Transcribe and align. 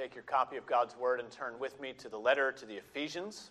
take 0.00 0.14
your 0.14 0.24
copy 0.24 0.56
of 0.56 0.64
God's 0.64 0.96
Word 0.96 1.20
and 1.20 1.30
turn 1.30 1.58
with 1.58 1.78
me 1.78 1.92
to 1.98 2.08
the 2.08 2.16
letter 2.16 2.52
to 2.52 2.64
the 2.64 2.72
Ephesians. 2.72 3.50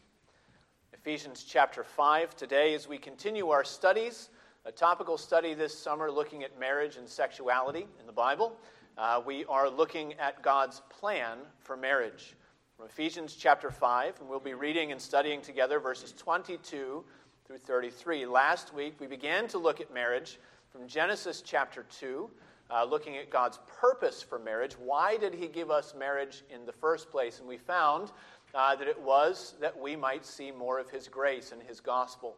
Ephesians 0.94 1.44
chapter 1.48 1.83
5. 1.83 2.36
Today, 2.36 2.74
as 2.74 2.88
we 2.88 2.98
continue 2.98 3.50
our 3.50 3.64
studies, 3.64 4.29
a 4.65 4.71
topical 4.71 5.15
study 5.15 5.54
this 5.54 5.77
summer 5.77 6.09
looking 6.09 6.43
at 6.43 6.59
marriage 6.59 6.96
and 6.96 7.07
sexuality 7.07 7.85
in 7.99 8.07
the 8.07 8.12
Bible, 8.12 8.57
uh, 8.97 9.21
we 9.23 9.46
are 9.46 9.70
looking 9.70 10.15
at 10.15 10.41
God's 10.41 10.81
plan 10.89 11.38
for 11.59 11.77
marriage. 11.77 12.34
From 12.75 12.88
Ephesians 12.88 13.36
chapter 13.36 13.70
5, 13.70 14.20
and 14.20 14.27
we'll 14.27 14.39
be 14.39 14.55
reading 14.55 14.91
and 14.91 15.00
studying 15.00 15.43
together 15.43 15.79
verses 15.79 16.16
22 16.18 17.04
through 17.45 17.57
33. 17.59 18.25
Last 18.25 18.73
week, 18.73 18.95
we 19.00 19.05
began 19.05 19.47
to 19.50 19.59
look 19.59 19.79
at 19.79 19.93
marriage 19.93 20.39
from 20.71 20.88
Genesis 20.88 21.43
chapter 21.45 21.86
2 22.00 22.27
uh, 22.71 22.83
looking 22.83 23.17
at 23.17 23.29
God's 23.29 23.59
purpose 23.79 24.21
for 24.21 24.39
marriage. 24.39 24.73
Why 24.73 25.18
did 25.18 25.33
He 25.33 25.47
give 25.47 25.71
us 25.71 25.93
marriage 25.97 26.43
in 26.54 26.65
the 26.65 26.71
first 26.71 27.09
place? 27.09 27.39
And 27.39 27.47
we 27.47 27.57
found 27.57 28.11
uh, 28.54 28.75
that 28.75 28.87
it 28.87 29.00
was 29.01 29.55
that 29.60 29.79
we 29.79 29.96
might 29.96 30.25
see 30.25 30.51
more 30.51 30.79
of 30.79 30.89
His 30.89 31.07
grace 31.07 31.51
and 31.51 31.61
His 31.63 31.79
gospel, 31.79 32.36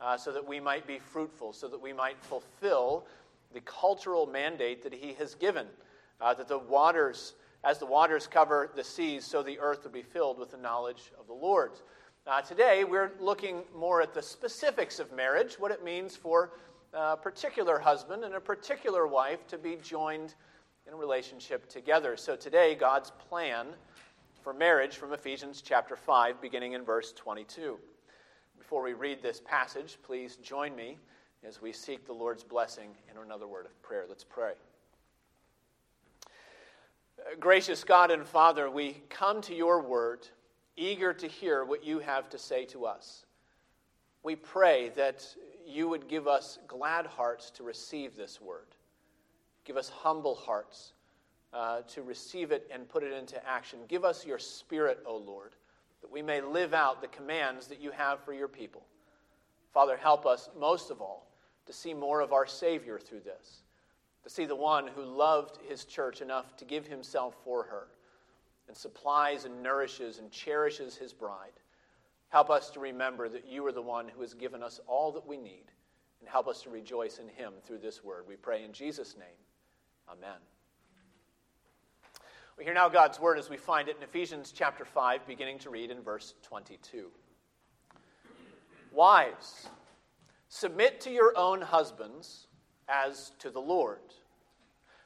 uh, 0.00 0.16
so 0.16 0.32
that 0.32 0.46
we 0.46 0.60
might 0.60 0.86
be 0.86 0.98
fruitful, 0.98 1.52
so 1.52 1.68
that 1.68 1.80
we 1.80 1.92
might 1.92 2.16
fulfill 2.22 3.06
the 3.52 3.60
cultural 3.60 4.26
mandate 4.26 4.82
that 4.82 4.92
He 4.92 5.14
has 5.14 5.34
given, 5.34 5.66
uh, 6.20 6.34
that 6.34 6.48
the 6.48 6.58
waters, 6.58 7.34
as 7.64 7.78
the 7.78 7.86
waters 7.86 8.26
cover 8.26 8.70
the 8.74 8.84
seas, 8.84 9.24
so 9.24 9.42
the 9.42 9.58
earth 9.58 9.84
would 9.84 9.92
be 9.92 10.02
filled 10.02 10.38
with 10.38 10.50
the 10.50 10.58
knowledge 10.58 11.12
of 11.18 11.26
the 11.26 11.34
Lord. 11.34 11.72
Uh, 12.26 12.40
today, 12.40 12.82
we're 12.82 13.12
looking 13.20 13.62
more 13.74 14.02
at 14.02 14.12
the 14.12 14.22
specifics 14.22 14.98
of 14.98 15.12
marriage, 15.12 15.54
what 15.60 15.70
it 15.70 15.84
means 15.84 16.16
for 16.16 16.50
a 16.96 17.16
particular 17.16 17.78
husband 17.78 18.24
and 18.24 18.34
a 18.34 18.40
particular 18.40 19.06
wife 19.06 19.46
to 19.48 19.58
be 19.58 19.76
joined 19.82 20.34
in 20.86 20.94
a 20.94 20.96
relationship 20.96 21.68
together. 21.68 22.16
So 22.16 22.36
today, 22.36 22.74
God's 22.74 23.12
plan 23.28 23.66
for 24.42 24.54
marriage 24.54 24.96
from 24.96 25.12
Ephesians 25.12 25.60
chapter 25.60 25.94
5, 25.94 26.40
beginning 26.40 26.72
in 26.72 26.84
verse 26.84 27.12
22. 27.12 27.76
Before 28.58 28.82
we 28.82 28.94
read 28.94 29.22
this 29.22 29.42
passage, 29.44 29.98
please 30.02 30.36
join 30.36 30.74
me 30.74 30.96
as 31.46 31.60
we 31.60 31.70
seek 31.70 32.06
the 32.06 32.14
Lord's 32.14 32.42
blessing 32.42 32.88
in 33.10 33.22
another 33.22 33.46
word 33.46 33.66
of 33.66 33.82
prayer. 33.82 34.06
Let's 34.08 34.24
pray. 34.24 34.52
Gracious 37.38 37.84
God 37.84 38.10
and 38.10 38.26
Father, 38.26 38.70
we 38.70 39.02
come 39.10 39.42
to 39.42 39.54
your 39.54 39.82
word, 39.82 40.26
eager 40.78 41.12
to 41.12 41.26
hear 41.26 41.62
what 41.62 41.84
you 41.84 41.98
have 41.98 42.30
to 42.30 42.38
say 42.38 42.64
to 42.66 42.86
us. 42.86 43.26
We 44.22 44.34
pray 44.34 44.90
that 44.96 45.26
you 45.66 45.88
would 45.88 46.08
give 46.08 46.28
us 46.28 46.58
glad 46.66 47.06
hearts 47.06 47.50
to 47.50 47.62
receive 47.62 48.16
this 48.16 48.40
word. 48.40 48.66
Give 49.64 49.76
us 49.76 49.88
humble 49.88 50.34
hearts 50.34 50.92
uh, 51.52 51.80
to 51.88 52.02
receive 52.02 52.52
it 52.52 52.68
and 52.72 52.88
put 52.88 53.02
it 53.02 53.12
into 53.12 53.44
action. 53.46 53.80
Give 53.88 54.04
us 54.04 54.24
your 54.24 54.38
spirit, 54.38 55.00
O 55.06 55.16
Lord, 55.16 55.52
that 56.02 56.10
we 56.10 56.22
may 56.22 56.40
live 56.40 56.74
out 56.74 57.00
the 57.00 57.08
commands 57.08 57.66
that 57.66 57.80
you 57.80 57.90
have 57.90 58.20
for 58.20 58.32
your 58.32 58.48
people. 58.48 58.84
Father, 59.72 59.96
help 59.96 60.24
us 60.24 60.48
most 60.58 60.90
of 60.90 61.00
all 61.00 61.26
to 61.66 61.72
see 61.72 61.92
more 61.92 62.20
of 62.20 62.32
our 62.32 62.46
Savior 62.46 62.98
through 62.98 63.20
this, 63.20 63.62
to 64.22 64.30
see 64.30 64.44
the 64.44 64.56
one 64.56 64.86
who 64.86 65.02
loved 65.02 65.58
his 65.68 65.84
church 65.84 66.20
enough 66.20 66.56
to 66.56 66.64
give 66.64 66.86
himself 66.86 67.34
for 67.44 67.64
her 67.64 67.88
and 68.68 68.76
supplies 68.76 69.44
and 69.44 69.62
nourishes 69.62 70.18
and 70.18 70.30
cherishes 70.30 70.96
his 70.96 71.12
bride. 71.12 71.52
Help 72.28 72.50
us 72.50 72.70
to 72.70 72.80
remember 72.80 73.28
that 73.28 73.46
you 73.46 73.64
are 73.66 73.72
the 73.72 73.82
one 73.82 74.08
who 74.08 74.20
has 74.20 74.34
given 74.34 74.62
us 74.62 74.80
all 74.86 75.12
that 75.12 75.26
we 75.26 75.36
need, 75.36 75.64
and 76.20 76.28
help 76.28 76.48
us 76.48 76.62
to 76.62 76.70
rejoice 76.70 77.18
in 77.18 77.28
him 77.28 77.52
through 77.64 77.78
this 77.78 78.02
word. 78.02 78.24
We 78.28 78.36
pray 78.36 78.64
in 78.64 78.72
Jesus' 78.72 79.16
name. 79.16 79.28
Amen. 80.08 80.38
We 82.58 82.64
hear 82.64 82.74
now 82.74 82.88
God's 82.88 83.20
word 83.20 83.38
as 83.38 83.50
we 83.50 83.56
find 83.56 83.88
it 83.88 83.96
in 83.96 84.02
Ephesians 84.02 84.50
chapter 84.50 84.84
5, 84.84 85.26
beginning 85.26 85.58
to 85.60 85.70
read 85.70 85.90
in 85.90 86.00
verse 86.00 86.34
22. 86.42 87.10
Wives, 88.92 89.68
submit 90.48 91.00
to 91.02 91.10
your 91.10 91.36
own 91.36 91.60
husbands 91.60 92.46
as 92.88 93.32
to 93.40 93.50
the 93.50 93.60
Lord. 93.60 94.00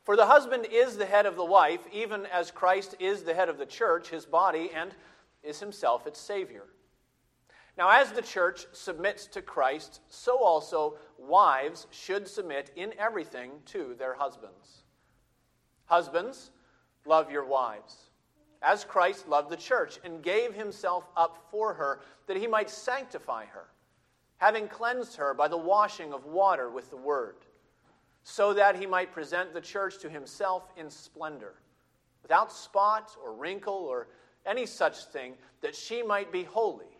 For 0.04 0.16
the 0.16 0.26
husband 0.26 0.66
is 0.70 0.96
the 0.96 1.06
head 1.06 1.26
of 1.26 1.36
the 1.36 1.44
wife, 1.44 1.80
even 1.92 2.24
as 2.26 2.50
Christ 2.50 2.94
is 3.00 3.24
the 3.24 3.34
head 3.34 3.48
of 3.48 3.58
the 3.58 3.66
church, 3.66 4.08
his 4.08 4.24
body, 4.24 4.70
and 4.74 4.94
is 5.42 5.60
himself 5.60 6.06
its 6.06 6.20
Savior. 6.20 6.64
Now, 7.80 7.88
as 7.88 8.12
the 8.12 8.20
church 8.20 8.66
submits 8.72 9.26
to 9.28 9.40
Christ, 9.40 10.02
so 10.10 10.36
also 10.36 10.98
wives 11.16 11.86
should 11.90 12.28
submit 12.28 12.70
in 12.76 12.92
everything 12.98 13.52
to 13.72 13.94
their 13.98 14.12
husbands. 14.12 14.82
Husbands, 15.86 16.50
love 17.06 17.30
your 17.30 17.46
wives, 17.46 18.10
as 18.60 18.84
Christ 18.84 19.28
loved 19.28 19.48
the 19.48 19.56
church 19.56 19.98
and 20.04 20.22
gave 20.22 20.52
himself 20.52 21.08
up 21.16 21.38
for 21.50 21.72
her 21.72 22.02
that 22.26 22.36
he 22.36 22.46
might 22.46 22.68
sanctify 22.68 23.46
her, 23.46 23.68
having 24.36 24.68
cleansed 24.68 25.16
her 25.16 25.32
by 25.32 25.48
the 25.48 25.56
washing 25.56 26.12
of 26.12 26.26
water 26.26 26.68
with 26.68 26.90
the 26.90 26.98
word, 26.98 27.36
so 28.24 28.52
that 28.52 28.76
he 28.76 28.84
might 28.84 29.10
present 29.10 29.54
the 29.54 29.60
church 29.62 29.96
to 30.00 30.10
himself 30.10 30.70
in 30.76 30.90
splendor, 30.90 31.54
without 32.20 32.52
spot 32.52 33.16
or 33.24 33.32
wrinkle 33.32 33.72
or 33.72 34.08
any 34.44 34.66
such 34.66 35.06
thing, 35.06 35.32
that 35.62 35.74
she 35.74 36.02
might 36.02 36.30
be 36.30 36.42
holy 36.42 36.99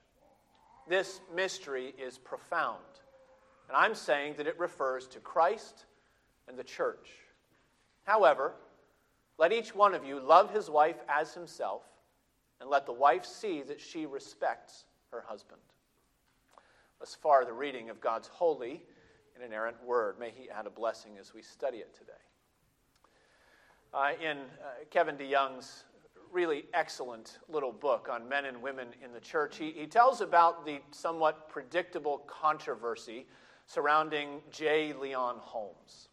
This 0.87 1.21
mystery 1.33 1.93
is 1.97 2.17
profound. 2.17 2.79
And 3.67 3.77
I'm 3.77 3.95
saying 3.95 4.35
that 4.37 4.47
it 4.47 4.59
refers 4.59 5.07
to 5.07 5.19
Christ 5.19 5.85
and 6.47 6.57
the 6.57 6.63
church. 6.63 7.09
However, 8.03 8.53
let 9.37 9.53
each 9.53 9.73
one 9.73 9.95
of 9.95 10.05
you 10.05 10.19
love 10.19 10.53
his 10.53 10.69
wife 10.69 10.97
as 11.07 11.33
himself, 11.33 11.83
and 12.59 12.69
let 12.69 12.85
the 12.85 12.93
wife 12.93 13.25
see 13.25 13.61
that 13.63 13.79
she 13.79 14.05
respects 14.05 14.85
her 15.11 15.23
husband. 15.25 15.61
Thus 16.99 17.15
far, 17.15 17.45
the 17.45 17.53
reading 17.53 17.89
of 17.89 18.01
God's 18.01 18.27
holy 18.27 18.83
and 19.35 19.43
inerrant 19.43 19.83
word. 19.83 20.19
May 20.19 20.29
he 20.29 20.49
add 20.49 20.67
a 20.67 20.69
blessing 20.69 21.13
as 21.19 21.33
we 21.33 21.41
study 21.41 21.77
it 21.77 21.95
today. 21.97 22.11
Uh, 23.93 24.11
in 24.21 24.37
uh, 24.37 24.85
Kevin 24.89 25.15
DeYoung's 25.15 25.83
really 26.31 26.65
excellent 26.73 27.39
little 27.49 27.71
book 27.71 28.07
on 28.11 28.27
men 28.27 28.45
and 28.45 28.61
women 28.61 28.87
in 29.03 29.11
the 29.11 29.19
church. 29.19 29.57
He, 29.57 29.71
he 29.71 29.85
tells 29.85 30.21
about 30.21 30.65
the 30.65 30.79
somewhat 30.91 31.49
predictable 31.49 32.19
controversy 32.27 33.27
surrounding 33.65 34.41
J. 34.51 34.93
Leon 34.93 35.37
Holmes. 35.39 36.09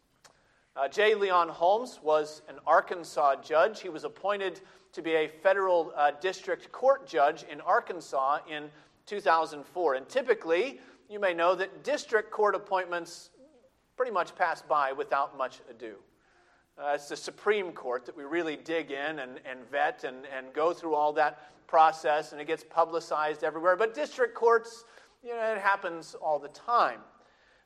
Uh, 0.76 0.88
J. 0.88 1.14
Leon 1.14 1.48
Holmes 1.48 1.98
was 2.02 2.42
an 2.48 2.56
Arkansas 2.66 3.42
judge. 3.42 3.80
He 3.80 3.88
was 3.88 4.04
appointed 4.04 4.60
to 4.92 5.02
be 5.02 5.14
a 5.14 5.28
federal 5.28 5.92
uh, 5.96 6.12
district 6.20 6.70
court 6.70 7.06
judge 7.06 7.44
in 7.50 7.60
Arkansas 7.60 8.38
in 8.48 8.70
2004. 9.06 9.94
And 9.94 10.08
typically, 10.08 10.80
you 11.08 11.18
may 11.18 11.34
know 11.34 11.54
that 11.54 11.82
district 11.82 12.30
court 12.30 12.54
appointments 12.54 13.30
pretty 13.96 14.12
much 14.12 14.34
pass 14.36 14.62
by 14.62 14.92
without 14.92 15.36
much 15.36 15.60
ado. 15.68 15.96
Uh, 16.81 16.93
it's 16.94 17.09
the 17.09 17.16
Supreme 17.16 17.72
Court 17.72 18.06
that 18.06 18.16
we 18.16 18.22
really 18.22 18.55
dig 18.55 18.93
in 18.93 19.19
and, 19.19 19.41
and 19.44 19.69
vet 19.69 20.05
and, 20.05 20.19
and 20.37 20.53
go 20.53 20.72
through 20.72 20.94
all 20.94 21.12
that 21.15 21.50
process, 21.66 22.31
and 22.31 22.41
it 22.41 22.47
gets 22.47 22.62
publicized 22.62 23.43
everywhere. 23.43 23.75
But 23.75 23.95
district 23.95 24.34
courts, 24.34 24.84
you 25.25 25.30
know, 25.30 25.54
it 25.54 25.59
happens 25.59 26.15
all 26.15 26.39
the 26.39 26.48
time. 26.48 27.01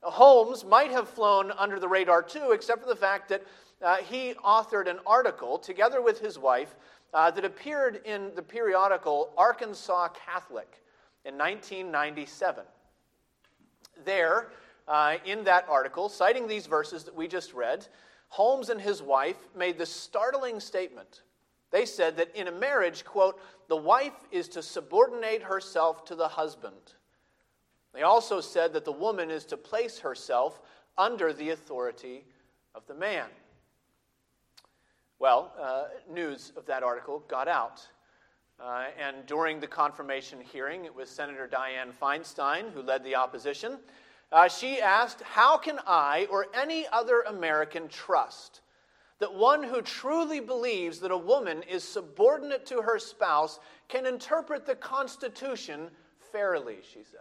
Holmes 0.03 0.65
might 0.65 0.91
have 0.91 1.09
flown 1.09 1.53
under 1.59 1.79
the 1.79 1.89
radar 1.89 2.23
too, 2.23 2.53
except 2.53 2.83
for 2.83 2.89
the 2.89 2.97
fact 2.97 3.29
that 3.29 3.43
uh, 3.83 3.97
he 3.97 4.33
authored 4.45 4.89
an 4.89 4.99
article 5.07 5.59
together 5.59 6.01
with 6.01 6.19
his 6.19 6.39
wife 6.39 6.75
uh, 7.13 7.31
that 7.31 7.45
appeared 7.45 8.01
in 8.07 8.31
the 8.35 8.43
periodical 8.43 9.31
Arkansas 9.37 10.09
Catholic 10.09 10.83
in 11.27 11.37
1997. 11.37 12.65
There, 14.05 14.49
uh, 14.89 15.17
in 15.27 15.45
that 15.45 15.67
article, 15.69 16.09
citing 16.09 16.47
these 16.49 16.67
verses 16.67 17.05
that 17.05 17.15
we 17.15 17.29
just 17.29 17.53
read, 17.53 17.87
Holmes 18.33 18.71
and 18.71 18.81
his 18.81 19.03
wife 19.03 19.37
made 19.55 19.77
the 19.77 19.85
startling 19.85 20.59
statement. 20.59 21.21
They 21.71 21.85
said 21.85 22.17
that 22.17 22.35
in 22.35 22.49
a 22.49 22.51
marriage, 22.51 23.05
quote, 23.05 23.39
the 23.69 23.77
wife 23.77 24.15
is 24.31 24.49
to 24.49 24.63
subordinate 24.63 25.43
herself 25.43 26.07
to 26.07 26.15
the 26.15 26.29
husband. 26.29 26.95
They 27.93 28.01
also 28.01 28.41
said 28.41 28.73
that 28.73 28.87
the 28.87 28.93
woman 28.93 29.31
is 29.31 29.45
to 29.45 29.59
place 29.59 29.99
herself 29.99 30.63
under 30.97 31.35
the 31.35 31.51
authority 31.51 32.25
of 32.75 32.87
the 32.87 32.95
man. 32.95 33.27
Well, 35.19 35.53
uh, 35.61 35.89
news 36.11 36.55
of 36.57 36.65
that 36.65 36.83
article 36.83 37.23
got 37.29 37.49
out. 37.49 37.87
Uh, 38.59 38.87
and 38.99 39.27
during 39.27 39.61
the 39.61 39.67
confirmation 39.67 40.41
hearing, 40.41 40.87
it 40.87 40.95
was 40.95 41.11
Senator 41.11 41.47
Dianne 41.53 41.93
Feinstein 41.93 42.73
who 42.73 42.81
led 42.81 43.05
the 43.05 43.15
opposition. 43.15 43.79
Uh, 44.33 44.49
she 44.49 44.81
asked, 44.81 45.21
How 45.23 45.59
can 45.59 45.79
I 45.87 46.27
or 46.31 46.47
any 46.55 46.87
other 46.91 47.21
American 47.21 47.89
trust 47.89 48.63
that 49.19 49.33
one 49.33 49.63
who 49.63 49.83
truly 49.83 50.41
believes 50.41 50.99
that 50.99 51.13
a 51.13 51.17
woman 51.17 51.63
is 51.71 51.85
subordinate 51.85 52.67
to 52.67 52.83
her 52.83 52.99
spouse 52.99 53.61
can 53.89 54.07
interpret 54.07 54.67
the 54.67 54.75
Constitution 54.75 55.91
fairly, 56.33 56.79
she 56.83 57.05
said. 57.05 57.21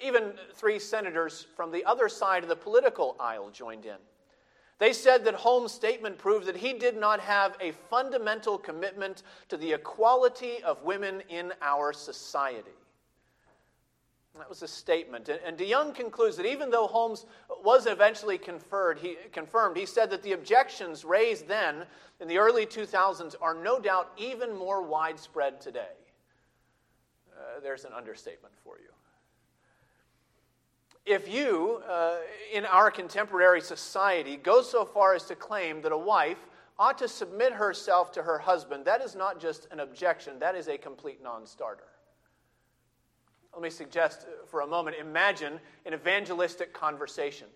Even 0.00 0.32
three 0.54 0.80
senators 0.80 1.46
from 1.54 1.70
the 1.70 1.84
other 1.84 2.08
side 2.08 2.42
of 2.42 2.48
the 2.48 2.56
political 2.56 3.14
aisle 3.20 3.50
joined 3.50 3.84
in. 3.84 3.98
They 4.78 4.92
said 4.92 5.24
that 5.26 5.34
Holmes' 5.34 5.70
statement 5.70 6.18
proved 6.18 6.46
that 6.46 6.56
he 6.56 6.72
did 6.72 6.96
not 6.96 7.20
have 7.20 7.56
a 7.60 7.70
fundamental 7.70 8.58
commitment 8.58 9.22
to 9.48 9.56
the 9.56 9.74
equality 9.74 10.60
of 10.64 10.82
women 10.82 11.22
in 11.28 11.52
our 11.62 11.92
society. 11.92 12.72
That 14.38 14.48
was 14.48 14.62
a 14.62 14.68
statement. 14.68 15.28
And 15.28 15.58
DeYoung 15.58 15.94
concludes 15.94 16.36
that 16.38 16.46
even 16.46 16.70
though 16.70 16.86
Holmes 16.86 17.26
was 17.62 17.86
eventually 17.86 18.38
conferred, 18.38 18.98
he, 18.98 19.16
confirmed, 19.30 19.76
he 19.76 19.84
said 19.84 20.08
that 20.10 20.22
the 20.22 20.32
objections 20.32 21.04
raised 21.04 21.46
then 21.46 21.84
in 22.18 22.28
the 22.28 22.38
early 22.38 22.64
2000s 22.64 23.34
are 23.42 23.54
no 23.54 23.78
doubt 23.78 24.10
even 24.16 24.56
more 24.56 24.82
widespread 24.82 25.60
today. 25.60 25.92
Uh, 27.36 27.60
there's 27.62 27.84
an 27.84 27.92
understatement 27.92 28.54
for 28.64 28.78
you. 28.78 28.88
If 31.04 31.28
you, 31.28 31.82
uh, 31.88 32.18
in 32.52 32.64
our 32.64 32.90
contemporary 32.90 33.60
society, 33.60 34.36
go 34.36 34.62
so 34.62 34.84
far 34.84 35.14
as 35.14 35.24
to 35.24 35.34
claim 35.34 35.82
that 35.82 35.92
a 35.92 35.98
wife 35.98 36.38
ought 36.78 36.96
to 36.98 37.08
submit 37.08 37.52
herself 37.52 38.12
to 38.12 38.22
her 38.22 38.38
husband, 38.38 38.84
that 38.86 39.02
is 39.02 39.14
not 39.14 39.40
just 39.40 39.66
an 39.72 39.80
objection, 39.80 40.38
that 40.38 40.54
is 40.54 40.68
a 40.68 40.78
complete 40.78 41.22
non 41.22 41.44
starter. 41.46 41.91
Let 43.52 43.62
me 43.62 43.70
suggest 43.70 44.22
uh, 44.22 44.46
for 44.46 44.60
a 44.60 44.66
moment 44.66 44.96
imagine 44.98 45.60
an 45.86 45.94
evangelistic 45.94 46.72
conversation 46.72 47.46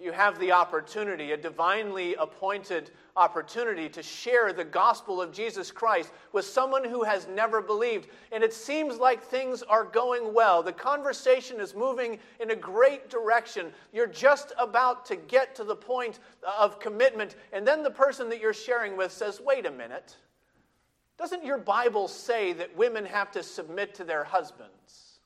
you 0.00 0.12
have 0.12 0.38
the 0.38 0.52
opportunity, 0.52 1.32
a 1.32 1.36
divinely 1.36 2.14
appointed 2.14 2.90
opportunity, 3.16 3.88
to 3.88 4.02
share 4.02 4.52
the 4.52 4.64
gospel 4.64 5.20
of 5.20 5.32
Jesus 5.32 5.70
Christ 5.70 6.12
with 6.32 6.44
someone 6.44 6.84
who 6.84 7.02
has 7.02 7.26
never 7.28 7.60
believed. 7.60 8.08
And 8.32 8.44
it 8.44 8.52
seems 8.52 8.98
like 8.98 9.22
things 9.22 9.62
are 9.62 9.84
going 9.84 10.32
well. 10.32 10.62
The 10.62 10.72
conversation 10.72 11.60
is 11.60 11.74
moving 11.74 12.18
in 12.40 12.50
a 12.50 12.56
great 12.56 13.10
direction. 13.10 13.72
You're 13.92 14.06
just 14.06 14.52
about 14.58 15.04
to 15.06 15.16
get 15.16 15.54
to 15.56 15.64
the 15.64 15.76
point 15.76 16.20
of 16.58 16.78
commitment. 16.80 17.36
And 17.52 17.66
then 17.66 17.82
the 17.82 17.90
person 17.90 18.28
that 18.30 18.40
you're 18.40 18.54
sharing 18.54 18.96
with 18.96 19.12
says, 19.12 19.40
Wait 19.40 19.66
a 19.66 19.70
minute. 19.70 20.16
Doesn't 21.18 21.44
your 21.44 21.58
Bible 21.58 22.08
say 22.08 22.52
that 22.54 22.76
women 22.76 23.04
have 23.04 23.30
to 23.32 23.42
submit 23.42 23.94
to 23.96 24.04
their 24.04 24.24
husbands? 24.24 25.18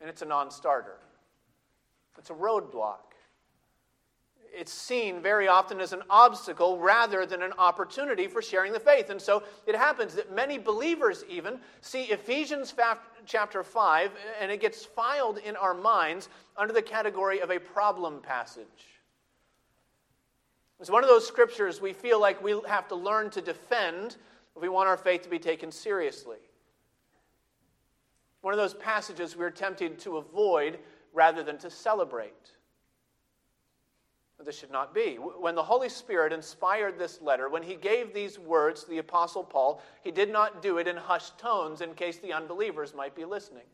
And 0.00 0.08
it's 0.08 0.22
a 0.22 0.26
non 0.26 0.50
starter. 0.50 0.98
It's 2.16 2.30
a 2.30 2.34
roadblock 2.34 3.08
it's 4.58 4.72
seen 4.72 5.20
very 5.22 5.48
often 5.48 5.80
as 5.80 5.92
an 5.92 6.02
obstacle 6.10 6.78
rather 6.78 7.26
than 7.26 7.42
an 7.42 7.52
opportunity 7.58 8.26
for 8.26 8.42
sharing 8.42 8.72
the 8.72 8.80
faith. 8.80 9.10
And 9.10 9.20
so 9.20 9.42
it 9.66 9.76
happens 9.76 10.14
that 10.14 10.34
many 10.34 10.58
believers 10.58 11.24
even 11.28 11.60
see 11.80 12.04
Ephesians 12.04 12.74
chapter 13.26 13.62
5 13.62 14.10
and 14.40 14.50
it 14.50 14.60
gets 14.60 14.84
filed 14.84 15.38
in 15.38 15.56
our 15.56 15.74
minds 15.74 16.28
under 16.56 16.72
the 16.72 16.82
category 16.82 17.40
of 17.40 17.50
a 17.50 17.58
problem 17.58 18.20
passage. 18.20 18.66
It's 20.80 20.90
one 20.90 21.02
of 21.02 21.08
those 21.08 21.26
scriptures 21.26 21.80
we 21.80 21.92
feel 21.92 22.20
like 22.20 22.42
we 22.42 22.60
have 22.68 22.88
to 22.88 22.94
learn 22.94 23.30
to 23.30 23.40
defend 23.40 24.16
if 24.54 24.62
we 24.62 24.68
want 24.68 24.88
our 24.88 24.96
faith 24.96 25.22
to 25.22 25.28
be 25.28 25.38
taken 25.38 25.72
seriously. 25.72 26.38
One 28.42 28.54
of 28.54 28.58
those 28.58 28.74
passages 28.74 29.36
we're 29.36 29.50
tempted 29.50 29.98
to 30.00 30.18
avoid 30.18 30.78
rather 31.12 31.42
than 31.42 31.58
to 31.58 31.70
celebrate. 31.70 32.52
This 34.44 34.56
should 34.56 34.70
not 34.70 34.94
be. 34.94 35.16
When 35.16 35.56
the 35.56 35.62
Holy 35.62 35.88
Spirit 35.88 36.32
inspired 36.32 36.96
this 36.96 37.20
letter, 37.20 37.48
when 37.48 37.62
he 37.62 37.74
gave 37.74 38.14
these 38.14 38.38
words 38.38 38.84
to 38.84 38.90
the 38.90 38.98
Apostle 38.98 39.42
Paul, 39.42 39.82
he 40.04 40.12
did 40.12 40.32
not 40.32 40.62
do 40.62 40.78
it 40.78 40.86
in 40.86 40.96
hushed 40.96 41.38
tones 41.38 41.80
in 41.80 41.92
case 41.94 42.18
the 42.18 42.32
unbelievers 42.32 42.94
might 42.94 43.16
be 43.16 43.24
listening. 43.24 43.64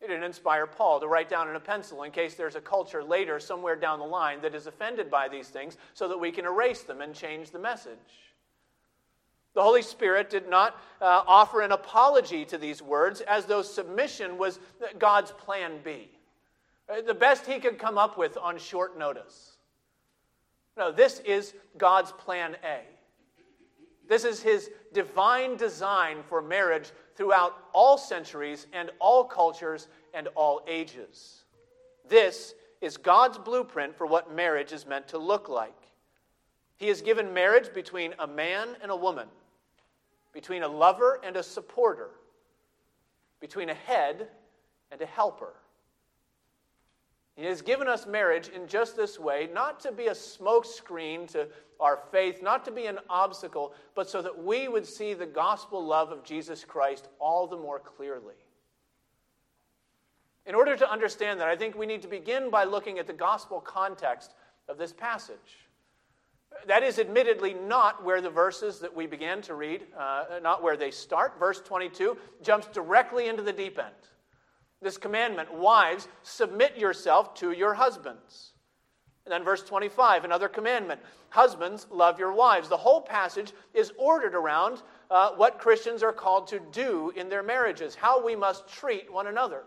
He 0.00 0.06
didn't 0.06 0.24
inspire 0.24 0.66
Paul 0.66 1.00
to 1.00 1.06
write 1.06 1.28
down 1.28 1.48
in 1.48 1.56
a 1.56 1.60
pencil 1.60 2.04
in 2.04 2.10
case 2.10 2.34
there's 2.34 2.56
a 2.56 2.60
culture 2.60 3.04
later 3.04 3.38
somewhere 3.38 3.76
down 3.76 3.98
the 3.98 4.06
line 4.06 4.40
that 4.40 4.54
is 4.54 4.66
offended 4.66 5.10
by 5.10 5.28
these 5.28 5.48
things 5.48 5.76
so 5.92 6.08
that 6.08 6.18
we 6.18 6.32
can 6.32 6.46
erase 6.46 6.82
them 6.82 7.02
and 7.02 7.14
change 7.14 7.50
the 7.50 7.58
message. 7.58 7.98
The 9.54 9.62
Holy 9.62 9.82
Spirit 9.82 10.30
did 10.30 10.48
not 10.48 10.80
uh, 11.00 11.22
offer 11.26 11.60
an 11.60 11.72
apology 11.72 12.44
to 12.46 12.56
these 12.56 12.80
words 12.80 13.20
as 13.20 13.44
though 13.44 13.62
submission 13.62 14.38
was 14.38 14.58
God's 14.98 15.32
plan 15.32 15.80
B. 15.84 16.08
Uh, 16.88 17.02
the 17.02 17.14
best 17.14 17.46
he 17.46 17.58
could 17.58 17.78
come 17.78 17.98
up 17.98 18.16
with 18.16 18.38
on 18.38 18.58
short 18.58 18.98
notice. 18.98 19.56
No, 20.76 20.90
this 20.90 21.18
is 21.20 21.52
God's 21.76 22.12
plan 22.12 22.56
A. 22.64 22.80
This 24.08 24.24
is 24.24 24.42
his 24.42 24.70
divine 24.92 25.56
design 25.56 26.18
for 26.28 26.40
marriage 26.40 26.90
throughout 27.20 27.64
all 27.74 27.98
centuries 27.98 28.66
and 28.72 28.90
all 28.98 29.24
cultures 29.24 29.88
and 30.14 30.26
all 30.28 30.62
ages. 30.66 31.44
This 32.08 32.54
is 32.80 32.96
God's 32.96 33.36
blueprint 33.36 33.94
for 33.94 34.06
what 34.06 34.34
marriage 34.34 34.72
is 34.72 34.86
meant 34.86 35.06
to 35.08 35.18
look 35.18 35.46
like. 35.50 35.76
He 36.78 36.88
has 36.88 37.02
given 37.02 37.34
marriage 37.34 37.74
between 37.74 38.14
a 38.18 38.26
man 38.26 38.68
and 38.80 38.90
a 38.90 38.96
woman, 38.96 39.28
between 40.32 40.62
a 40.62 40.68
lover 40.68 41.20
and 41.22 41.36
a 41.36 41.42
supporter, 41.42 42.08
between 43.38 43.68
a 43.68 43.74
head 43.74 44.28
and 44.90 45.02
a 45.02 45.06
helper. 45.06 45.52
He 47.36 47.44
has 47.44 47.60
given 47.60 47.86
us 47.86 48.06
marriage 48.06 48.48
in 48.48 48.66
just 48.66 48.96
this 48.96 49.18
way, 49.18 49.46
not 49.52 49.78
to 49.80 49.92
be 49.92 50.06
a 50.06 50.12
smokescreen 50.12 51.30
to 51.32 51.48
our 51.80 51.98
faith, 52.10 52.42
not 52.42 52.64
to 52.64 52.70
be 52.70 52.86
an 52.86 52.98
obstacle, 53.08 53.72
but 53.94 54.08
so 54.08 54.22
that 54.22 54.42
we 54.42 54.68
would 54.68 54.86
see 54.86 55.14
the 55.14 55.26
gospel 55.26 55.84
love 55.84 56.10
of 56.10 56.24
Jesus 56.24 56.64
Christ 56.64 57.08
all 57.18 57.46
the 57.46 57.56
more 57.56 57.78
clearly. 57.78 58.34
In 60.46 60.54
order 60.54 60.76
to 60.76 60.90
understand 60.90 61.40
that, 61.40 61.48
I 61.48 61.56
think 61.56 61.76
we 61.76 61.86
need 61.86 62.02
to 62.02 62.08
begin 62.08 62.50
by 62.50 62.64
looking 62.64 62.98
at 62.98 63.06
the 63.06 63.12
gospel 63.12 63.60
context 63.60 64.34
of 64.68 64.78
this 64.78 64.92
passage. 64.92 65.68
That 66.66 66.82
is 66.82 66.98
admittedly 66.98 67.54
not 67.54 68.04
where 68.04 68.20
the 68.20 68.30
verses 68.30 68.80
that 68.80 68.94
we 68.94 69.06
began 69.06 69.40
to 69.42 69.54
read, 69.54 69.86
uh, 69.96 70.40
not 70.42 70.62
where 70.62 70.76
they 70.76 70.90
start. 70.90 71.38
Verse 71.38 71.60
22 71.60 72.16
jumps 72.42 72.66
directly 72.66 73.28
into 73.28 73.42
the 73.42 73.52
deep 73.52 73.78
end 73.78 73.94
this 74.82 74.96
commandment 74.96 75.52
Wives, 75.52 76.08
submit 76.22 76.76
yourself 76.76 77.34
to 77.34 77.52
your 77.52 77.74
husbands. 77.74 78.52
And 79.26 79.32
then 79.32 79.44
verse 79.44 79.62
25, 79.62 80.24
another 80.24 80.48
commandment 80.48 81.00
Husbands, 81.28 81.86
love 81.90 82.18
your 82.18 82.32
wives. 82.32 82.68
The 82.68 82.76
whole 82.76 83.00
passage 83.00 83.52
is 83.72 83.92
ordered 83.96 84.34
around 84.34 84.82
uh, 85.10 85.30
what 85.36 85.58
Christians 85.58 86.02
are 86.02 86.12
called 86.12 86.48
to 86.48 86.60
do 86.72 87.12
in 87.14 87.28
their 87.28 87.42
marriages, 87.42 87.94
how 87.94 88.24
we 88.24 88.34
must 88.34 88.66
treat 88.66 89.12
one 89.12 89.28
another. 89.28 89.62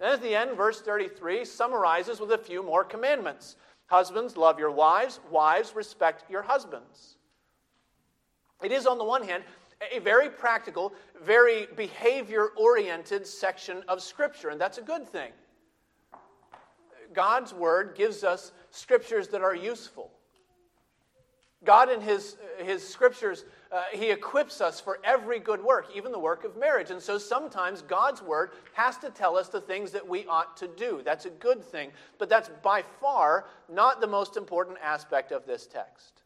And 0.00 0.10
at 0.10 0.20
the 0.20 0.34
end, 0.34 0.56
verse 0.56 0.80
33 0.82 1.44
summarizes 1.44 2.20
with 2.20 2.32
a 2.32 2.38
few 2.38 2.62
more 2.62 2.84
commandments 2.84 3.56
Husbands, 3.86 4.38
love 4.38 4.58
your 4.58 4.70
wives. 4.70 5.20
Wives, 5.30 5.74
respect 5.74 6.24
your 6.30 6.40
husbands. 6.40 7.16
It 8.62 8.72
is, 8.72 8.86
on 8.86 8.96
the 8.96 9.04
one 9.04 9.22
hand, 9.22 9.44
a 9.90 9.98
very 9.98 10.30
practical, 10.30 10.94
very 11.22 11.66
behavior 11.76 12.48
oriented 12.56 13.26
section 13.26 13.82
of 13.88 14.02
Scripture, 14.02 14.50
and 14.50 14.60
that's 14.60 14.78
a 14.78 14.82
good 14.82 15.06
thing. 15.08 15.32
God's 17.12 17.52
Word 17.52 17.94
gives 17.96 18.24
us 18.24 18.52
scriptures 18.70 19.28
that 19.28 19.42
are 19.42 19.54
useful. 19.54 20.10
God, 21.64 21.90
in 21.90 22.00
His, 22.00 22.36
his 22.58 22.86
scriptures, 22.86 23.44
uh, 23.70 23.82
He 23.92 24.10
equips 24.10 24.60
us 24.60 24.80
for 24.80 24.98
every 25.04 25.38
good 25.38 25.62
work, 25.62 25.86
even 25.94 26.10
the 26.10 26.18
work 26.18 26.44
of 26.44 26.56
marriage. 26.56 26.90
And 26.90 27.00
so 27.00 27.18
sometimes 27.18 27.82
God's 27.82 28.20
Word 28.20 28.50
has 28.72 28.98
to 28.98 29.10
tell 29.10 29.36
us 29.36 29.48
the 29.48 29.60
things 29.60 29.92
that 29.92 30.06
we 30.06 30.26
ought 30.26 30.56
to 30.56 30.68
do. 30.68 31.02
That's 31.04 31.26
a 31.26 31.30
good 31.30 31.62
thing, 31.62 31.92
but 32.18 32.28
that's 32.28 32.50
by 32.62 32.82
far 33.00 33.46
not 33.68 34.00
the 34.00 34.06
most 34.06 34.36
important 34.36 34.78
aspect 34.82 35.30
of 35.30 35.46
this 35.46 35.66
text. 35.66 36.22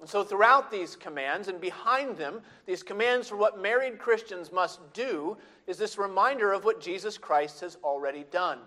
And 0.00 0.10
so, 0.10 0.22
throughout 0.22 0.70
these 0.70 0.96
commands 0.96 1.48
and 1.48 1.60
behind 1.60 2.18
them, 2.18 2.42
these 2.66 2.82
commands 2.82 3.28
for 3.28 3.36
what 3.36 3.62
married 3.62 3.98
Christians 3.98 4.52
must 4.52 4.80
do, 4.92 5.36
is 5.66 5.78
this 5.78 5.96
reminder 5.96 6.52
of 6.52 6.64
what 6.64 6.80
Jesus 6.80 7.16
Christ 7.16 7.60
has 7.60 7.78
already 7.82 8.24
done. 8.30 8.58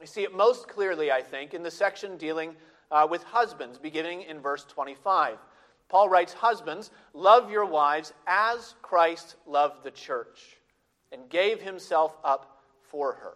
We 0.00 0.06
see 0.06 0.22
it 0.22 0.34
most 0.34 0.66
clearly, 0.66 1.12
I 1.12 1.20
think, 1.20 1.52
in 1.52 1.62
the 1.62 1.70
section 1.70 2.16
dealing 2.16 2.56
uh, 2.90 3.06
with 3.08 3.22
husbands, 3.22 3.78
beginning 3.78 4.22
in 4.22 4.40
verse 4.40 4.64
25. 4.64 5.36
Paul 5.90 6.08
writes, 6.08 6.32
Husbands, 6.32 6.90
love 7.12 7.50
your 7.50 7.66
wives 7.66 8.14
as 8.26 8.74
Christ 8.80 9.36
loved 9.46 9.84
the 9.84 9.90
church 9.90 10.56
and 11.12 11.28
gave 11.28 11.60
himself 11.60 12.16
up 12.24 12.62
for 12.88 13.12
her. 13.12 13.34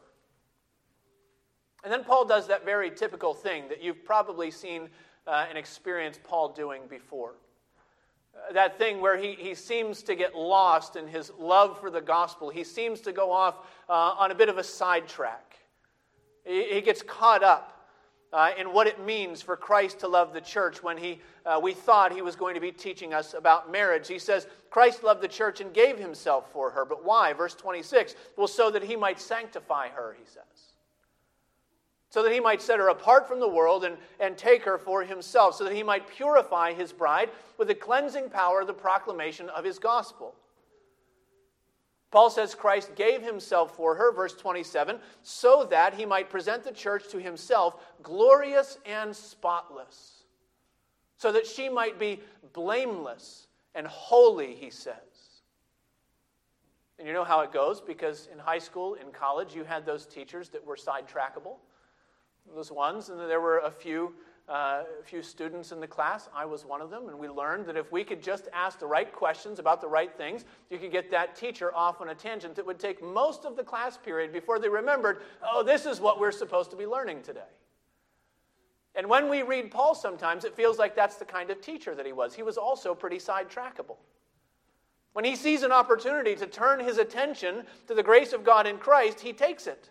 And 1.82 1.92
then 1.92 2.02
Paul 2.02 2.24
does 2.24 2.46
that 2.46 2.64
very 2.64 2.90
typical 2.90 3.34
thing 3.34 3.68
that 3.68 3.82
you've 3.82 4.04
probably 4.04 4.50
seen 4.50 4.88
uh, 5.26 5.44
and 5.48 5.58
experienced 5.58 6.22
Paul 6.22 6.48
doing 6.48 6.82
before. 6.88 7.34
Uh, 8.34 8.52
that 8.54 8.78
thing 8.78 9.02
where 9.02 9.18
he, 9.18 9.32
he 9.32 9.54
seems 9.54 10.02
to 10.04 10.14
get 10.14 10.34
lost 10.34 10.96
in 10.96 11.06
his 11.06 11.30
love 11.38 11.78
for 11.78 11.90
the 11.90 12.00
gospel. 12.00 12.48
He 12.48 12.64
seems 12.64 13.02
to 13.02 13.12
go 13.12 13.30
off 13.30 13.56
uh, 13.88 13.92
on 13.92 14.30
a 14.30 14.34
bit 14.34 14.48
of 14.48 14.56
a 14.56 14.64
sidetrack. 14.64 15.58
He, 16.44 16.80
gets 16.82 17.02
caught 17.02 17.42
up 17.42 17.88
uh, 18.32 18.50
in 18.58 18.72
what 18.72 18.86
it 18.86 19.04
means 19.04 19.40
for 19.40 19.56
Christ 19.56 20.00
to 20.00 20.08
love 20.08 20.32
the 20.32 20.40
church 20.40 20.82
when 20.82 20.98
he, 20.98 21.20
uh, 21.46 21.58
we 21.62 21.72
thought 21.72 22.12
he 22.12 22.20
was 22.20 22.36
going 22.36 22.54
to 22.54 22.60
be 22.60 22.72
teaching 22.72 23.14
us 23.14 23.32
about 23.32 23.72
marriage. 23.72 24.08
He 24.08 24.18
says, 24.18 24.46
Christ 24.70 25.04
loved 25.04 25.22
the 25.22 25.28
church 25.28 25.60
and 25.60 25.72
gave 25.72 25.98
himself 25.98 26.52
for 26.52 26.70
her. 26.70 26.84
But 26.84 27.04
why? 27.04 27.32
Verse 27.32 27.54
26 27.54 28.14
Well, 28.36 28.48
so 28.48 28.70
that 28.72 28.82
he 28.82 28.96
might 28.96 29.20
sanctify 29.20 29.88
her, 29.88 30.16
he 30.18 30.26
says. 30.26 30.74
So 32.10 32.22
that 32.22 32.32
he 32.32 32.40
might 32.40 32.60
set 32.60 32.78
her 32.78 32.88
apart 32.88 33.26
from 33.26 33.40
the 33.40 33.48
world 33.48 33.84
and, 33.84 33.96
and 34.20 34.36
take 34.36 34.64
her 34.64 34.78
for 34.78 35.02
himself, 35.02 35.54
so 35.54 35.64
that 35.64 35.72
he 35.72 35.82
might 35.82 36.06
purify 36.06 36.72
his 36.72 36.92
bride 36.92 37.30
with 37.56 37.68
the 37.68 37.74
cleansing 37.74 38.30
power 38.30 38.60
of 38.60 38.66
the 38.66 38.74
proclamation 38.74 39.48
of 39.48 39.64
his 39.64 39.78
gospel. 39.78 40.34
Paul 42.14 42.30
says 42.30 42.54
Christ 42.54 42.94
gave 42.94 43.22
himself 43.22 43.74
for 43.74 43.96
her, 43.96 44.12
verse 44.12 44.34
27, 44.34 45.00
so 45.24 45.66
that 45.68 45.94
he 45.94 46.06
might 46.06 46.30
present 46.30 46.62
the 46.62 46.70
church 46.70 47.08
to 47.08 47.18
himself 47.18 47.74
glorious 48.04 48.78
and 48.86 49.14
spotless, 49.16 50.22
so 51.16 51.32
that 51.32 51.44
she 51.44 51.68
might 51.68 51.98
be 51.98 52.20
blameless 52.52 53.48
and 53.74 53.84
holy, 53.88 54.54
he 54.54 54.70
says. 54.70 54.94
And 57.00 57.08
you 57.08 57.14
know 57.14 57.24
how 57.24 57.40
it 57.40 57.50
goes 57.50 57.80
because 57.80 58.28
in 58.32 58.38
high 58.38 58.60
school, 58.60 58.94
in 58.94 59.10
college, 59.10 59.52
you 59.52 59.64
had 59.64 59.84
those 59.84 60.06
teachers 60.06 60.48
that 60.50 60.64
were 60.64 60.76
sidetrackable, 60.76 61.56
those 62.54 62.70
ones, 62.70 63.08
and 63.08 63.18
there 63.18 63.40
were 63.40 63.58
a 63.58 63.72
few 63.72 64.14
uh, 64.48 64.82
a 65.00 65.02
few 65.04 65.22
students 65.22 65.72
in 65.72 65.80
the 65.80 65.86
class. 65.86 66.28
I 66.34 66.44
was 66.44 66.64
one 66.64 66.80
of 66.80 66.90
them, 66.90 67.08
and 67.08 67.18
we 67.18 67.28
learned 67.28 67.66
that 67.66 67.76
if 67.76 67.90
we 67.90 68.04
could 68.04 68.22
just 68.22 68.48
ask 68.52 68.78
the 68.78 68.86
right 68.86 69.10
questions 69.10 69.58
about 69.58 69.80
the 69.80 69.88
right 69.88 70.14
things, 70.14 70.44
you 70.70 70.78
could 70.78 70.92
get 70.92 71.10
that 71.10 71.34
teacher 71.34 71.74
off 71.74 72.00
on 72.00 72.10
a 72.10 72.14
tangent 72.14 72.54
that 72.56 72.66
would 72.66 72.78
take 72.78 73.02
most 73.02 73.44
of 73.44 73.56
the 73.56 73.62
class 73.62 73.96
period 73.96 74.32
before 74.32 74.58
they 74.58 74.68
remembered, 74.68 75.22
oh, 75.42 75.62
this 75.62 75.86
is 75.86 76.00
what 76.00 76.20
we're 76.20 76.32
supposed 76.32 76.70
to 76.70 76.76
be 76.76 76.86
learning 76.86 77.22
today. 77.22 77.40
And 78.94 79.08
when 79.08 79.28
we 79.28 79.42
read 79.42 79.70
Paul 79.70 79.94
sometimes, 79.94 80.44
it 80.44 80.54
feels 80.54 80.78
like 80.78 80.94
that's 80.94 81.16
the 81.16 81.24
kind 81.24 81.50
of 81.50 81.60
teacher 81.60 81.94
that 81.94 82.06
he 82.06 82.12
was. 82.12 82.34
He 82.34 82.42
was 82.42 82.56
also 82.56 82.94
pretty 82.94 83.18
sidetrackable. 83.18 83.96
When 85.14 85.24
he 85.24 85.36
sees 85.36 85.62
an 85.62 85.72
opportunity 85.72 86.34
to 86.36 86.46
turn 86.46 86.80
his 86.80 86.98
attention 86.98 87.64
to 87.86 87.94
the 87.94 88.02
grace 88.02 88.32
of 88.32 88.44
God 88.44 88.66
in 88.66 88.78
Christ, 88.78 89.20
he 89.20 89.32
takes 89.32 89.66
it. 89.66 89.90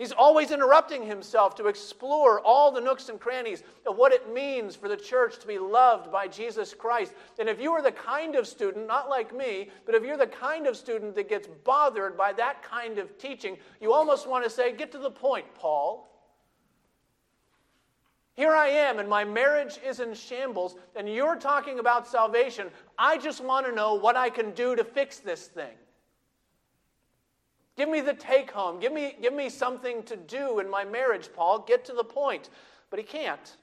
He's 0.00 0.12
always 0.12 0.50
interrupting 0.50 1.04
himself 1.04 1.54
to 1.56 1.66
explore 1.66 2.40
all 2.40 2.72
the 2.72 2.80
nooks 2.80 3.10
and 3.10 3.20
crannies 3.20 3.62
of 3.86 3.98
what 3.98 4.14
it 4.14 4.32
means 4.32 4.74
for 4.74 4.88
the 4.88 4.96
church 4.96 5.38
to 5.40 5.46
be 5.46 5.58
loved 5.58 6.10
by 6.10 6.26
Jesus 6.26 6.72
Christ. 6.72 7.12
And 7.38 7.50
if 7.50 7.60
you 7.60 7.70
are 7.72 7.82
the 7.82 7.92
kind 7.92 8.34
of 8.34 8.46
student, 8.46 8.86
not 8.86 9.10
like 9.10 9.36
me, 9.36 9.68
but 9.84 9.94
if 9.94 10.02
you're 10.02 10.16
the 10.16 10.26
kind 10.26 10.66
of 10.66 10.74
student 10.74 11.14
that 11.16 11.28
gets 11.28 11.48
bothered 11.64 12.16
by 12.16 12.32
that 12.32 12.62
kind 12.62 12.98
of 12.98 13.18
teaching, 13.18 13.58
you 13.78 13.92
almost 13.92 14.26
want 14.26 14.42
to 14.42 14.48
say, 14.48 14.72
Get 14.72 14.90
to 14.92 14.98
the 14.98 15.10
point, 15.10 15.44
Paul. 15.54 16.08
Here 18.36 18.54
I 18.54 18.68
am, 18.68 19.00
and 19.00 19.06
my 19.06 19.22
marriage 19.22 19.78
is 19.86 20.00
in 20.00 20.14
shambles, 20.14 20.76
and 20.96 21.12
you're 21.12 21.36
talking 21.36 21.78
about 21.78 22.08
salvation. 22.08 22.68
I 22.98 23.18
just 23.18 23.44
want 23.44 23.66
to 23.66 23.72
know 23.72 23.96
what 23.96 24.16
I 24.16 24.30
can 24.30 24.52
do 24.52 24.74
to 24.76 24.82
fix 24.82 25.18
this 25.18 25.48
thing. 25.48 25.76
Give 27.80 27.88
me 27.88 28.02
the 28.02 28.12
take 28.12 28.50
home. 28.50 28.78
Give 28.78 28.92
me, 28.92 29.16
give 29.22 29.32
me 29.32 29.48
something 29.48 30.02
to 30.02 30.14
do 30.14 30.58
in 30.58 30.68
my 30.68 30.84
marriage, 30.84 31.30
Paul. 31.34 31.60
Get 31.60 31.82
to 31.86 31.94
the 31.94 32.04
point. 32.04 32.50
But 32.90 32.98
he 32.98 33.04
can't. 33.06 33.56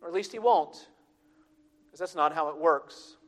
Or 0.00 0.08
at 0.08 0.14
least 0.14 0.32
he 0.32 0.38
won't, 0.38 0.88
because 1.84 2.00
that's 2.00 2.14
not 2.14 2.32
how 2.32 2.48
it 2.48 2.56
works. 2.56 3.18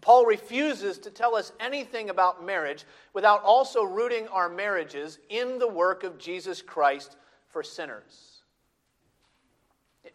Paul 0.00 0.26
refuses 0.26 0.96
to 0.98 1.10
tell 1.10 1.34
us 1.34 1.50
anything 1.58 2.08
about 2.08 2.46
marriage 2.46 2.84
without 3.14 3.42
also 3.42 3.82
rooting 3.82 4.28
our 4.28 4.48
marriages 4.48 5.18
in 5.28 5.58
the 5.58 5.66
work 5.66 6.04
of 6.04 6.16
Jesus 6.16 6.62
Christ 6.62 7.16
for 7.48 7.64
sinners. 7.64 8.33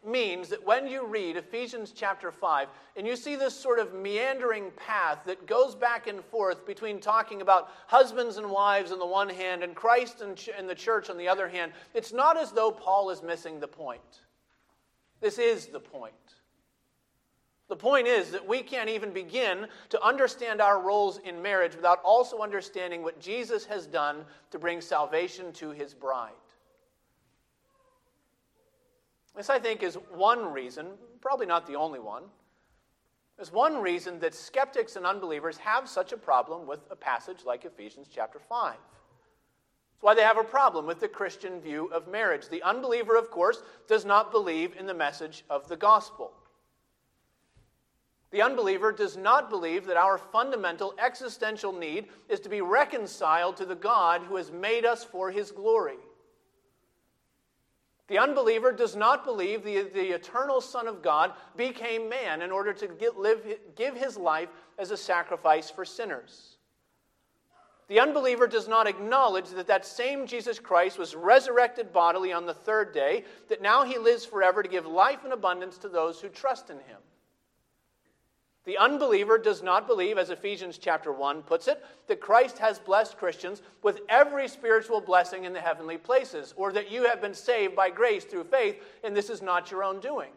Means 0.05 0.47
that 0.47 0.65
when 0.65 0.87
you 0.87 1.05
read 1.05 1.35
Ephesians 1.35 1.91
chapter 1.93 2.31
5 2.31 2.69
and 2.95 3.05
you 3.05 3.17
see 3.17 3.35
this 3.35 3.53
sort 3.53 3.79
of 3.79 3.93
meandering 3.93 4.71
path 4.77 5.19
that 5.25 5.45
goes 5.45 5.75
back 5.75 6.07
and 6.07 6.23
forth 6.23 6.65
between 6.65 7.01
talking 7.01 7.41
about 7.41 7.69
husbands 7.87 8.37
and 8.37 8.49
wives 8.49 8.93
on 8.93 8.99
the 8.99 9.05
one 9.05 9.27
hand 9.27 9.61
and 9.61 9.75
Christ 9.75 10.21
and, 10.21 10.37
ch- 10.37 10.51
and 10.57 10.69
the 10.69 10.75
church 10.75 11.09
on 11.09 11.17
the 11.17 11.27
other 11.27 11.49
hand, 11.49 11.73
it's 11.93 12.13
not 12.13 12.37
as 12.37 12.53
though 12.53 12.71
Paul 12.71 13.09
is 13.09 13.21
missing 13.21 13.59
the 13.59 13.67
point. 13.67 14.21
This 15.19 15.37
is 15.37 15.67
the 15.67 15.81
point. 15.81 16.13
The 17.67 17.75
point 17.75 18.07
is 18.07 18.31
that 18.31 18.47
we 18.47 18.61
can't 18.61 18.89
even 18.89 19.11
begin 19.11 19.67
to 19.89 20.03
understand 20.03 20.59
our 20.59 20.81
roles 20.81 21.19
in 21.19 21.41
marriage 21.41 21.75
without 21.75 22.01
also 22.03 22.39
understanding 22.39 23.03
what 23.03 23.19
Jesus 23.19 23.65
has 23.65 23.85
done 23.85 24.25
to 24.51 24.59
bring 24.59 24.81
salvation 24.81 25.51
to 25.53 25.69
his 25.69 25.93
bride. 25.93 26.31
This, 29.39 29.49
I 29.49 29.57
think, 29.57 29.83
is 29.83 29.95
one 30.13 30.51
reason, 30.51 30.85
probably 31.21 31.45
not 31.45 31.65
the 31.65 31.77
only 31.77 31.99
one, 32.01 32.23
is 33.39 33.53
one 33.53 33.81
reason 33.81 34.19
that 34.19 34.35
skeptics 34.35 34.97
and 34.97 35.05
unbelievers 35.05 35.55
have 35.59 35.87
such 35.87 36.11
a 36.11 36.17
problem 36.17 36.67
with 36.67 36.81
a 36.91 36.95
passage 36.97 37.45
like 37.45 37.63
Ephesians 37.63 38.09
chapter 38.13 38.37
5. 38.37 38.73
That's 38.73 40.01
why 40.01 40.13
they 40.13 40.23
have 40.23 40.37
a 40.37 40.43
problem 40.43 40.85
with 40.85 40.99
the 40.99 41.07
Christian 41.07 41.61
view 41.61 41.85
of 41.93 42.09
marriage. 42.09 42.49
The 42.49 42.61
unbeliever, 42.63 43.15
of 43.15 43.31
course, 43.31 43.63
does 43.87 44.03
not 44.03 44.33
believe 44.33 44.75
in 44.77 44.85
the 44.85 44.93
message 44.93 45.45
of 45.49 45.69
the 45.69 45.77
gospel. 45.77 46.33
The 48.31 48.41
unbeliever 48.41 48.91
does 48.91 49.15
not 49.15 49.49
believe 49.49 49.85
that 49.85 49.95
our 49.95 50.17
fundamental 50.17 50.93
existential 51.01 51.71
need 51.71 52.07
is 52.27 52.41
to 52.41 52.49
be 52.49 52.59
reconciled 52.59 53.55
to 53.55 53.65
the 53.65 53.73
God 53.73 54.23
who 54.23 54.35
has 54.35 54.51
made 54.51 54.83
us 54.83 55.05
for 55.05 55.31
his 55.31 55.49
glory. 55.49 55.95
The 58.09 58.17
unbeliever 58.17 58.71
does 58.71 58.95
not 58.95 59.23
believe 59.23 59.63
the, 59.63 59.83
the 59.83 60.15
eternal 60.15 60.61
Son 60.61 60.87
of 60.87 61.03
God 61.03 61.33
became 61.55 62.09
man 62.09 62.41
in 62.41 62.51
order 62.51 62.73
to 62.73 62.87
get, 62.87 63.17
live, 63.17 63.45
give 63.75 63.95
his 63.95 64.17
life 64.17 64.49
as 64.79 64.89
a 64.89 64.97
sacrifice 64.97 65.69
for 65.69 65.85
sinners. 65.85 66.57
The 67.87 67.99
unbeliever 67.99 68.47
does 68.47 68.67
not 68.67 68.87
acknowledge 68.87 69.49
that 69.49 69.67
that 69.67 69.85
same 69.85 70.25
Jesus 70.25 70.59
Christ 70.59 70.97
was 70.97 71.15
resurrected 71.15 71.93
bodily 71.93 72.33
on 72.33 72.45
the 72.45 72.53
third 72.53 72.93
day, 72.93 73.25
that 73.47 73.61
now 73.61 73.83
he 73.83 73.97
lives 73.97 74.25
forever 74.25 74.63
to 74.63 74.69
give 74.69 74.85
life 74.85 75.23
and 75.23 75.33
abundance 75.33 75.77
to 75.79 75.89
those 75.89 76.19
who 76.19 76.29
trust 76.29 76.69
in 76.69 76.77
him. 76.77 76.97
The 78.69 78.77
unbeliever 78.77 79.39
does 79.39 79.63
not 79.63 79.87
believe, 79.87 80.19
as 80.19 80.29
Ephesians 80.29 80.77
chapter 80.77 81.11
1 81.11 81.41
puts 81.41 81.67
it, 81.67 81.83
that 82.05 82.21
Christ 82.21 82.59
has 82.59 82.77
blessed 82.77 83.17
Christians 83.17 83.63
with 83.81 84.01
every 84.07 84.47
spiritual 84.47 85.01
blessing 85.01 85.45
in 85.45 85.53
the 85.53 85.59
heavenly 85.59 85.97
places, 85.97 86.53
or 86.55 86.71
that 86.73 86.91
you 86.91 87.05
have 87.05 87.19
been 87.19 87.33
saved 87.33 87.75
by 87.75 87.89
grace 87.89 88.25
through 88.25 88.43
faith, 88.43 88.79
and 89.03 89.17
this 89.17 89.31
is 89.31 89.41
not 89.41 89.71
your 89.71 89.83
own 89.83 89.99
doing. 89.99 90.29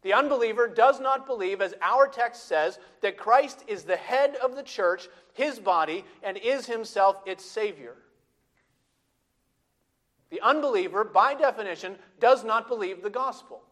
The 0.00 0.14
unbeliever 0.14 0.68
does 0.68 1.00
not 1.00 1.26
believe, 1.26 1.60
as 1.60 1.74
our 1.82 2.08
text 2.08 2.46
says, 2.46 2.78
that 3.02 3.18
Christ 3.18 3.62
is 3.66 3.82
the 3.82 3.98
head 3.98 4.36
of 4.36 4.56
the 4.56 4.62
church, 4.62 5.06
his 5.34 5.58
body, 5.58 6.02
and 6.22 6.38
is 6.38 6.64
himself 6.64 7.16
its 7.26 7.44
Savior. 7.44 7.96
The 10.30 10.40
unbeliever, 10.40 11.04
by 11.04 11.34
definition, 11.34 11.98
does 12.20 12.42
not 12.42 12.68
believe 12.68 13.02
the 13.02 13.10
gospel. 13.10 13.64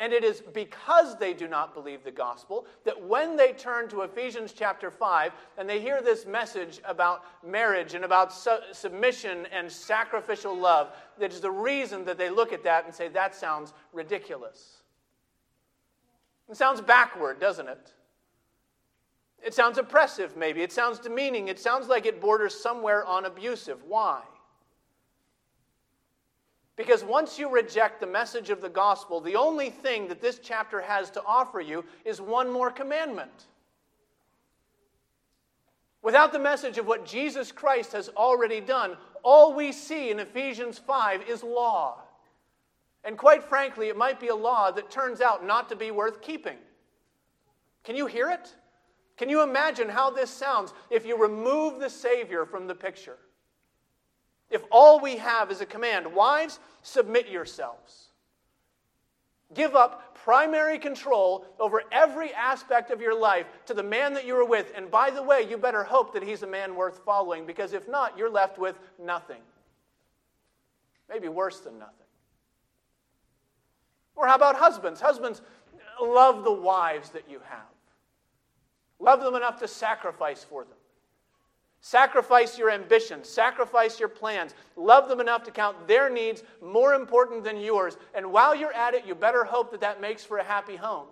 And 0.00 0.12
it 0.12 0.22
is 0.22 0.40
because 0.40 1.16
they 1.18 1.34
do 1.34 1.48
not 1.48 1.74
believe 1.74 2.04
the 2.04 2.12
gospel 2.12 2.66
that 2.84 3.00
when 3.02 3.36
they 3.36 3.52
turn 3.52 3.88
to 3.88 4.02
Ephesians 4.02 4.52
chapter 4.52 4.92
5 4.92 5.32
and 5.56 5.68
they 5.68 5.80
hear 5.80 6.00
this 6.00 6.24
message 6.24 6.80
about 6.84 7.24
marriage 7.44 7.94
and 7.94 8.04
about 8.04 8.32
su- 8.32 8.60
submission 8.70 9.46
and 9.52 9.70
sacrificial 9.70 10.56
love, 10.56 10.92
that 11.18 11.32
is 11.32 11.40
the 11.40 11.50
reason 11.50 12.04
that 12.04 12.16
they 12.16 12.30
look 12.30 12.52
at 12.52 12.62
that 12.62 12.84
and 12.84 12.94
say, 12.94 13.08
that 13.08 13.34
sounds 13.34 13.72
ridiculous. 13.92 14.82
It 16.48 16.56
sounds 16.56 16.80
backward, 16.80 17.40
doesn't 17.40 17.68
it? 17.68 17.92
It 19.44 19.54
sounds 19.54 19.78
oppressive, 19.78 20.36
maybe. 20.36 20.62
It 20.62 20.72
sounds 20.72 20.98
demeaning. 20.98 21.48
It 21.48 21.58
sounds 21.58 21.88
like 21.88 22.06
it 22.06 22.20
borders 22.20 22.54
somewhere 22.54 23.04
on 23.04 23.24
abusive. 23.24 23.82
Why? 23.84 24.22
Because 26.78 27.02
once 27.02 27.40
you 27.40 27.50
reject 27.50 28.00
the 28.00 28.06
message 28.06 28.50
of 28.50 28.60
the 28.60 28.68
gospel, 28.68 29.20
the 29.20 29.34
only 29.34 29.68
thing 29.68 30.06
that 30.06 30.22
this 30.22 30.38
chapter 30.38 30.80
has 30.80 31.10
to 31.10 31.22
offer 31.26 31.60
you 31.60 31.84
is 32.04 32.20
one 32.20 32.48
more 32.50 32.70
commandment. 32.70 33.46
Without 36.02 36.32
the 36.32 36.38
message 36.38 36.78
of 36.78 36.86
what 36.86 37.04
Jesus 37.04 37.50
Christ 37.50 37.92
has 37.92 38.08
already 38.10 38.60
done, 38.60 38.96
all 39.24 39.54
we 39.54 39.72
see 39.72 40.12
in 40.12 40.20
Ephesians 40.20 40.78
5 40.78 41.28
is 41.28 41.42
law. 41.42 41.98
And 43.02 43.18
quite 43.18 43.42
frankly, 43.42 43.88
it 43.88 43.96
might 43.96 44.20
be 44.20 44.28
a 44.28 44.36
law 44.36 44.70
that 44.70 44.88
turns 44.88 45.20
out 45.20 45.44
not 45.44 45.68
to 45.70 45.76
be 45.76 45.90
worth 45.90 46.22
keeping. 46.22 46.58
Can 47.82 47.96
you 47.96 48.06
hear 48.06 48.30
it? 48.30 48.54
Can 49.16 49.28
you 49.28 49.42
imagine 49.42 49.88
how 49.88 50.10
this 50.10 50.30
sounds 50.30 50.72
if 50.90 51.04
you 51.04 51.20
remove 51.20 51.80
the 51.80 51.90
Savior 51.90 52.46
from 52.46 52.68
the 52.68 52.74
picture? 52.76 53.18
If 54.50 54.62
all 54.70 55.00
we 55.00 55.16
have 55.18 55.50
is 55.50 55.60
a 55.60 55.66
command, 55.66 56.14
wives, 56.14 56.58
submit 56.82 57.28
yourselves. 57.28 58.06
Give 59.54 59.74
up 59.74 60.14
primary 60.14 60.78
control 60.78 61.46
over 61.58 61.82
every 61.90 62.34
aspect 62.34 62.90
of 62.90 63.00
your 63.00 63.18
life 63.18 63.46
to 63.66 63.74
the 63.74 63.82
man 63.82 64.12
that 64.14 64.26
you 64.26 64.36
are 64.36 64.44
with. 64.44 64.72
And 64.74 64.90
by 64.90 65.10
the 65.10 65.22
way, 65.22 65.46
you 65.48 65.56
better 65.56 65.84
hope 65.84 66.12
that 66.14 66.22
he's 66.22 66.42
a 66.42 66.46
man 66.46 66.74
worth 66.74 66.98
following, 67.04 67.46
because 67.46 67.72
if 67.72 67.88
not, 67.88 68.16
you're 68.18 68.30
left 68.30 68.58
with 68.58 68.78
nothing. 69.02 69.40
Maybe 71.08 71.28
worse 71.28 71.60
than 71.60 71.78
nothing. 71.78 71.94
Or 74.16 74.26
how 74.26 74.34
about 74.34 74.56
husbands? 74.56 75.00
Husbands, 75.00 75.40
love 76.02 76.44
the 76.44 76.52
wives 76.52 77.10
that 77.10 77.30
you 77.30 77.40
have. 77.48 77.66
Love 78.98 79.22
them 79.22 79.34
enough 79.34 79.60
to 79.60 79.68
sacrifice 79.68 80.42
for 80.42 80.64
them. 80.64 80.77
Sacrifice 81.80 82.58
your 82.58 82.70
ambitions, 82.70 83.28
sacrifice 83.28 84.00
your 84.00 84.08
plans. 84.08 84.54
Love 84.76 85.08
them 85.08 85.20
enough 85.20 85.44
to 85.44 85.50
count 85.50 85.86
their 85.86 86.10
needs 86.10 86.42
more 86.60 86.94
important 86.94 87.44
than 87.44 87.56
yours. 87.56 87.96
And 88.14 88.32
while 88.32 88.54
you're 88.54 88.72
at 88.72 88.94
it, 88.94 89.06
you 89.06 89.14
better 89.14 89.44
hope 89.44 89.70
that 89.70 89.80
that 89.80 90.00
makes 90.00 90.24
for 90.24 90.38
a 90.38 90.44
happy 90.44 90.76
home. 90.76 91.06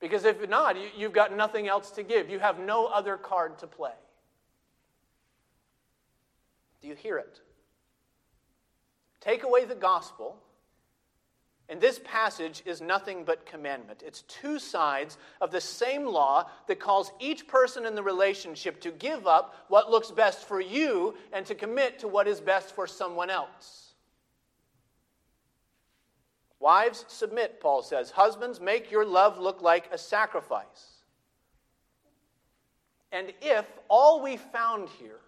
Because 0.00 0.24
if 0.24 0.48
not, 0.48 0.76
you've 0.96 1.12
got 1.12 1.36
nothing 1.36 1.68
else 1.68 1.90
to 1.92 2.02
give. 2.02 2.30
You 2.30 2.38
have 2.38 2.58
no 2.58 2.86
other 2.86 3.16
card 3.16 3.58
to 3.58 3.66
play. 3.66 3.92
Do 6.80 6.88
you 6.88 6.94
hear 6.94 7.18
it? 7.18 7.40
Take 9.20 9.42
away 9.42 9.64
the 9.64 9.74
gospel 9.74 10.36
and 11.68 11.80
this 11.80 12.00
passage 12.02 12.62
is 12.64 12.80
nothing 12.80 13.24
but 13.24 13.44
commandment. 13.44 14.02
It's 14.04 14.22
two 14.22 14.58
sides 14.58 15.18
of 15.40 15.50
the 15.50 15.60
same 15.60 16.06
law 16.06 16.48
that 16.66 16.80
calls 16.80 17.12
each 17.20 17.46
person 17.46 17.84
in 17.84 17.94
the 17.94 18.02
relationship 18.02 18.80
to 18.80 18.90
give 18.90 19.26
up 19.26 19.54
what 19.68 19.90
looks 19.90 20.10
best 20.10 20.46
for 20.46 20.62
you 20.62 21.14
and 21.32 21.44
to 21.44 21.54
commit 21.54 21.98
to 21.98 22.08
what 22.08 22.26
is 22.26 22.40
best 22.40 22.74
for 22.74 22.86
someone 22.86 23.28
else. 23.28 23.92
Wives, 26.58 27.04
submit, 27.06 27.60
Paul 27.60 27.82
says. 27.82 28.10
Husbands, 28.10 28.60
make 28.60 28.90
your 28.90 29.04
love 29.04 29.38
look 29.38 29.60
like 29.60 29.90
a 29.92 29.98
sacrifice. 29.98 31.02
And 33.12 33.32
if 33.42 33.66
all 33.88 34.22
we 34.22 34.38
found 34.38 34.88
here 34.98 35.20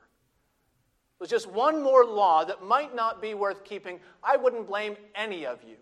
was 1.18 1.28
just 1.28 1.50
one 1.50 1.82
more 1.82 2.04
law 2.04 2.44
that 2.44 2.64
might 2.64 2.94
not 2.94 3.20
be 3.20 3.34
worth 3.34 3.62
keeping, 3.62 4.00
I 4.24 4.38
wouldn't 4.38 4.66
blame 4.66 4.96
any 5.14 5.44
of 5.44 5.62
you. 5.62 5.76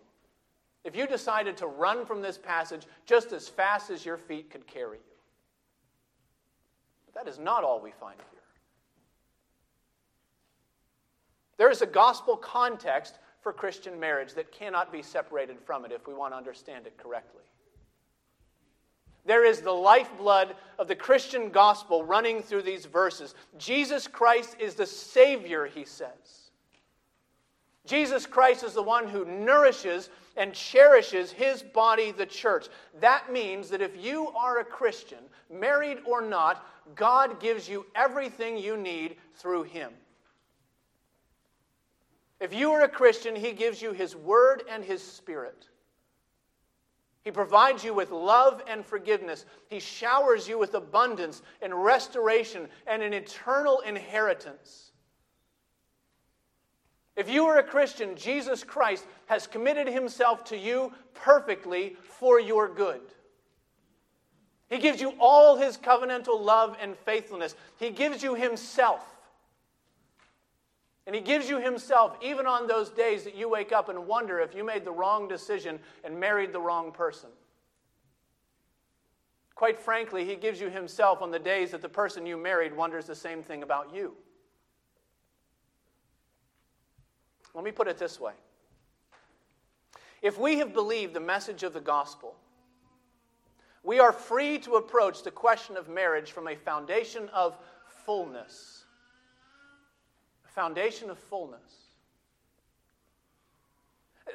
If 0.84 0.96
you 0.96 1.06
decided 1.06 1.56
to 1.58 1.66
run 1.66 2.06
from 2.06 2.22
this 2.22 2.38
passage 2.38 2.86
just 3.04 3.32
as 3.32 3.48
fast 3.48 3.90
as 3.90 4.04
your 4.04 4.16
feet 4.16 4.50
could 4.50 4.66
carry 4.66 4.98
you. 4.98 5.16
But 7.06 7.24
that 7.24 7.30
is 7.30 7.38
not 7.38 7.64
all 7.64 7.80
we 7.80 7.90
find 7.90 8.16
here. 8.30 8.40
There 11.56 11.70
is 11.70 11.82
a 11.82 11.86
gospel 11.86 12.36
context 12.36 13.18
for 13.40 13.52
Christian 13.52 13.98
marriage 13.98 14.34
that 14.34 14.52
cannot 14.52 14.92
be 14.92 15.02
separated 15.02 15.58
from 15.60 15.84
it 15.84 15.92
if 15.92 16.06
we 16.06 16.14
want 16.14 16.32
to 16.32 16.36
understand 16.36 16.86
it 16.86 16.96
correctly. 16.96 17.42
There 19.26 19.44
is 19.44 19.60
the 19.60 19.72
lifeblood 19.72 20.56
of 20.78 20.88
the 20.88 20.96
Christian 20.96 21.50
gospel 21.50 22.02
running 22.02 22.42
through 22.42 22.62
these 22.62 22.86
verses. 22.86 23.34
Jesus 23.58 24.06
Christ 24.06 24.56
is 24.58 24.74
the 24.74 24.86
Savior, 24.86 25.66
he 25.66 25.84
says. 25.84 26.50
Jesus 27.84 28.26
Christ 28.26 28.64
is 28.64 28.74
the 28.74 28.82
one 28.82 29.08
who 29.08 29.24
nourishes 29.24 30.08
and 30.38 30.54
cherishes 30.54 31.32
his 31.32 31.62
body, 31.62 32.12
the 32.12 32.24
church. 32.24 32.68
That 33.00 33.30
means 33.30 33.68
that 33.70 33.82
if 33.82 34.02
you 34.02 34.28
are 34.28 34.60
a 34.60 34.64
Christian, 34.64 35.18
married 35.52 35.98
or 36.06 36.22
not, 36.22 36.64
God 36.94 37.40
gives 37.40 37.68
you 37.68 37.84
everything 37.94 38.56
you 38.56 38.76
need 38.76 39.16
through 39.34 39.64
him. 39.64 39.92
If 42.40 42.54
you 42.54 42.70
are 42.70 42.82
a 42.82 42.88
Christian, 42.88 43.34
he 43.34 43.52
gives 43.52 43.82
you 43.82 43.92
his 43.92 44.14
word 44.14 44.62
and 44.70 44.84
his 44.84 45.02
spirit. 45.02 45.66
He 47.24 47.32
provides 47.32 47.82
you 47.82 47.92
with 47.92 48.10
love 48.10 48.62
and 48.68 48.86
forgiveness. 48.86 49.44
He 49.68 49.80
showers 49.80 50.48
you 50.48 50.56
with 50.56 50.74
abundance 50.74 51.42
and 51.60 51.74
restoration 51.74 52.68
and 52.86 53.02
an 53.02 53.12
eternal 53.12 53.80
inheritance. 53.80 54.87
If 57.18 57.28
you 57.28 57.46
are 57.46 57.58
a 57.58 57.64
Christian, 57.64 58.14
Jesus 58.14 58.62
Christ 58.62 59.04
has 59.26 59.48
committed 59.48 59.88
himself 59.88 60.44
to 60.44 60.56
you 60.56 60.92
perfectly 61.14 61.96
for 62.04 62.38
your 62.38 62.72
good. 62.72 63.00
He 64.70 64.78
gives 64.78 65.00
you 65.00 65.14
all 65.18 65.56
his 65.56 65.76
covenantal 65.76 66.40
love 66.40 66.76
and 66.80 66.96
faithfulness. 66.96 67.56
He 67.76 67.90
gives 67.90 68.22
you 68.22 68.36
himself. 68.36 69.02
And 71.08 71.16
he 71.16 71.20
gives 71.20 71.50
you 71.50 71.58
himself 71.58 72.16
even 72.22 72.46
on 72.46 72.68
those 72.68 72.90
days 72.90 73.24
that 73.24 73.34
you 73.34 73.48
wake 73.48 73.72
up 73.72 73.88
and 73.88 74.06
wonder 74.06 74.38
if 74.38 74.54
you 74.54 74.62
made 74.62 74.84
the 74.84 74.92
wrong 74.92 75.26
decision 75.26 75.80
and 76.04 76.20
married 76.20 76.52
the 76.52 76.60
wrong 76.60 76.92
person. 76.92 77.30
Quite 79.56 79.80
frankly, 79.80 80.24
he 80.24 80.36
gives 80.36 80.60
you 80.60 80.70
himself 80.70 81.20
on 81.20 81.32
the 81.32 81.38
days 81.40 81.72
that 81.72 81.82
the 81.82 81.88
person 81.88 82.26
you 82.26 82.36
married 82.36 82.76
wonders 82.76 83.06
the 83.06 83.16
same 83.16 83.42
thing 83.42 83.64
about 83.64 83.92
you. 83.92 84.14
Let 87.58 87.64
me 87.64 87.72
put 87.72 87.88
it 87.88 87.98
this 87.98 88.20
way 88.20 88.34
if 90.22 90.38
we 90.38 90.58
have 90.58 90.72
believed 90.72 91.12
the 91.12 91.18
message 91.20 91.64
of 91.64 91.72
the 91.72 91.80
gospel, 91.80 92.36
we 93.82 93.98
are 93.98 94.12
free 94.12 94.60
to 94.60 94.76
approach 94.76 95.24
the 95.24 95.32
question 95.32 95.76
of 95.76 95.88
marriage 95.88 96.30
from 96.30 96.46
a 96.46 96.54
foundation 96.54 97.28
of 97.30 97.58
fullness. 98.06 98.84
A 100.46 100.52
foundation 100.52 101.10
of 101.10 101.18
fullness. 101.18 101.88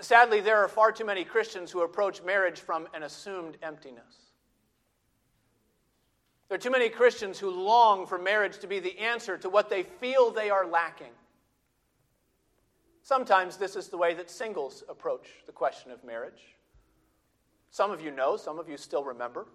Sadly, 0.02 0.42
there 0.42 0.58
are 0.58 0.68
far 0.68 0.92
too 0.92 1.06
many 1.06 1.24
Christians 1.24 1.72
who 1.72 1.82
approach 1.84 2.22
marriage 2.24 2.60
from 2.60 2.90
an 2.94 3.04
assumed 3.04 3.56
emptiness. 3.64 4.32
There 6.50 6.56
are 6.56 6.62
too 6.62 6.72
many 6.72 6.90
Christians 6.90 7.40
who 7.40 7.52
long 7.52 8.06
for 8.06 8.18
marriage 8.18 8.58
to 8.60 8.68
be 8.68 8.80
the 8.80 9.00
answer 9.00 9.38
to 9.38 9.50
what 9.50 9.70
they 9.70 9.84
feel 9.84 10.30
they 10.30 10.50
are 10.50 10.68
lacking. 10.68 11.12
Sometimes 13.04 13.58
this 13.58 13.76
is 13.76 13.89
the 13.89 13.98
way 13.98 14.13
that 14.13 14.32
singles 14.32 14.84
approach 14.89 15.28
the 15.46 15.52
question 15.52 15.92
of 15.92 16.04
marriage. 16.04 16.56
Some 17.70 17.92
of 17.92 18.02
you 18.02 18.12
know, 18.12 18.38
some 18.38 18.60
of 18.60 18.70
you 18.70 18.78
still 18.78 19.04
remember 19.04 19.46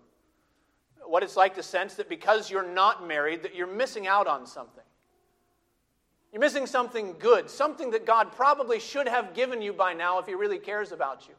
what 1.06 1.22
it's 1.22 1.36
like 1.36 1.54
to 1.54 1.62
sense 1.62 1.94
that 1.94 2.08
because 2.08 2.50
you're 2.50 2.68
not 2.68 3.06
married 3.06 3.42
that 3.42 3.54
you're 3.54 3.66
missing 3.66 4.06
out 4.06 4.26
on 4.26 4.46
something. 4.46 4.84
You're 6.32 6.40
missing 6.40 6.66
something 6.66 7.14
good, 7.18 7.48
something 7.48 7.92
that 7.92 8.04
God 8.04 8.32
probably 8.32 8.78
should 8.78 9.08
have 9.08 9.32
given 9.32 9.62
you 9.62 9.72
by 9.72 9.94
now 9.94 10.18
if 10.18 10.26
he 10.26 10.34
really 10.34 10.58
cares 10.58 10.92
about 10.92 11.26
you. 11.26 11.34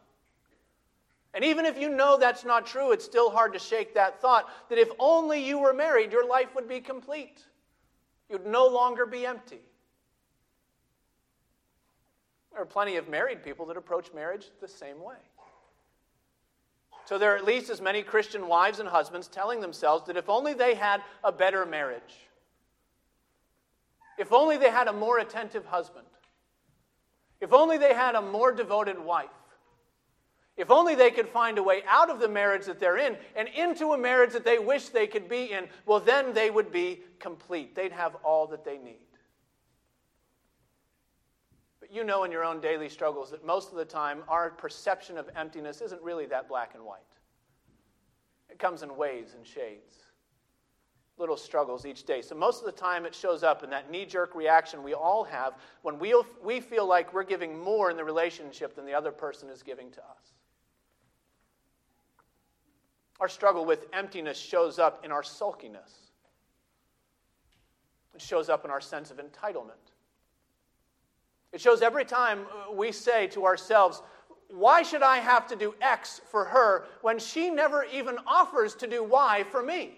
And 1.35 1.43
even 1.43 1.67
if 1.67 1.77
you 1.77 1.89
know 1.89 2.17
that's 2.17 2.43
not 2.43 2.65
true, 2.65 2.91
it's 2.91 3.05
still 3.05 3.29
hard 3.29 3.53
to 3.53 3.59
shake 3.59 3.93
that 3.93 4.19
thought 4.19 4.49
that 4.69 4.79
if 4.79 4.89
only 4.97 5.45
you 5.45 5.59
were 5.59 5.73
married, 5.73 6.11
your 6.11 6.27
life 6.27 6.55
would 6.55 6.67
be 6.67 6.79
complete. 6.79 7.43
You'd 8.29 8.47
no 8.47 8.65
longer 8.65 9.05
be 9.05 9.27
empty. 9.27 9.59
There 12.51 12.61
are 12.61 12.65
plenty 12.65 12.95
of 12.95 13.07
married 13.07 13.43
people 13.43 13.65
that 13.67 13.77
approach 13.77 14.13
marriage 14.13 14.49
the 14.59 14.67
same 14.67 15.01
way. 15.01 15.15
So 17.05 17.17
there 17.17 17.33
are 17.33 17.37
at 17.37 17.45
least 17.45 17.69
as 17.69 17.81
many 17.81 18.03
Christian 18.03 18.47
wives 18.47 18.79
and 18.79 18.87
husbands 18.87 19.27
telling 19.27 19.61
themselves 19.61 20.05
that 20.07 20.17
if 20.17 20.29
only 20.29 20.53
they 20.53 20.75
had 20.75 21.01
a 21.23 21.31
better 21.31 21.65
marriage, 21.65 22.27
if 24.17 24.31
only 24.31 24.57
they 24.57 24.69
had 24.69 24.87
a 24.87 24.93
more 24.93 25.17
attentive 25.17 25.65
husband, 25.65 26.05
if 27.41 27.53
only 27.53 27.77
they 27.77 27.93
had 27.93 28.15
a 28.15 28.21
more 28.21 28.51
devoted 28.51 28.99
wife, 28.99 29.29
if 30.57 30.69
only 30.69 30.93
they 30.93 31.09
could 31.09 31.29
find 31.29 31.57
a 31.57 31.63
way 31.63 31.81
out 31.87 32.09
of 32.09 32.19
the 32.19 32.27
marriage 32.27 32.65
that 32.65 32.79
they're 32.79 32.97
in 32.97 33.17
and 33.35 33.47
into 33.47 33.93
a 33.93 33.97
marriage 33.97 34.33
that 34.33 34.43
they 34.43 34.59
wish 34.59 34.89
they 34.89 35.07
could 35.07 35.29
be 35.29 35.53
in, 35.53 35.67
well, 35.85 36.01
then 36.01 36.33
they 36.33 36.49
would 36.49 36.71
be 36.71 36.99
complete. 37.17 37.73
They'd 37.73 37.93
have 37.93 38.15
all 38.23 38.45
that 38.47 38.65
they 38.65 38.77
need 38.77 39.08
you 41.91 42.03
know 42.03 42.23
in 42.23 42.31
your 42.31 42.43
own 42.43 42.61
daily 42.61 42.89
struggles 42.89 43.31
that 43.31 43.45
most 43.45 43.71
of 43.71 43.77
the 43.77 43.85
time 43.85 44.23
our 44.27 44.51
perception 44.51 45.17
of 45.17 45.29
emptiness 45.35 45.81
isn't 45.81 46.01
really 46.01 46.25
that 46.27 46.47
black 46.47 46.75
and 46.75 46.83
white. 46.83 46.99
It 48.49 48.59
comes 48.59 48.83
in 48.83 48.95
waves 48.95 49.33
and 49.33 49.45
shades, 49.45 49.95
little 51.17 51.37
struggles 51.37 51.85
each 51.85 52.03
day. 52.03 52.21
So 52.21 52.35
most 52.35 52.59
of 52.59 52.65
the 52.65 52.71
time 52.71 53.05
it 53.05 53.15
shows 53.15 53.43
up 53.43 53.63
in 53.63 53.69
that 53.71 53.91
knee 53.91 54.05
jerk 54.05 54.35
reaction 54.35 54.83
we 54.83 54.93
all 54.93 55.23
have 55.23 55.53
when 55.81 55.99
we, 55.99 56.21
we 56.43 56.59
feel 56.59 56.87
like 56.87 57.13
we're 57.13 57.23
giving 57.23 57.59
more 57.59 57.91
in 57.91 57.97
the 57.97 58.03
relationship 58.03 58.75
than 58.75 58.85
the 58.85 58.93
other 58.93 59.11
person 59.11 59.49
is 59.49 59.63
giving 59.63 59.91
to 59.91 59.99
us. 59.99 60.33
Our 63.19 63.27
struggle 63.27 63.65
with 63.65 63.85
emptiness 63.91 64.37
shows 64.37 64.79
up 64.79 65.03
in 65.03 65.11
our 65.11 65.23
sulkiness. 65.23 66.11
It 68.15 68.21
shows 68.21 68.49
up 68.49 68.63
in 68.63 68.71
our 68.71 68.81
sense 68.81 69.11
of 69.11 69.17
entitlement. 69.17 69.93
It 71.51 71.61
shows 71.61 71.81
every 71.81 72.05
time 72.05 72.41
uh, 72.41 72.71
we 72.71 72.91
say 72.91 73.27
to 73.27 73.45
ourselves, 73.45 74.01
Why 74.49 74.83
should 74.83 75.01
I 75.01 75.17
have 75.17 75.47
to 75.47 75.55
do 75.55 75.73
X 75.81 76.21
for 76.29 76.45
her 76.45 76.85
when 77.01 77.19
she 77.19 77.49
never 77.49 77.83
even 77.85 78.17
offers 78.27 78.75
to 78.75 78.87
do 78.87 79.03
Y 79.03 79.43
for 79.49 79.63
me? 79.63 79.93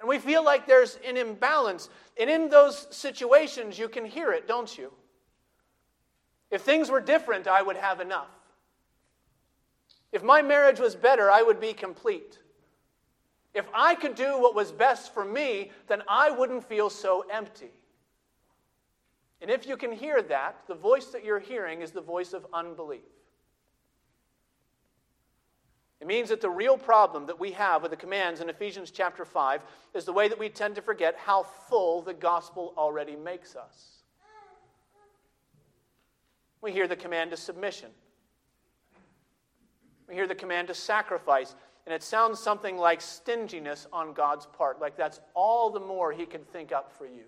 And 0.00 0.08
we 0.08 0.18
feel 0.18 0.44
like 0.44 0.66
there's 0.66 0.98
an 1.06 1.16
imbalance. 1.16 1.88
And 2.18 2.28
in 2.28 2.48
those 2.48 2.88
situations, 2.90 3.78
you 3.78 3.88
can 3.88 4.04
hear 4.04 4.32
it, 4.32 4.48
don't 4.48 4.76
you? 4.76 4.92
If 6.50 6.62
things 6.62 6.90
were 6.90 7.00
different, 7.00 7.46
I 7.46 7.62
would 7.62 7.76
have 7.76 8.00
enough. 8.00 8.28
If 10.12 10.22
my 10.22 10.42
marriage 10.42 10.78
was 10.78 10.94
better, 10.94 11.30
I 11.30 11.42
would 11.42 11.60
be 11.60 11.72
complete. 11.72 12.38
If 13.54 13.66
I 13.72 13.94
could 13.94 14.14
do 14.14 14.40
what 14.40 14.54
was 14.54 14.72
best 14.72 15.14
for 15.14 15.24
me, 15.24 15.70
then 15.86 16.02
I 16.08 16.30
wouldn't 16.30 16.64
feel 16.64 16.90
so 16.90 17.24
empty. 17.30 17.70
And 19.44 19.50
if 19.50 19.66
you 19.66 19.76
can 19.76 19.92
hear 19.92 20.22
that, 20.22 20.56
the 20.68 20.74
voice 20.74 21.08
that 21.08 21.22
you're 21.22 21.38
hearing 21.38 21.82
is 21.82 21.90
the 21.90 22.00
voice 22.00 22.32
of 22.32 22.46
unbelief. 22.54 23.02
It 26.00 26.06
means 26.06 26.30
that 26.30 26.40
the 26.40 26.48
real 26.48 26.78
problem 26.78 27.26
that 27.26 27.38
we 27.38 27.50
have 27.50 27.82
with 27.82 27.90
the 27.90 27.96
commands 27.98 28.40
in 28.40 28.48
Ephesians 28.48 28.90
chapter 28.90 29.26
5 29.26 29.60
is 29.92 30.06
the 30.06 30.14
way 30.14 30.28
that 30.28 30.38
we 30.38 30.48
tend 30.48 30.76
to 30.76 30.80
forget 30.80 31.14
how 31.18 31.42
full 31.42 32.00
the 32.00 32.14
gospel 32.14 32.72
already 32.78 33.16
makes 33.16 33.54
us. 33.54 33.98
We 36.62 36.72
hear 36.72 36.88
the 36.88 36.96
command 36.96 37.30
to 37.32 37.36
submission, 37.36 37.90
we 40.08 40.14
hear 40.14 40.26
the 40.26 40.34
command 40.34 40.68
to 40.68 40.74
sacrifice, 40.74 41.54
and 41.84 41.94
it 41.94 42.02
sounds 42.02 42.40
something 42.40 42.78
like 42.78 43.02
stinginess 43.02 43.88
on 43.92 44.14
God's 44.14 44.46
part, 44.46 44.80
like 44.80 44.96
that's 44.96 45.20
all 45.34 45.68
the 45.68 45.80
more 45.80 46.12
He 46.12 46.24
can 46.24 46.44
think 46.44 46.72
up 46.72 46.90
for 46.96 47.04
you. 47.04 47.24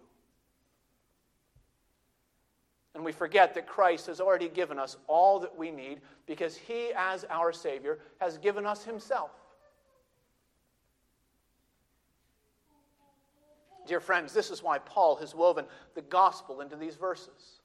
And 2.96 3.04
we 3.04 3.12
forget 3.12 3.52
that 3.54 3.66
Christ 3.66 4.06
has 4.06 4.22
already 4.22 4.48
given 4.48 4.78
us 4.78 4.96
all 5.06 5.38
that 5.40 5.54
we 5.54 5.70
need 5.70 6.00
because 6.24 6.56
he, 6.56 6.92
as 6.96 7.26
our 7.28 7.52
Savior, 7.52 7.98
has 8.22 8.38
given 8.38 8.64
us 8.64 8.84
himself. 8.84 9.30
Dear 13.86 14.00
friends, 14.00 14.32
this 14.32 14.50
is 14.50 14.62
why 14.62 14.78
Paul 14.78 15.16
has 15.16 15.34
woven 15.34 15.66
the 15.94 16.00
gospel 16.00 16.62
into 16.62 16.74
these 16.74 16.96
verses. 16.96 17.60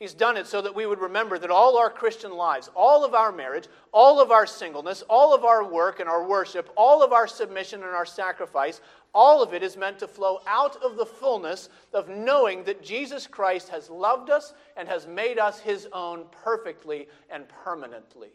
He's 0.00 0.14
done 0.14 0.36
it 0.36 0.48
so 0.48 0.60
that 0.60 0.74
we 0.74 0.84
would 0.84 0.98
remember 0.98 1.38
that 1.38 1.50
all 1.50 1.78
our 1.78 1.88
Christian 1.88 2.32
lives, 2.32 2.68
all 2.74 3.04
of 3.04 3.14
our 3.14 3.30
marriage, 3.30 3.68
all 3.92 4.20
of 4.20 4.32
our 4.32 4.46
singleness, 4.46 5.02
all 5.08 5.32
of 5.32 5.44
our 5.44 5.64
work 5.64 6.00
and 6.00 6.08
our 6.08 6.26
worship, 6.26 6.70
all 6.76 7.04
of 7.04 7.12
our 7.12 7.28
submission 7.28 7.84
and 7.84 7.92
our 7.92 8.04
sacrifice, 8.04 8.80
all 9.16 9.42
of 9.42 9.54
it 9.54 9.62
is 9.62 9.78
meant 9.78 9.98
to 9.98 10.06
flow 10.06 10.40
out 10.46 10.76
of 10.84 10.98
the 10.98 11.06
fullness 11.06 11.70
of 11.94 12.10
knowing 12.10 12.62
that 12.64 12.82
Jesus 12.82 13.26
Christ 13.26 13.70
has 13.70 13.88
loved 13.88 14.28
us 14.28 14.52
and 14.76 14.86
has 14.86 15.06
made 15.06 15.38
us 15.38 15.58
his 15.58 15.88
own 15.94 16.26
perfectly 16.30 17.08
and 17.30 17.48
permanently. 17.48 18.28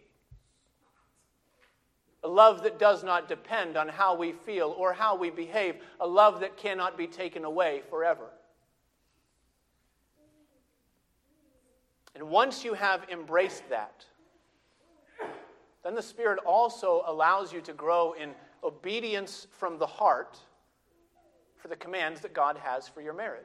A 2.24 2.28
love 2.28 2.64
that 2.64 2.80
does 2.80 3.04
not 3.04 3.30
depend 3.30 3.78
on 3.78 3.90
how 3.90 4.16
we 4.16 4.32
feel 4.32 4.76
or 4.76 4.92
how 4.92 5.16
we 5.16 5.30
behave, 5.30 5.76
a 6.00 6.08
love 6.08 6.40
that 6.40 6.58
cannot 6.58 6.98
be 6.98 7.06
taken 7.06 7.46
away 7.46 7.84
forever. 7.92 8.32
And 12.16 12.24
once 12.28 12.66
you 12.66 12.74
have 12.74 13.08
embraced 13.12 13.70
that, 13.70 14.04
then 15.84 15.94
the 15.94 16.02
Spirit 16.02 16.40
also 16.44 17.04
allows 17.06 17.54
you 17.54 17.62
to 17.62 17.74
grow 17.74 18.14
in 18.14 18.32
obedience 18.64 19.46
from 19.52 19.78
the 19.78 19.86
heart 19.86 20.40
for 21.62 21.68
the 21.68 21.76
commands 21.76 22.22
that 22.22 22.34
God 22.34 22.58
has 22.58 22.88
for 22.88 23.02
your 23.02 23.14
marriage. 23.14 23.44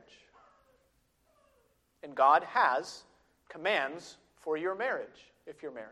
And 2.03 2.15
God 2.15 2.45
has 2.45 3.03
commands 3.49 4.17
for 4.41 4.57
your 4.57 4.75
marriage 4.75 5.33
if 5.47 5.63
you're 5.63 5.73
married. 5.73 5.91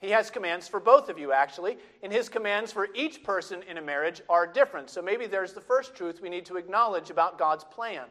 He 0.00 0.10
has 0.10 0.30
commands 0.30 0.68
for 0.68 0.80
both 0.80 1.08
of 1.08 1.18
you, 1.18 1.32
actually, 1.32 1.78
and 2.02 2.12
his 2.12 2.28
commands 2.28 2.70
for 2.72 2.88
each 2.94 3.22
person 3.22 3.62
in 3.62 3.78
a 3.78 3.82
marriage 3.82 4.20
are 4.28 4.46
different. 4.46 4.90
So 4.90 5.00
maybe 5.00 5.26
there's 5.26 5.54
the 5.54 5.60
first 5.62 5.94
truth 5.94 6.20
we 6.20 6.28
need 6.28 6.44
to 6.46 6.56
acknowledge 6.56 7.08
about 7.08 7.38
God's 7.38 7.64
plan. 7.64 8.04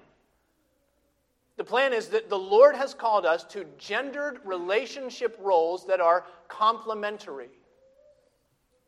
The 1.56 1.64
plan 1.64 1.94
is 1.94 2.08
that 2.08 2.30
the 2.30 2.40
Lord 2.40 2.76
has 2.76 2.96
called 2.96 3.28
us 3.28 3.44
to 3.46 3.66
gendered 3.78 4.40
relationship 4.44 5.38
roles 5.40 5.86
that 5.86 6.02
are 6.02 6.26
complementary. 6.48 7.50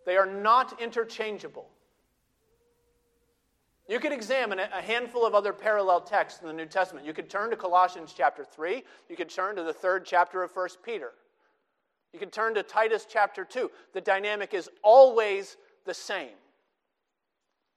They 0.07 0.17
are 0.17 0.25
not 0.25 0.81
interchangeable. 0.81 1.69
You 3.87 3.99
could 3.99 4.11
examine 4.11 4.59
a 4.59 4.81
handful 4.81 5.25
of 5.25 5.35
other 5.35 5.53
parallel 5.53 6.01
texts 6.01 6.41
in 6.41 6.47
the 6.47 6.53
New 6.53 6.65
Testament. 6.65 7.05
You 7.05 7.13
could 7.13 7.29
turn 7.29 7.51
to 7.51 7.55
Colossians 7.55 8.13
chapter 8.17 8.43
3. 8.43 8.83
You 9.09 9.15
could 9.15 9.29
turn 9.29 9.55
to 9.57 9.63
the 9.63 9.73
third 9.73 10.05
chapter 10.05 10.41
of 10.41 10.55
1 10.55 10.69
Peter. 10.83 11.11
You 12.11 12.19
could 12.19 12.31
turn 12.31 12.55
to 12.55 12.63
Titus 12.63 13.05
chapter 13.07 13.45
2. 13.45 13.69
The 13.93 14.01
dynamic 14.01 14.55
is 14.55 14.69
always 14.81 15.57
the 15.85 15.93
same. 15.93 16.29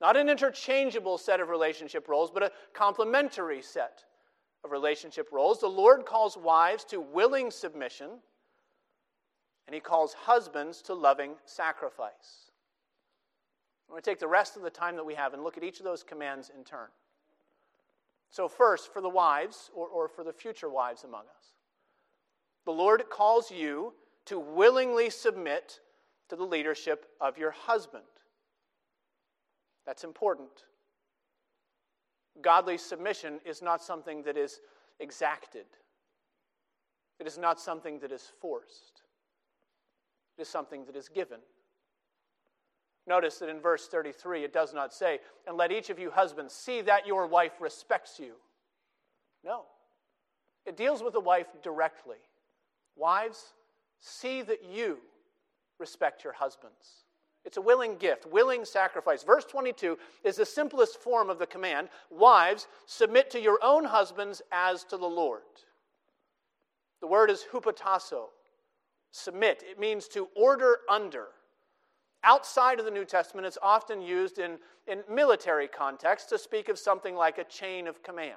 Not 0.01 0.17
an 0.17 0.29
interchangeable 0.29 1.19
set 1.19 1.41
of 1.41 1.51
relationship 1.51 2.09
roles, 2.09 2.31
but 2.31 2.43
a 2.43 2.53
complementary 2.73 3.61
set 3.61 4.05
of 4.65 4.71
relationship 4.71 5.29
roles. 5.33 5.61
The 5.61 5.67
Lord 5.67 6.07
calls 6.07 6.37
wives 6.37 6.85
to 6.85 7.01
willing 7.01 7.51
submission, 7.51 8.11
and 9.67 9.75
He 9.75 9.81
calls 9.81 10.15
husbands 10.15 10.81
to 10.83 10.95
loving 10.95 11.35
sacrifice. 11.45 12.48
I'm 13.89 13.95
going 13.95 14.03
to 14.03 14.11
take 14.11 14.19
the 14.19 14.29
rest 14.29 14.57
of 14.57 14.63
the 14.63 14.71
time 14.71 14.97
that 14.97 15.05
we 15.05 15.15
have 15.15 15.33
and 15.35 15.43
look 15.43 15.57
at 15.57 15.65
each 15.65 15.79
of 15.79 15.85
those 15.85 16.03
commands 16.03 16.51
in 16.57 16.65
turn. 16.65 16.89
So, 18.31 18.47
first, 18.49 18.93
for 18.93 19.01
the 19.01 19.09
wives, 19.09 19.71
or, 19.75 19.87
or 19.87 20.09
for 20.09 20.23
the 20.23 20.33
future 20.33 20.69
wives 20.69 21.05
among 21.05 21.23
us, 21.23 21.55
the 22.67 22.73
Lord 22.73 23.05
calls 23.11 23.51
you 23.51 23.95
to 24.27 24.39
willingly 24.39 25.09
submit 25.09 25.81
to 26.29 26.37
the 26.37 26.45
leadership 26.45 27.07
of 27.21 27.39
your 27.39 27.53
husband. 27.53 28.05
That's 29.87 30.05
important 30.05 30.51
godly 32.43 32.79
submission 32.79 33.41
is 33.45 33.63
not 33.63 33.83
something 33.83 34.23
that 34.23 34.37
is 34.37 34.61
exacted, 35.01 35.67
it 37.19 37.27
is 37.27 37.39
not 37.39 37.61
something 37.61 37.99
that 38.01 38.13
is 38.13 38.31
forced, 38.41 39.03
it 40.37 40.43
is 40.43 40.49
something 40.49 40.85
that 40.87 40.97
is 40.97 41.09
given. 41.09 41.39
Notice 43.09 43.39
that 43.39 43.49
in 43.49 43.59
verse 43.59 43.89
33, 43.89 44.45
it 44.45 44.53
does 44.53 44.75
not 44.75 44.93
say, 44.93 45.21
And 45.47 45.57
let 45.57 45.73
each 45.73 45.89
of 45.89 45.99
you 45.99 46.11
husbands 46.11 46.53
see 46.53 46.83
that 46.83 47.07
your 47.07 47.27
wife 47.27 47.53
respects 47.59 48.21
you. 48.21 48.35
No. 49.43 49.63
It 50.67 50.77
deals 50.77 51.03
with 51.03 51.15
the 51.15 51.21
wife 51.21 51.47
directly. 51.63 52.19
Wives, 52.97 53.55
see 53.99 54.43
that 54.43 54.63
you 54.71 54.99
respect 55.79 56.23
your 56.23 56.35
husbands. 56.35 57.07
It's 57.47 57.57
a 57.57 57.63
willing 57.63 57.97
gift, 57.97 58.27
willing 58.27 58.67
sacrifice. 58.67 59.23
Verse 59.23 59.47
22 59.47 59.97
is 60.23 60.37
the 60.37 60.45
simplest 60.45 61.01
form 61.01 61.31
of 61.31 61.39
the 61.39 61.47
command 61.47 61.89
Wives, 62.11 62.67
submit 62.85 63.31
to 63.31 63.41
your 63.41 63.59
own 63.63 63.85
husbands 63.85 64.43
as 64.53 64.85
to 64.85 64.99
the 64.99 65.07
Lord. 65.07 65.41
The 67.01 67.07
word 67.07 67.31
is 67.31 67.47
hupotasso, 67.51 68.25
submit. 69.13 69.65
It 69.67 69.81
means 69.81 70.09
to 70.09 70.29
order 70.37 70.81
under. 70.91 71.29
Outside 72.25 72.79
of 72.79 72.85
the 72.85 72.91
New 72.91 73.05
Testament, 73.05 73.47
it's 73.47 73.59
often 73.63 74.01
used 74.01 74.39
in, 74.39 74.59
in 74.87 75.03
military 75.09 75.69
context 75.69 76.29
to 76.31 76.39
speak 76.39 76.69
of 76.69 76.79
something 76.79 77.15
like 77.15 77.39
a 77.39 77.45
chain 77.45 77.87
of 77.87 78.03
command. 78.03 78.35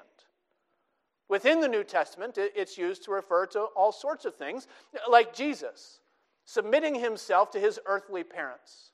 Within 1.27 1.61
the 1.61 1.67
New 1.67 1.83
Testament, 1.83 2.37
it's 2.37 2.77
used 2.77 3.03
to 3.05 3.11
refer 3.11 3.45
to 3.47 3.61
all 3.75 3.91
sorts 3.91 4.25
of 4.25 4.35
things, 4.35 4.67
like 5.09 5.33
Jesus 5.33 6.01
submitting 6.45 6.95
himself 6.95 7.51
to 7.51 7.59
his 7.59 7.79
earthly 7.85 8.23
parents. 8.23 8.91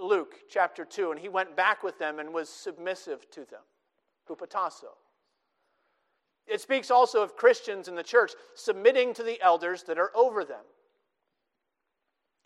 Luke 0.00 0.36
chapter 0.48 0.84
2, 0.84 1.10
and 1.10 1.20
he 1.20 1.28
went 1.28 1.56
back 1.56 1.82
with 1.82 1.98
them 1.98 2.18
and 2.18 2.32
was 2.32 2.48
submissive 2.48 3.28
to 3.30 3.40
them. 3.40 3.62
Hupotasso. 4.28 4.94
It 6.46 6.60
speaks 6.60 6.90
also 6.90 7.22
of 7.22 7.36
Christians 7.36 7.88
in 7.88 7.94
the 7.94 8.02
church 8.02 8.32
submitting 8.54 9.12
to 9.14 9.22
the 9.22 9.40
elders 9.42 9.82
that 9.84 9.98
are 9.98 10.12
over 10.14 10.44
them. 10.44 10.64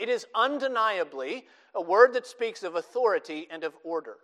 It 0.02 0.08
is 0.08 0.26
undeniably 0.34 1.46
a 1.76 1.80
word 1.80 2.14
that 2.14 2.26
speaks 2.26 2.64
of 2.64 2.74
authority 2.74 3.46
and 3.48 3.62
of 3.62 3.72
order. 3.84 4.16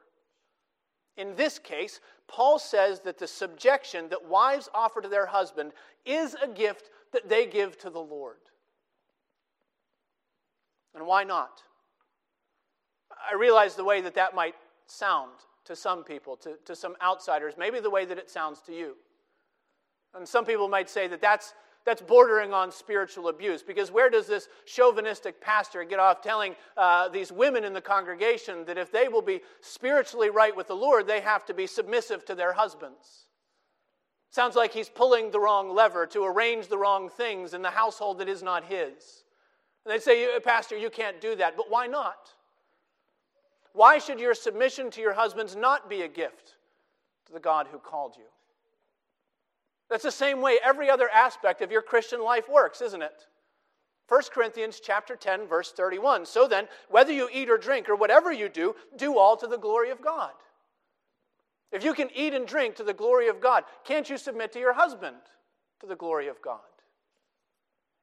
In 1.17 1.37
this 1.37 1.61
case, 1.61 2.01
Paul 2.27 2.59
says 2.59 2.99
that 3.03 3.17
the 3.17 3.29
subjection 3.29 4.09
that 4.09 4.27
wives 4.27 4.69
offer 4.75 5.01
to 5.01 5.09
their 5.09 5.27
husband 5.27 5.71
is 6.05 6.35
a 6.35 6.49
gift 6.49 6.91
that 7.13 7.29
they 7.29 7.47
give 7.47 7.79
to 7.79 7.91
the 7.91 8.01
Lord. 8.01 8.39
And 10.97 11.07
why 11.07 11.23
not? 11.23 11.63
I 13.31 13.37
realize 13.37 13.77
the 13.77 13.85
way 13.85 14.01
that 14.01 14.17
that 14.17 14.35
might 14.35 14.57
sound 14.87 15.31
to 15.67 15.77
some 15.77 16.03
people, 16.03 16.35
to, 16.39 16.57
to 16.65 16.75
some 16.75 16.97
outsiders, 17.01 17.55
maybe 17.57 17.79
the 17.79 17.89
way 17.89 18.05
that 18.05 18.19
it 18.19 18.29
sounds 18.29 18.63
to 18.63 18.75
you. 18.75 18.97
And 20.13 20.27
some 20.27 20.45
people 20.45 20.67
might 20.67 20.91
say 20.91 21.07
that 21.07 21.21
that's, 21.21 21.55
that's 21.85 22.03
bordering 22.03 22.53
on 22.53 22.71
spiritual 22.71 23.29
abuse 23.29 23.63
because 23.63 23.91
where 23.91 24.11
does 24.11 24.27
this 24.27 24.49
chauvinistic 24.67 25.41
pastor 25.41 25.85
get 25.85 25.99
off 25.99 26.21
telling 26.21 26.55
uh, 26.77 27.09
these 27.09 27.33
women 27.33 27.65
in 27.65 27.73
the 27.73 27.81
congregation 27.81 28.65
that 28.67 28.77
if 28.77 28.93
they 28.93 29.09
will 29.09 29.23
be 29.23 29.41
spiritually 29.61 30.31
right 30.31 30.55
with 30.55 30.69
the 30.69 30.75
Lord, 30.75 31.07
they 31.07 31.21
have 31.21 31.47
to 31.47 31.55
be 31.55 31.67
submissive 31.67 32.25
to 32.27 32.35
their 32.35 32.53
husbands? 32.53 33.27
Sounds 34.31 34.57
like 34.57 34.73
he's 34.73 34.91
pulling 34.91 35.31
the 35.31 35.41
wrong 35.41 35.75
lever 35.75 36.07
to 36.09 36.25
arrange 36.25 36.69
the 36.69 36.77
wrong 36.77 37.09
things 37.09 37.55
in 37.55 37.63
the 37.63 37.71
household 37.71 38.19
that 38.19 38.29
is 38.29 38.43
not 38.43 38.65
his. 38.65 39.25
And 39.85 39.95
they 39.95 39.99
say, 39.99 40.29
Pastor, 40.41 40.77
you 40.77 40.91
can't 40.91 41.21
do 41.21 41.35
that. 41.37 41.57
But 41.57 41.71
why 41.71 41.87
not? 41.87 42.31
Why 43.73 43.99
should 43.99 44.21
your 44.21 44.35
submission 44.35 44.91
to 44.91 45.01
your 45.01 45.15
husbands 45.15 45.57
not 45.57 45.89
be 45.89 46.03
a 46.03 46.09
gift 46.09 46.57
to 47.27 47.33
the 47.33 47.41
God 47.41 47.69
who 47.71 47.79
called 47.79 48.17
you? 48.19 48.25
That's 49.91 50.05
the 50.05 50.11
same 50.11 50.41
way 50.41 50.59
every 50.63 50.91
other 50.91 51.09
aspect 51.09 51.63
of 51.63 51.71
your 51.73 51.83
Christian 51.83 52.23
life 52.23 52.49
works, 52.49 52.83
isn't 52.83 53.03
it? 53.03 53.27
1 54.09 54.23
Corinthians 54.33 54.81
chapter 54.83 55.17
10 55.17 55.47
verse 55.47 55.73
31. 55.73 56.27
So 56.27 56.49
then, 56.49 56.67
whether 56.89 57.13
you 57.13 57.29
eat 57.33 57.51
or 57.51 57.59
drink 57.59 57.89
or 57.89 57.97
whatever 57.97 58.33
you 58.33 58.49
do, 58.49 58.75
do 58.97 59.19
all 59.19 59.37
to 59.37 59.47
the 59.47 59.59
glory 59.59 59.91
of 59.91 60.01
God. 60.01 60.33
If 61.71 61.85
you 61.85 61.93
can 61.93 62.09
eat 62.15 62.33
and 62.33 62.47
drink 62.47 62.77
to 62.77 62.85
the 62.85 62.95
glory 62.95 63.29
of 63.29 63.41
God, 63.41 63.65
can't 63.85 64.09
you 64.09 64.17
submit 64.17 64.53
to 64.53 64.59
your 64.59 64.73
husband 64.73 65.17
to 65.81 65.87
the 65.87 65.97
glory 65.97 66.29
of 66.29 66.41
God? 66.41 66.61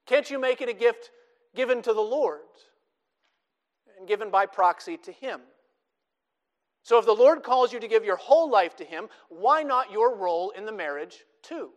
Can't 0.05 0.29
you 0.29 0.39
make 0.39 0.61
it 0.61 0.69
a 0.69 0.73
gift 0.73 1.09
given 1.55 1.81
to 1.81 1.93
the 1.93 2.01
Lord 2.01 2.41
and 3.97 4.07
given 4.07 4.29
by 4.29 4.45
proxy 4.45 4.97
to 4.97 5.11
him? 5.11 5.41
So 6.83 6.99
if 6.99 7.05
the 7.05 7.13
Lord 7.13 7.41
calls 7.41 7.73
you 7.73 7.79
to 7.79 7.87
give 7.87 8.05
your 8.05 8.15
whole 8.15 8.51
life 8.51 8.75
to 8.75 8.85
him, 8.85 9.07
why 9.29 9.63
not 9.63 9.91
your 9.91 10.15
role 10.15 10.51
in 10.51 10.67
the 10.67 10.71
marriage 10.71 11.25
too? 11.47 11.69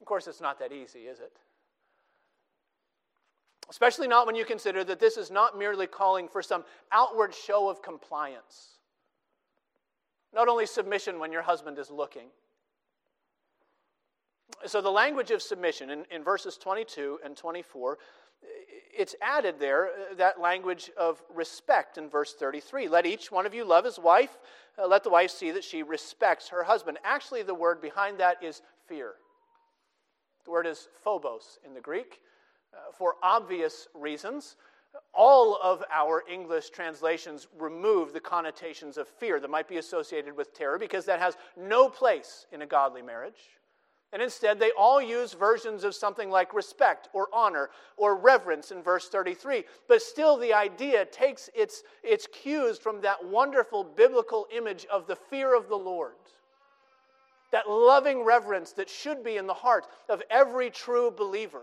Of 0.00 0.06
course, 0.06 0.26
it's 0.26 0.40
not 0.40 0.58
that 0.58 0.72
easy, 0.72 1.00
is 1.00 1.20
it? 1.20 1.32
Especially 3.70 4.08
not 4.08 4.26
when 4.26 4.34
you 4.34 4.44
consider 4.44 4.84
that 4.84 5.00
this 5.00 5.16
is 5.16 5.30
not 5.30 5.58
merely 5.58 5.86
calling 5.86 6.28
for 6.28 6.42
some 6.42 6.64
outward 6.90 7.34
show 7.34 7.68
of 7.68 7.82
compliance. 7.82 8.78
Not 10.34 10.48
only 10.48 10.66
submission 10.66 11.18
when 11.18 11.32
your 11.32 11.42
husband 11.42 11.78
is 11.78 11.90
looking. 11.90 12.28
So, 14.66 14.80
the 14.80 14.90
language 14.90 15.30
of 15.30 15.40
submission 15.40 15.90
in, 15.90 16.04
in 16.10 16.22
verses 16.22 16.56
22 16.56 17.20
and 17.24 17.36
24, 17.36 17.98
it's 18.96 19.14
added 19.22 19.58
there, 19.58 19.86
uh, 19.86 20.14
that 20.16 20.40
language 20.40 20.90
of 20.98 21.22
respect 21.34 21.96
in 21.96 22.08
verse 22.08 22.34
33. 22.34 22.88
Let 22.88 23.06
each 23.06 23.32
one 23.32 23.46
of 23.46 23.54
you 23.54 23.64
love 23.64 23.84
his 23.84 23.98
wife. 23.98 24.38
Uh, 24.78 24.86
let 24.86 25.04
the 25.04 25.10
wife 25.10 25.30
see 25.30 25.50
that 25.50 25.64
she 25.64 25.82
respects 25.82 26.48
her 26.48 26.64
husband. 26.64 26.98
Actually, 27.04 27.42
the 27.42 27.54
word 27.54 27.80
behind 27.80 28.18
that 28.18 28.42
is 28.42 28.62
fear. 28.86 29.14
The 30.44 30.50
word 30.50 30.66
is 30.66 30.88
phobos 31.02 31.58
in 31.64 31.74
the 31.74 31.80
Greek. 31.80 32.20
Uh, 32.74 32.90
for 32.92 33.16
obvious 33.22 33.88
reasons, 33.94 34.56
all 35.14 35.58
of 35.62 35.82
our 35.92 36.24
English 36.30 36.70
translations 36.70 37.48
remove 37.58 38.12
the 38.12 38.20
connotations 38.20 38.96
of 38.96 39.08
fear 39.08 39.40
that 39.40 39.50
might 39.50 39.68
be 39.68 39.76
associated 39.76 40.36
with 40.36 40.54
terror 40.54 40.78
because 40.78 41.04
that 41.04 41.20
has 41.20 41.36
no 41.56 41.88
place 41.88 42.46
in 42.50 42.62
a 42.62 42.66
godly 42.66 43.02
marriage. 43.02 43.50
And 44.12 44.20
instead, 44.20 44.58
they 44.58 44.72
all 44.72 45.00
use 45.00 45.32
versions 45.32 45.84
of 45.84 45.94
something 45.94 46.28
like 46.30 46.52
respect 46.52 47.08
or 47.14 47.28
honor 47.32 47.70
or 47.96 48.14
reverence 48.14 48.70
in 48.70 48.82
verse 48.82 49.08
33. 49.08 49.64
But 49.88 50.02
still, 50.02 50.36
the 50.36 50.52
idea 50.52 51.06
takes 51.06 51.48
its, 51.54 51.82
its 52.02 52.26
cues 52.30 52.78
from 52.78 53.00
that 53.00 53.24
wonderful 53.24 53.82
biblical 53.82 54.46
image 54.54 54.84
of 54.92 55.06
the 55.06 55.16
fear 55.16 55.56
of 55.56 55.68
the 55.68 55.78
Lord. 55.78 56.12
That 57.52 57.70
loving 57.70 58.22
reverence 58.22 58.72
that 58.72 58.90
should 58.90 59.24
be 59.24 59.38
in 59.38 59.46
the 59.46 59.54
heart 59.54 59.86
of 60.10 60.22
every 60.30 60.68
true 60.68 61.10
believer. 61.10 61.62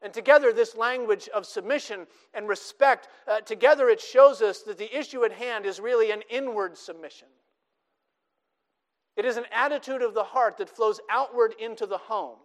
And 0.00 0.12
together, 0.12 0.52
this 0.52 0.76
language 0.76 1.28
of 1.28 1.46
submission 1.46 2.06
and 2.32 2.48
respect, 2.48 3.08
uh, 3.26 3.40
together 3.40 3.88
it 3.88 4.00
shows 4.00 4.40
us 4.40 4.60
that 4.62 4.78
the 4.78 4.98
issue 4.98 5.24
at 5.24 5.32
hand 5.32 5.66
is 5.66 5.78
really 5.80 6.10
an 6.10 6.22
inward 6.30 6.76
submission. 6.76 7.28
It 9.16 9.24
is 9.24 9.36
an 9.36 9.46
attitude 9.52 10.02
of 10.02 10.14
the 10.14 10.24
heart 10.24 10.56
that 10.58 10.68
flows 10.68 11.00
outward 11.10 11.54
into 11.58 11.86
the 11.86 11.98
home. 11.98 12.38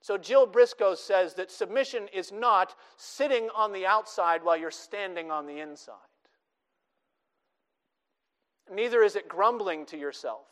So, 0.00 0.18
Jill 0.18 0.44
Briscoe 0.44 0.94
says 0.94 1.34
that 1.34 1.50
submission 1.50 2.08
is 2.12 2.30
not 2.30 2.74
sitting 2.96 3.48
on 3.56 3.72
the 3.72 3.86
outside 3.86 4.42
while 4.42 4.56
you're 4.56 4.70
standing 4.70 5.30
on 5.30 5.46
the 5.46 5.60
inside. 5.60 5.94
Neither 8.70 9.02
is 9.02 9.16
it 9.16 9.28
grumbling 9.28 9.86
to 9.86 9.96
yourself 9.96 10.46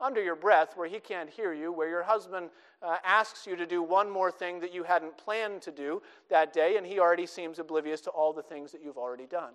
under 0.00 0.22
your 0.22 0.36
breath 0.36 0.76
where 0.76 0.88
he 0.88 1.00
can't 1.00 1.30
hear 1.30 1.52
you, 1.52 1.72
where 1.72 1.88
your 1.88 2.02
husband 2.02 2.50
uh, 2.82 2.96
asks 3.04 3.46
you 3.46 3.56
to 3.56 3.66
do 3.66 3.82
one 3.82 4.10
more 4.10 4.30
thing 4.30 4.60
that 4.60 4.74
you 4.74 4.84
hadn't 4.84 5.16
planned 5.16 5.62
to 5.62 5.72
do 5.72 6.02
that 6.28 6.52
day, 6.52 6.76
and 6.76 6.86
he 6.86 6.98
already 6.98 7.26
seems 7.26 7.58
oblivious 7.58 8.00
to 8.02 8.10
all 8.10 8.32
the 8.32 8.42
things 8.42 8.70
that 8.72 8.82
you've 8.82 8.98
already 8.98 9.26
done. 9.26 9.54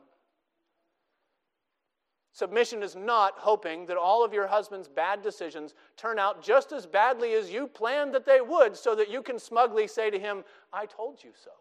Submission 2.31 2.83
is 2.83 2.95
not 2.95 3.33
hoping 3.37 3.85
that 3.87 3.97
all 3.97 4.23
of 4.23 4.33
your 4.33 4.47
husband's 4.47 4.87
bad 4.87 5.21
decisions 5.21 5.73
turn 5.97 6.19
out 6.19 6.43
just 6.43 6.71
as 6.71 6.85
badly 6.85 7.33
as 7.33 7.51
you 7.51 7.67
planned 7.67 8.13
that 8.13 8.25
they 8.25 8.39
would, 8.39 8.77
so 8.77 8.95
that 8.95 9.09
you 9.09 9.21
can 9.21 9.39
smugly 9.39 9.87
say 9.87 10.09
to 10.09 10.19
him, 10.19 10.43
I 10.71 10.85
told 10.85 11.23
you 11.23 11.31
so. 11.33 11.51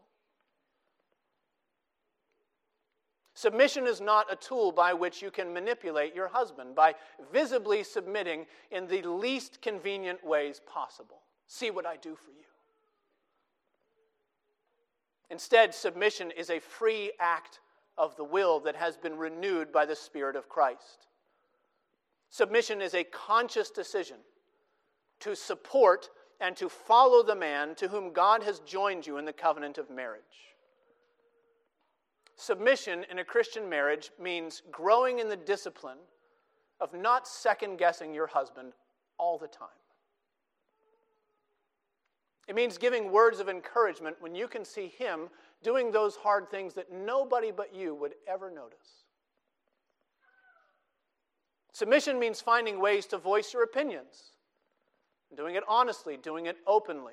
Submission 3.34 3.86
is 3.86 4.00
not 4.00 4.26
a 4.32 4.36
tool 4.36 4.72
by 4.72 4.92
which 4.92 5.22
you 5.22 5.30
can 5.30 5.54
manipulate 5.54 6.12
your 6.12 6.26
husband 6.26 6.74
by 6.74 6.94
visibly 7.32 7.84
submitting 7.84 8.46
in 8.72 8.88
the 8.88 9.00
least 9.02 9.62
convenient 9.62 10.24
ways 10.24 10.60
possible. 10.66 11.20
See 11.46 11.70
what 11.70 11.86
I 11.86 11.96
do 11.96 12.16
for 12.16 12.30
you. 12.30 12.36
Instead, 15.30 15.72
submission 15.72 16.32
is 16.32 16.50
a 16.50 16.58
free 16.58 17.12
act 17.20 17.60
of 17.98 18.16
the 18.16 18.24
will 18.24 18.60
that 18.60 18.76
has 18.76 18.96
been 18.96 19.18
renewed 19.18 19.72
by 19.72 19.84
the 19.84 19.96
Spirit 19.96 20.36
of 20.36 20.48
Christ. 20.48 21.08
Submission 22.30 22.80
is 22.80 22.94
a 22.94 23.04
conscious 23.04 23.70
decision 23.70 24.18
to 25.20 25.34
support 25.34 26.08
and 26.40 26.56
to 26.56 26.68
follow 26.68 27.22
the 27.22 27.34
man 27.34 27.74
to 27.74 27.88
whom 27.88 28.12
God 28.12 28.42
has 28.44 28.60
joined 28.60 29.06
you 29.06 29.18
in 29.18 29.24
the 29.24 29.32
covenant 29.32 29.76
of 29.78 29.90
marriage. 29.90 30.22
Submission 32.36 33.04
in 33.10 33.18
a 33.18 33.24
Christian 33.24 33.68
marriage 33.68 34.12
means 34.22 34.62
growing 34.70 35.18
in 35.18 35.28
the 35.28 35.36
discipline 35.36 35.98
of 36.80 36.94
not 36.94 37.26
second 37.26 37.78
guessing 37.78 38.14
your 38.14 38.28
husband 38.28 38.74
all 39.18 39.38
the 39.38 39.48
time. 39.48 39.68
It 42.48 42.54
means 42.54 42.78
giving 42.78 43.12
words 43.12 43.40
of 43.40 43.50
encouragement 43.50 44.16
when 44.20 44.34
you 44.34 44.48
can 44.48 44.64
see 44.64 44.88
him 44.88 45.28
doing 45.62 45.92
those 45.92 46.16
hard 46.16 46.50
things 46.50 46.72
that 46.74 46.90
nobody 46.90 47.50
but 47.50 47.74
you 47.74 47.94
would 47.94 48.14
ever 48.26 48.50
notice. 48.50 49.04
Submission 51.72 52.18
means 52.18 52.40
finding 52.40 52.80
ways 52.80 53.04
to 53.06 53.18
voice 53.18 53.52
your 53.52 53.64
opinions, 53.64 54.32
doing 55.36 55.56
it 55.56 55.62
honestly, 55.68 56.16
doing 56.16 56.46
it 56.46 56.56
openly. 56.66 57.12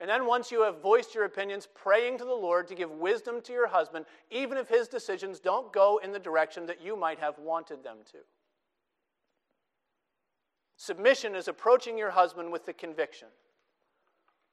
And 0.00 0.10
then, 0.10 0.26
once 0.26 0.50
you 0.50 0.62
have 0.62 0.82
voiced 0.82 1.14
your 1.14 1.24
opinions, 1.24 1.68
praying 1.72 2.18
to 2.18 2.24
the 2.24 2.34
Lord 2.34 2.66
to 2.66 2.74
give 2.74 2.90
wisdom 2.90 3.40
to 3.42 3.52
your 3.52 3.68
husband, 3.68 4.06
even 4.28 4.58
if 4.58 4.68
his 4.68 4.88
decisions 4.88 5.38
don't 5.38 5.72
go 5.72 6.00
in 6.02 6.10
the 6.10 6.18
direction 6.18 6.66
that 6.66 6.82
you 6.82 6.96
might 6.96 7.20
have 7.20 7.38
wanted 7.38 7.84
them 7.84 7.98
to. 8.10 8.18
Submission 10.76 11.36
is 11.36 11.46
approaching 11.46 11.96
your 11.96 12.10
husband 12.10 12.50
with 12.50 12.66
the 12.66 12.72
conviction 12.72 13.28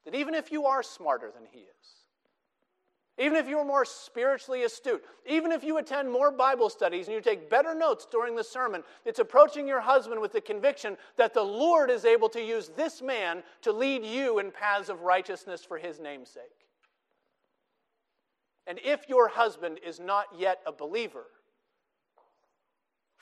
that 0.04 0.14
even 0.14 0.34
if 0.34 0.50
you 0.50 0.66
are 0.66 0.82
smarter 0.82 1.30
than 1.32 1.46
he 1.50 1.60
is, 1.60 2.02
even 3.18 3.36
if 3.36 3.46
you're 3.46 3.64
more 3.64 3.84
spiritually 3.84 4.64
astute, 4.64 5.04
even 5.26 5.52
if 5.52 5.62
you 5.62 5.76
attend 5.78 6.10
more 6.10 6.32
Bible 6.32 6.70
studies 6.70 7.06
and 7.06 7.14
you 7.14 7.20
take 7.20 7.50
better 7.50 7.74
notes 7.74 8.06
during 8.10 8.34
the 8.34 8.42
sermon, 8.42 8.82
it's 9.04 9.18
approaching 9.18 9.68
your 9.68 9.80
husband 9.80 10.20
with 10.20 10.32
the 10.32 10.40
conviction 10.40 10.96
that 11.16 11.34
the 11.34 11.42
Lord 11.42 11.90
is 11.90 12.06
able 12.06 12.30
to 12.30 12.42
use 12.42 12.70
this 12.74 13.02
man 13.02 13.42
to 13.60 13.70
lead 13.70 14.04
you 14.04 14.38
in 14.38 14.50
paths 14.50 14.88
of 14.88 15.02
righteousness 15.02 15.62
for 15.62 15.76
his 15.76 16.00
namesake. 16.00 16.42
And 18.66 18.80
if 18.82 19.08
your 19.08 19.28
husband 19.28 19.78
is 19.86 20.00
not 20.00 20.26
yet 20.36 20.60
a 20.66 20.72
believer, 20.72 21.26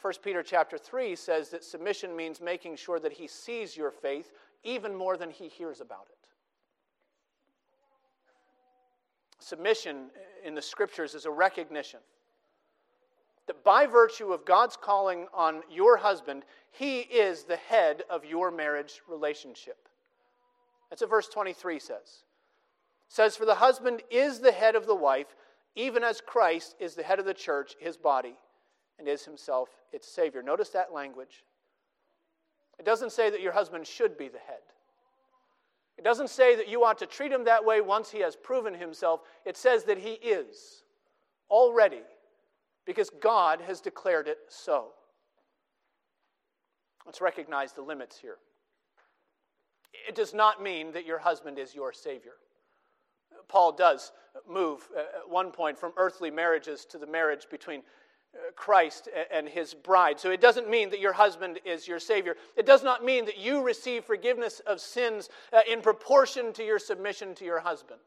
1 0.01 0.15
Peter 0.23 0.43
chapter 0.43 0.79
3 0.79 1.17
says 1.17 1.51
that 1.51 1.65
submission 1.65 2.17
means 2.17 2.41
making 2.41 2.77
sure 2.77 3.01
that 3.01 3.13
he 3.13 3.27
sees 3.27 3.77
your 3.77 3.91
faith 3.91 4.31
even 4.63 4.95
more 4.95 5.17
than 5.17 5.31
he 5.31 5.49
hears 5.49 5.81
about 5.81 6.07
it. 6.11 6.20
Submission 9.41 10.11
in 10.45 10.55
the 10.55 10.63
scriptures 10.63 11.15
is 11.15 11.27
a 11.27 11.31
recognition 11.31 12.01
that 13.47 13.65
by 13.65 13.85
virtue 13.85 14.33
of 14.33 14.45
God's 14.45 14.77
calling 14.77 15.27
on 15.35 15.63
your 15.69 15.97
husband, 15.97 16.45
he 16.71 17.01
is 17.01 17.43
the 17.43 17.57
head 17.57 18.05
of 18.09 18.25
your 18.25 18.53
marriage 18.53 19.03
relationship. 19.09 19.89
That's 20.89 21.03
what 21.03 21.11
verse 21.11 21.29
23 21.29 21.81
says. 21.81 21.89
It 21.99 22.23
says, 23.09 23.37
For 23.37 23.47
the 23.47 23.57
husband 23.57 24.03
is 24.09 24.39
the 24.39 24.53
head 24.53 24.77
of 24.77 24.87
the 24.87 24.95
wife, 24.95 25.35
even 25.75 26.05
as 26.05 26.21
Christ 26.21 26.77
is 26.79 26.95
the 26.95 27.03
head 27.03 27.19
of 27.19 27.25
the 27.25 27.35
church, 27.35 27.75
his 27.81 27.97
body, 27.97 28.37
and 29.01 29.09
is 29.09 29.25
himself 29.25 29.69
its 29.93 30.07
Savior. 30.09 30.45
Notice 30.45 30.69
that 30.71 30.93
language. 30.93 31.43
It 32.79 32.85
doesn't 32.85 33.11
say 33.11 33.31
that 33.31 33.41
your 33.41 33.53
husband 33.53 33.87
should 33.87 34.17
be 34.17 34.29
the 34.29 34.39
head. 34.39 34.61
It 36.01 36.05
doesn't 36.05 36.31
say 36.31 36.57
that 36.57 36.67
you 36.67 36.83
ought 36.83 36.97
to 37.01 37.07
treat 37.07 37.31
him 37.31 37.45
that 37.45 37.63
way 37.63 37.83
once 37.83 38.11
he 38.11 38.21
has 38.21 38.35
proven 38.35 38.73
himself. 38.73 39.21
It 39.45 39.59
says 39.59 39.85
that 39.85 39.99
he 39.99 40.13
is 40.13 40.83
already 41.51 42.01
because 42.87 43.11
God 43.11 43.61
has 43.61 43.83
declared 43.83 44.27
it 44.27 44.39
so. 44.49 44.93
Let's 47.05 47.21
recognize 47.21 47.75
the 47.75 47.83
limits 47.83 48.19
here. 48.19 48.39
It 50.09 50.15
does 50.15 50.33
not 50.33 50.63
mean 50.63 50.91
that 50.93 51.05
your 51.05 51.19
husband 51.19 51.59
is 51.59 51.75
your 51.75 51.93
Savior. 51.93 52.37
Paul 53.49 53.73
does 53.73 54.13
move 54.49 54.89
at 54.97 55.29
one 55.29 55.51
point 55.51 55.77
from 55.77 55.93
earthly 55.99 56.31
marriages 56.31 56.87
to 56.87 56.97
the 56.97 57.07
marriage 57.07 57.47
between 57.51 57.81
uh, 57.81 57.83
Christ 58.55 59.09
and 59.33 59.49
his 59.49 59.75
bride. 59.75 60.21
So 60.21 60.31
it 60.31 60.41
doesn't 60.41 60.69
mean 60.69 60.91
that 60.91 61.01
your 61.01 61.13
husband 61.13 61.59
is 61.65 61.89
your 61.89 61.99
Savior. 61.99 62.37
It 62.57 62.67
does 62.67 62.83
not 62.83 63.05
mean 63.05 63.25
that 63.25 63.39
you 63.39 63.63
receive 63.63 64.05
forgiveness 64.05 64.61
of 64.67 64.81
sins 64.81 65.29
uh, 65.53 65.61
in 65.71 65.81
proportion 65.81 66.53
to 66.55 66.65
your 66.65 66.79
submission 66.79 67.35
to 67.37 67.45
your 67.45 67.61
husband. 67.61 68.01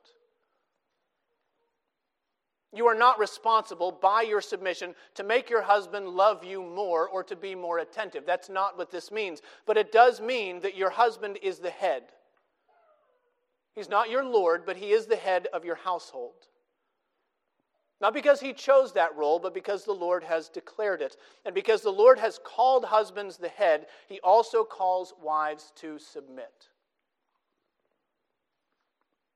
You 2.75 2.88
are 2.88 2.95
not 2.95 3.19
responsible 3.19 3.91
by 3.91 4.23
your 4.23 4.41
submission 4.41 4.95
to 5.13 5.23
make 5.23 5.49
your 5.49 5.62
husband 5.62 6.09
love 6.09 6.43
you 6.43 6.63
more 6.63 7.07
or 7.07 7.23
to 7.25 7.36
be 7.36 7.53
more 7.53 7.79
attentive. 7.79 8.25
That's 8.25 8.49
not 8.49 8.77
what 8.77 8.89
this 8.89 9.12
means. 9.12 9.41
But 9.67 9.77
it 9.77 9.91
does 9.91 10.19
mean 10.19 10.59
that 10.62 10.75
your 10.75 10.89
husband 10.89 11.38
is 11.43 11.59
the 11.59 11.69
head. 11.69 12.03
He's 13.75 13.89
not 13.89 14.09
your 14.09 14.23
Lord, 14.23 14.65
but 14.65 14.77
he 14.77 14.91
is 14.91 15.05
the 15.05 15.15
head 15.15 15.47
of 15.53 15.65
your 15.65 15.75
household. 15.75 16.47
Not 18.01 18.13
because 18.13 18.41
he 18.41 18.53
chose 18.53 18.91
that 18.93 19.15
role, 19.15 19.39
but 19.39 19.53
because 19.53 19.86
the 19.86 19.93
Lord 19.93 20.23
has 20.23 20.49
declared 20.49 21.01
it. 21.01 21.15
And 21.45 21.56
because 21.56 21.82
the 21.82 21.91
Lord 21.91 22.19
has 22.19 22.39
called 22.43 22.86
husbands 22.86 23.38
the 23.38 23.49
head, 23.49 23.88
he 24.10 24.19
also 24.21 24.63
calls 24.63 25.13
wives 25.21 25.71
to 25.77 25.97
submit. 25.99 26.69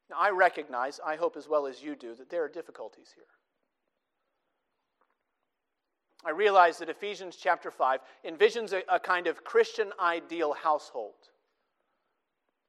Now, 0.10 0.18
I 0.20 0.30
recognize, 0.32 1.00
I 1.06 1.16
hope 1.16 1.38
as 1.38 1.48
well 1.48 1.68
as 1.68 1.82
you 1.82 1.96
do, 1.96 2.16
that 2.16 2.30
there 2.30 2.44
are 2.44 2.50
difficulties 2.50 3.14
here. 3.16 3.26
I 6.26 6.32
realize 6.32 6.78
that 6.80 6.90
Ephesians 6.90 7.36
chapter 7.36 7.72
5 7.72 8.00
envisions 8.26 8.74
a, 8.74 8.82
a 8.94 9.00
kind 9.00 9.28
of 9.28 9.44
Christian 9.44 9.92
ideal 10.00 10.54
household 10.54 11.30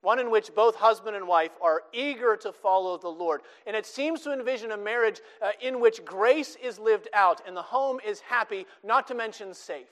one 0.02 0.18
in 0.18 0.30
which 0.30 0.54
both 0.54 0.76
husband 0.76 1.16
and 1.16 1.26
wife 1.26 1.50
are 1.60 1.82
eager 1.92 2.36
to 2.36 2.52
follow 2.52 2.96
the 2.96 3.08
Lord. 3.08 3.40
And 3.66 3.74
it 3.74 3.86
seems 3.86 4.20
to 4.22 4.32
envision 4.32 4.72
a 4.72 4.76
marriage 4.76 5.20
uh, 5.42 5.50
in 5.60 5.80
which 5.80 6.04
grace 6.04 6.56
is 6.62 6.78
lived 6.78 7.08
out 7.12 7.42
and 7.46 7.56
the 7.56 7.62
home 7.62 7.98
is 8.06 8.20
happy, 8.20 8.66
not 8.84 9.08
to 9.08 9.14
mention 9.14 9.52
safe. 9.52 9.88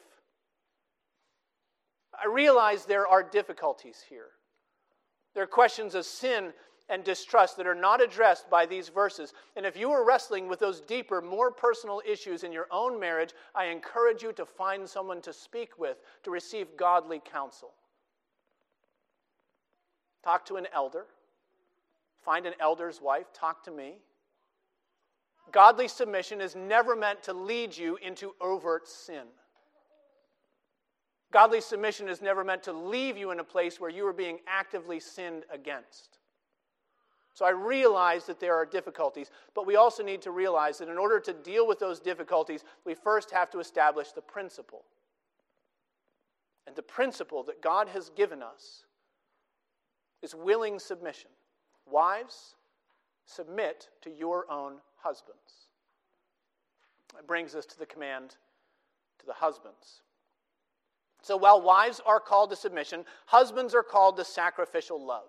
I 2.23 2.29
realize 2.29 2.85
there 2.85 3.07
are 3.07 3.23
difficulties 3.23 4.03
here. 4.09 4.29
There 5.35 5.43
are 5.43 5.49
questions 5.49 5.95
of 5.95 6.07
sin 6.07 6.53
and 6.89 7.03
distrust 7.03 7.57
that 7.57 7.67
are 7.67 7.75
not 7.75 8.01
addressed 8.01 8.49
by 8.49 8.65
these 8.65 8.89
verses. 8.89 9.35
And 9.57 9.67
if 9.67 9.77
you 9.77 9.91
are 9.91 10.07
wrestling 10.07 10.49
with 10.49 10.61
those 10.61 10.81
deeper, 10.81 11.21
more 11.21 11.51
personal 11.51 12.01
issues 12.09 12.45
in 12.45 12.53
your 12.53 12.69
own 12.71 12.99
marriage, 12.99 13.33
I 13.55 13.67
encourage 13.67 14.23
you 14.23 14.33
to 14.35 14.47
find 14.47 14.89
someone 14.89 15.21
to 15.23 15.33
speak 15.33 15.79
with 15.79 15.99
to 16.23 16.31
receive 16.31 16.77
godly 16.77 17.21
counsel. 17.31 17.73
Talk 20.27 20.45
to 20.47 20.57
an 20.57 20.67
elder. 20.75 21.07
Find 22.25 22.47
an 22.47 22.55
elder's 22.59 23.01
wife. 23.01 23.27
Talk 23.33 23.63
to 23.63 23.71
me. 23.71 23.99
Godly 25.53 25.87
submission 25.87 26.41
is 26.41 26.57
never 26.57 26.97
meant 26.97 27.23
to 27.23 27.33
lead 27.33 27.77
you 27.77 27.97
into 28.05 28.35
overt 28.41 28.89
sin. 28.89 29.23
Godly 31.33 31.61
submission 31.61 32.09
is 32.09 32.21
never 32.21 32.43
meant 32.43 32.65
to 32.65 32.73
leave 32.73 33.17
you 33.17 33.31
in 33.31 33.39
a 33.39 33.45
place 33.45 33.79
where 33.79 33.89
you 33.89 34.05
are 34.05 34.13
being 34.13 34.41
actively 34.49 34.99
sinned 34.99 35.45
against. 35.49 36.19
So 37.33 37.45
I 37.45 37.51
realize 37.51 38.27
that 38.27 38.41
there 38.41 38.57
are 38.57 38.67
difficulties, 38.67 39.31
but 39.55 39.65
we 39.65 39.77
also 39.77 40.03
need 40.03 40.23
to 40.23 40.33
realize 40.33 40.79
that 40.79 40.89
in 40.89 40.99
order 40.99 41.21
to 41.21 41.33
deal 41.33 41.69
with 41.69 41.79
those 41.79 42.01
difficulties, 42.01 42.65
we 42.85 42.95
first 42.95 43.31
have 43.31 43.49
to 43.51 43.61
establish 43.61 44.11
the 44.11 44.23
principle. 44.23 44.83
And 46.67 46.75
the 46.75 46.83
principle 46.83 47.45
that 47.45 47.63
God 47.63 47.87
has 47.91 48.11
given 48.11 48.43
us 48.43 48.86
is 50.23 50.35
willing 50.35 50.79
submission. 50.79 51.31
Wives, 51.87 52.57
submit 53.25 53.89
to 54.03 54.11
your 54.11 54.51
own 54.51 54.75
husbands. 54.99 55.69
It 57.19 57.27
brings 57.27 57.55
us 57.55 57.67
to 57.67 57.79
the 57.79 57.87
command 57.87 58.37
to 59.19 59.27
the 59.27 59.33
husbands. 59.33 60.03
So 61.23 61.37
while 61.37 61.61
wives 61.61 62.01
are 62.05 62.21
called 62.21 62.51
to 62.51 62.57
submission, 62.57 63.05
husbands 63.27 63.75
are 63.75 63.83
called 63.83 64.17
to 64.17 64.25
sacrificial 64.25 65.05
love. 65.05 65.29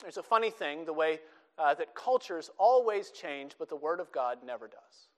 There's 0.00 0.16
a 0.16 0.22
funny 0.22 0.50
thing 0.50 0.84
the 0.84 0.92
way 0.92 1.20
uh, 1.58 1.74
that 1.74 1.94
cultures 1.94 2.50
always 2.58 3.10
change, 3.10 3.52
but 3.58 3.68
the 3.68 3.76
Word 3.76 4.00
of 4.00 4.10
God 4.10 4.38
never 4.44 4.68
does. 4.68 5.08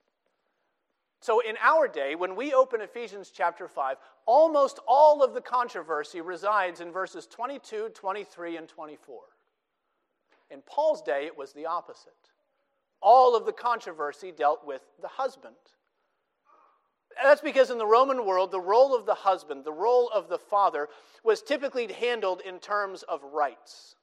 So, 1.21 1.39
in 1.39 1.55
our 1.61 1.87
day, 1.87 2.15
when 2.15 2.35
we 2.35 2.53
open 2.53 2.81
Ephesians 2.81 3.31
chapter 3.33 3.67
5, 3.67 3.97
almost 4.25 4.79
all 4.87 5.23
of 5.23 5.33
the 5.33 5.41
controversy 5.41 6.21
resides 6.21 6.81
in 6.81 6.91
verses 6.91 7.25
22, 7.25 7.89
23, 7.93 8.57
and 8.57 8.67
24. 8.67 9.21
In 10.51 10.61
Paul's 10.61 11.01
day, 11.01 11.25
it 11.25 11.37
was 11.37 11.53
the 11.53 11.65
opposite. 11.65 12.13
All 13.01 13.35
of 13.35 13.45
the 13.45 13.53
controversy 13.53 14.31
dealt 14.31 14.65
with 14.65 14.81
the 15.01 15.07
husband. 15.07 15.55
That's 17.21 17.41
because 17.41 17.69
in 17.69 17.77
the 17.77 17.85
Roman 17.85 18.25
world, 18.25 18.51
the 18.51 18.59
role 18.59 18.95
of 18.95 19.05
the 19.05 19.15
husband, 19.15 19.63
the 19.63 19.71
role 19.71 20.09
of 20.13 20.27
the 20.27 20.37
father, 20.37 20.89
was 21.23 21.41
typically 21.41 21.91
handled 21.91 22.41
in 22.41 22.59
terms 22.59 23.03
of 23.03 23.23
rights. 23.23 23.95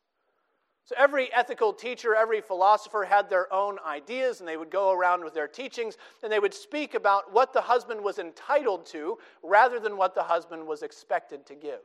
So 0.85 0.97
every 0.99 1.33
ethical 1.33 1.73
teacher, 1.73 2.15
every 2.15 2.41
philosopher 2.41 3.05
had 3.05 3.31
their 3.31 3.53
own 3.53 3.79
ideas, 3.87 4.41
and 4.41 4.49
they 4.49 4.57
would 4.57 4.71
go 4.71 4.91
around 4.91 5.23
with 5.23 5.33
their 5.33 5.47
teachings, 5.47 5.97
and 6.23 6.33
they 6.33 6.41
would 6.41 6.55
speak 6.55 6.95
about 6.95 7.33
what 7.33 7.53
the 7.53 7.61
husband 7.61 8.03
was 8.03 8.19
entitled 8.19 8.85
to 8.87 9.19
rather 9.43 9.79
than 9.79 9.97
what 9.97 10.15
the 10.15 10.25
husband 10.25 10.67
was 10.67 10.83
expected 10.83 11.47
to 11.47 11.55
give. 11.55 11.81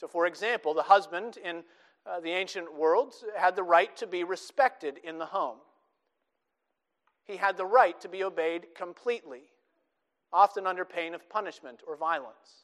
So, 0.00 0.08
for 0.08 0.26
example, 0.26 0.74
the 0.74 0.82
husband 0.82 1.36
in 1.36 1.62
uh, 2.06 2.20
the 2.20 2.30
ancient 2.30 2.74
world 2.74 3.14
had 3.36 3.54
the 3.54 3.62
right 3.62 3.96
to 3.96 4.06
be 4.06 4.24
respected 4.24 4.98
in 5.04 5.18
the 5.18 5.26
home. 5.26 5.58
He 7.24 7.36
had 7.36 7.56
the 7.56 7.64
right 7.64 7.98
to 8.00 8.08
be 8.08 8.24
obeyed 8.24 8.74
completely, 8.74 9.44
often 10.32 10.66
under 10.66 10.84
pain 10.84 11.14
of 11.14 11.30
punishment 11.30 11.82
or 11.86 11.96
violence. 11.96 12.63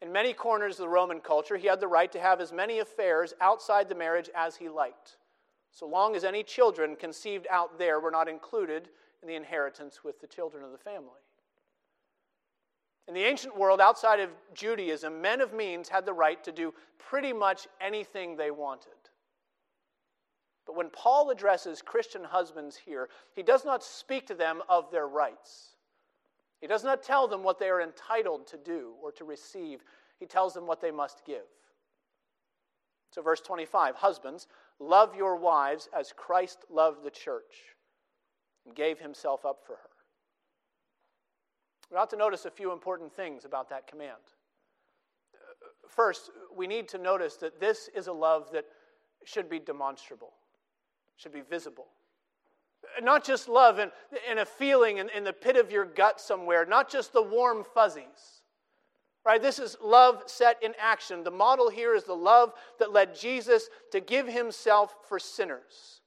In 0.00 0.12
many 0.12 0.32
corners 0.32 0.74
of 0.74 0.84
the 0.84 0.88
Roman 0.88 1.20
culture, 1.20 1.56
he 1.56 1.66
had 1.66 1.80
the 1.80 1.88
right 1.88 2.10
to 2.12 2.20
have 2.20 2.40
as 2.40 2.52
many 2.52 2.78
affairs 2.78 3.34
outside 3.40 3.88
the 3.88 3.94
marriage 3.94 4.30
as 4.34 4.56
he 4.56 4.68
liked, 4.68 5.16
so 5.70 5.86
long 5.86 6.14
as 6.14 6.24
any 6.24 6.42
children 6.42 6.94
conceived 6.94 7.46
out 7.50 7.78
there 7.78 7.98
were 7.98 8.10
not 8.10 8.28
included 8.28 8.90
in 9.22 9.28
the 9.28 9.34
inheritance 9.34 10.04
with 10.04 10.20
the 10.20 10.26
children 10.26 10.62
of 10.62 10.70
the 10.70 10.78
family. 10.78 11.20
In 13.08 13.14
the 13.14 13.24
ancient 13.24 13.56
world, 13.56 13.80
outside 13.80 14.20
of 14.20 14.30
Judaism, 14.54 15.20
men 15.20 15.40
of 15.40 15.52
means 15.52 15.88
had 15.88 16.04
the 16.04 16.12
right 16.12 16.42
to 16.44 16.52
do 16.52 16.74
pretty 16.98 17.32
much 17.32 17.66
anything 17.80 18.36
they 18.36 18.50
wanted. 18.50 18.92
But 20.66 20.76
when 20.76 20.90
Paul 20.90 21.30
addresses 21.30 21.80
Christian 21.80 22.22
husbands 22.22 22.76
here, 22.76 23.08
he 23.34 23.42
does 23.42 23.64
not 23.64 23.82
speak 23.82 24.26
to 24.26 24.34
them 24.34 24.62
of 24.68 24.90
their 24.90 25.08
rights. 25.08 25.70
He 26.60 26.66
does 26.66 26.84
not 26.84 27.02
tell 27.02 27.28
them 27.28 27.42
what 27.42 27.58
they 27.58 27.68
are 27.68 27.80
entitled 27.80 28.46
to 28.48 28.56
do 28.56 28.94
or 29.02 29.12
to 29.12 29.24
receive, 29.24 29.80
he 30.18 30.26
tells 30.26 30.54
them 30.54 30.66
what 30.66 30.80
they 30.80 30.90
must 30.90 31.24
give. 31.24 31.46
So, 33.10 33.22
verse 33.22 33.40
25 33.40 33.94
Husbands, 33.96 34.48
love 34.78 35.14
your 35.14 35.36
wives 35.36 35.88
as 35.96 36.12
Christ 36.16 36.64
loved 36.70 37.04
the 37.04 37.10
church 37.10 37.74
and 38.66 38.74
gave 38.74 38.98
himself 38.98 39.46
up 39.46 39.60
for 39.64 39.74
her. 39.74 39.88
We 41.90 41.96
ought 41.96 42.10
to 42.10 42.16
notice 42.16 42.44
a 42.44 42.50
few 42.50 42.72
important 42.72 43.14
things 43.14 43.44
about 43.44 43.70
that 43.70 43.86
command. 43.86 44.18
First, 45.88 46.30
we 46.54 46.66
need 46.66 46.88
to 46.88 46.98
notice 46.98 47.36
that 47.36 47.60
this 47.60 47.88
is 47.94 48.08
a 48.08 48.12
love 48.12 48.50
that 48.52 48.66
should 49.24 49.48
be 49.48 49.58
demonstrable, 49.58 50.32
should 51.16 51.32
be 51.32 51.40
visible. 51.40 51.86
Not 53.02 53.24
just 53.24 53.48
love 53.48 53.78
and, 53.78 53.90
and 54.28 54.38
a 54.38 54.46
feeling 54.46 54.98
in, 54.98 55.08
in 55.10 55.24
the 55.24 55.32
pit 55.32 55.56
of 55.56 55.70
your 55.70 55.84
gut 55.84 56.20
somewhere, 56.20 56.64
not 56.64 56.90
just 56.90 57.12
the 57.12 57.22
warm 57.22 57.64
fuzzies. 57.64 58.42
Right? 59.24 59.42
This 59.42 59.58
is 59.58 59.76
love 59.82 60.22
set 60.26 60.62
in 60.62 60.72
action. 60.80 61.22
The 61.22 61.30
model 61.30 61.68
here 61.68 61.94
is 61.94 62.04
the 62.04 62.14
love 62.14 62.54
that 62.78 62.92
led 62.92 63.14
Jesus 63.14 63.68
to 63.92 64.00
give 64.00 64.26
himself 64.26 64.94
for 65.06 65.18
sinners. 65.18 66.00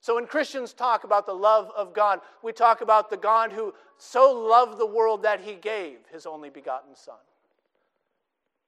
So 0.00 0.16
when 0.16 0.26
Christians 0.26 0.72
talk 0.72 1.04
about 1.04 1.26
the 1.26 1.34
love 1.34 1.70
of 1.76 1.94
God, 1.94 2.20
we 2.42 2.52
talk 2.52 2.80
about 2.80 3.10
the 3.10 3.16
God 3.16 3.52
who 3.52 3.72
so 3.98 4.32
loved 4.32 4.78
the 4.78 4.86
world 4.86 5.22
that 5.22 5.40
he 5.40 5.54
gave 5.54 5.98
his 6.10 6.26
only 6.26 6.50
begotten 6.50 6.96
Son. 6.96 7.14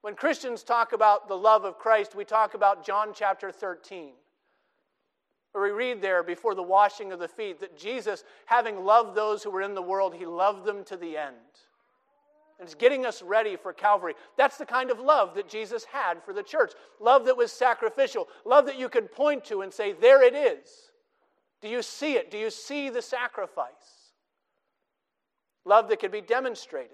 When 0.01 0.15
Christians 0.15 0.63
talk 0.63 0.93
about 0.93 1.27
the 1.27 1.35
love 1.35 1.65
of 1.65 1.77
Christ, 1.77 2.15
we 2.15 2.23
talk 2.23 2.53
about 2.53 2.85
John 2.85 3.09
chapter 3.13 3.51
13 3.51 4.11
we 5.61 5.71
read 5.71 6.01
there 6.01 6.21
before 6.23 6.53
the 6.53 6.63
washing 6.63 7.11
of 7.11 7.19
the 7.19 7.27
feet 7.27 7.59
that 7.61 7.77
Jesus, 7.77 8.23
having 8.45 8.83
loved 8.83 9.15
those 9.15 9.43
who 9.43 9.51
were 9.51 9.61
in 9.61 9.75
the 9.75 9.81
world, 9.81 10.13
he 10.13 10.25
loved 10.25 10.65
them 10.65 10.83
to 10.85 10.97
the 10.97 11.17
end. 11.17 11.35
And 12.59 12.65
it's 12.65 12.75
getting 12.75 13.05
us 13.05 13.21
ready 13.21 13.55
for 13.55 13.73
Calvary. 13.73 14.15
That's 14.37 14.57
the 14.57 14.65
kind 14.65 14.89
of 14.89 14.99
love 14.99 15.35
that 15.35 15.49
Jesus 15.49 15.85
had 15.85 16.23
for 16.23 16.33
the 16.33 16.43
church. 16.43 16.73
Love 16.99 17.25
that 17.25 17.37
was 17.37 17.51
sacrificial. 17.51 18.27
Love 18.45 18.65
that 18.65 18.79
you 18.79 18.87
could 18.87 19.11
point 19.11 19.43
to 19.45 19.61
and 19.61 19.73
say, 19.73 19.93
There 19.93 20.23
it 20.23 20.33
is. 20.33 20.69
Do 21.61 21.67
you 21.67 21.81
see 21.81 22.13
it? 22.13 22.31
Do 22.31 22.37
you 22.37 22.49
see 22.49 22.89
the 22.89 23.01
sacrifice? 23.01 24.13
Love 25.65 25.89
that 25.89 25.99
could 25.99 26.11
be 26.11 26.21
demonstrated. 26.21 26.91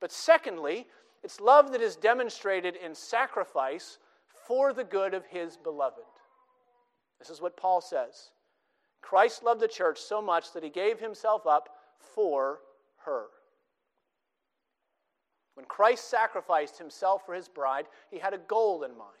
But 0.00 0.12
secondly, 0.12 0.86
it's 1.22 1.40
love 1.40 1.72
that 1.72 1.80
is 1.80 1.96
demonstrated 1.96 2.76
in 2.76 2.94
sacrifice 2.94 3.98
for 4.46 4.72
the 4.72 4.84
good 4.84 5.12
of 5.12 5.26
his 5.26 5.56
beloved. 5.56 6.04
This 7.18 7.30
is 7.30 7.40
what 7.40 7.56
Paul 7.56 7.80
says. 7.80 8.30
Christ 9.00 9.42
loved 9.42 9.60
the 9.60 9.68
church 9.68 9.98
so 9.98 10.20
much 10.20 10.52
that 10.52 10.62
he 10.62 10.70
gave 10.70 10.98
himself 10.98 11.46
up 11.46 11.68
for 11.98 12.60
her. 13.04 13.26
When 15.54 15.66
Christ 15.66 16.10
sacrificed 16.10 16.78
himself 16.78 17.24
for 17.24 17.34
his 17.34 17.48
bride, 17.48 17.86
he 18.10 18.18
had 18.18 18.34
a 18.34 18.38
goal 18.38 18.82
in 18.82 18.90
mind. 18.90 19.12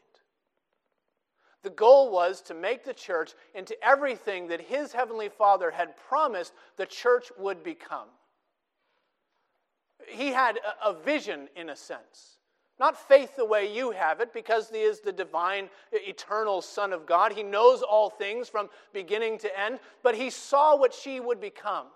The 1.62 1.70
goal 1.70 2.10
was 2.12 2.42
to 2.42 2.54
make 2.54 2.84
the 2.84 2.94
church 2.94 3.32
into 3.54 3.76
everything 3.84 4.48
that 4.48 4.60
his 4.60 4.92
heavenly 4.92 5.28
Father 5.28 5.70
had 5.70 5.96
promised 5.96 6.52
the 6.76 6.86
church 6.86 7.32
would 7.38 7.64
become. 7.64 8.08
He 10.06 10.28
had 10.28 10.60
a, 10.84 10.92
vision, 10.92 11.48
in 11.56 11.70
a 11.70 11.76
sense. 11.76 12.38
Not 12.78 13.08
faith 13.08 13.36
the 13.36 13.44
way 13.44 13.74
you 13.74 13.90
have 13.90 14.20
it, 14.20 14.32
because 14.34 14.68
he 14.68 14.80
is 14.80 15.00
the 15.00 15.12
divine, 15.12 15.70
eternal 15.92 16.60
Son 16.60 16.92
of 16.92 17.06
God. 17.06 17.32
He 17.32 17.42
knows 17.42 17.82
all 17.82 18.10
things 18.10 18.48
from 18.48 18.68
beginning 18.92 19.38
to 19.38 19.58
end, 19.58 19.78
but 20.02 20.14
he 20.14 20.28
saw 20.28 20.76
what 20.76 20.92
she 20.92 21.18
would 21.18 21.40
become. 21.40 21.86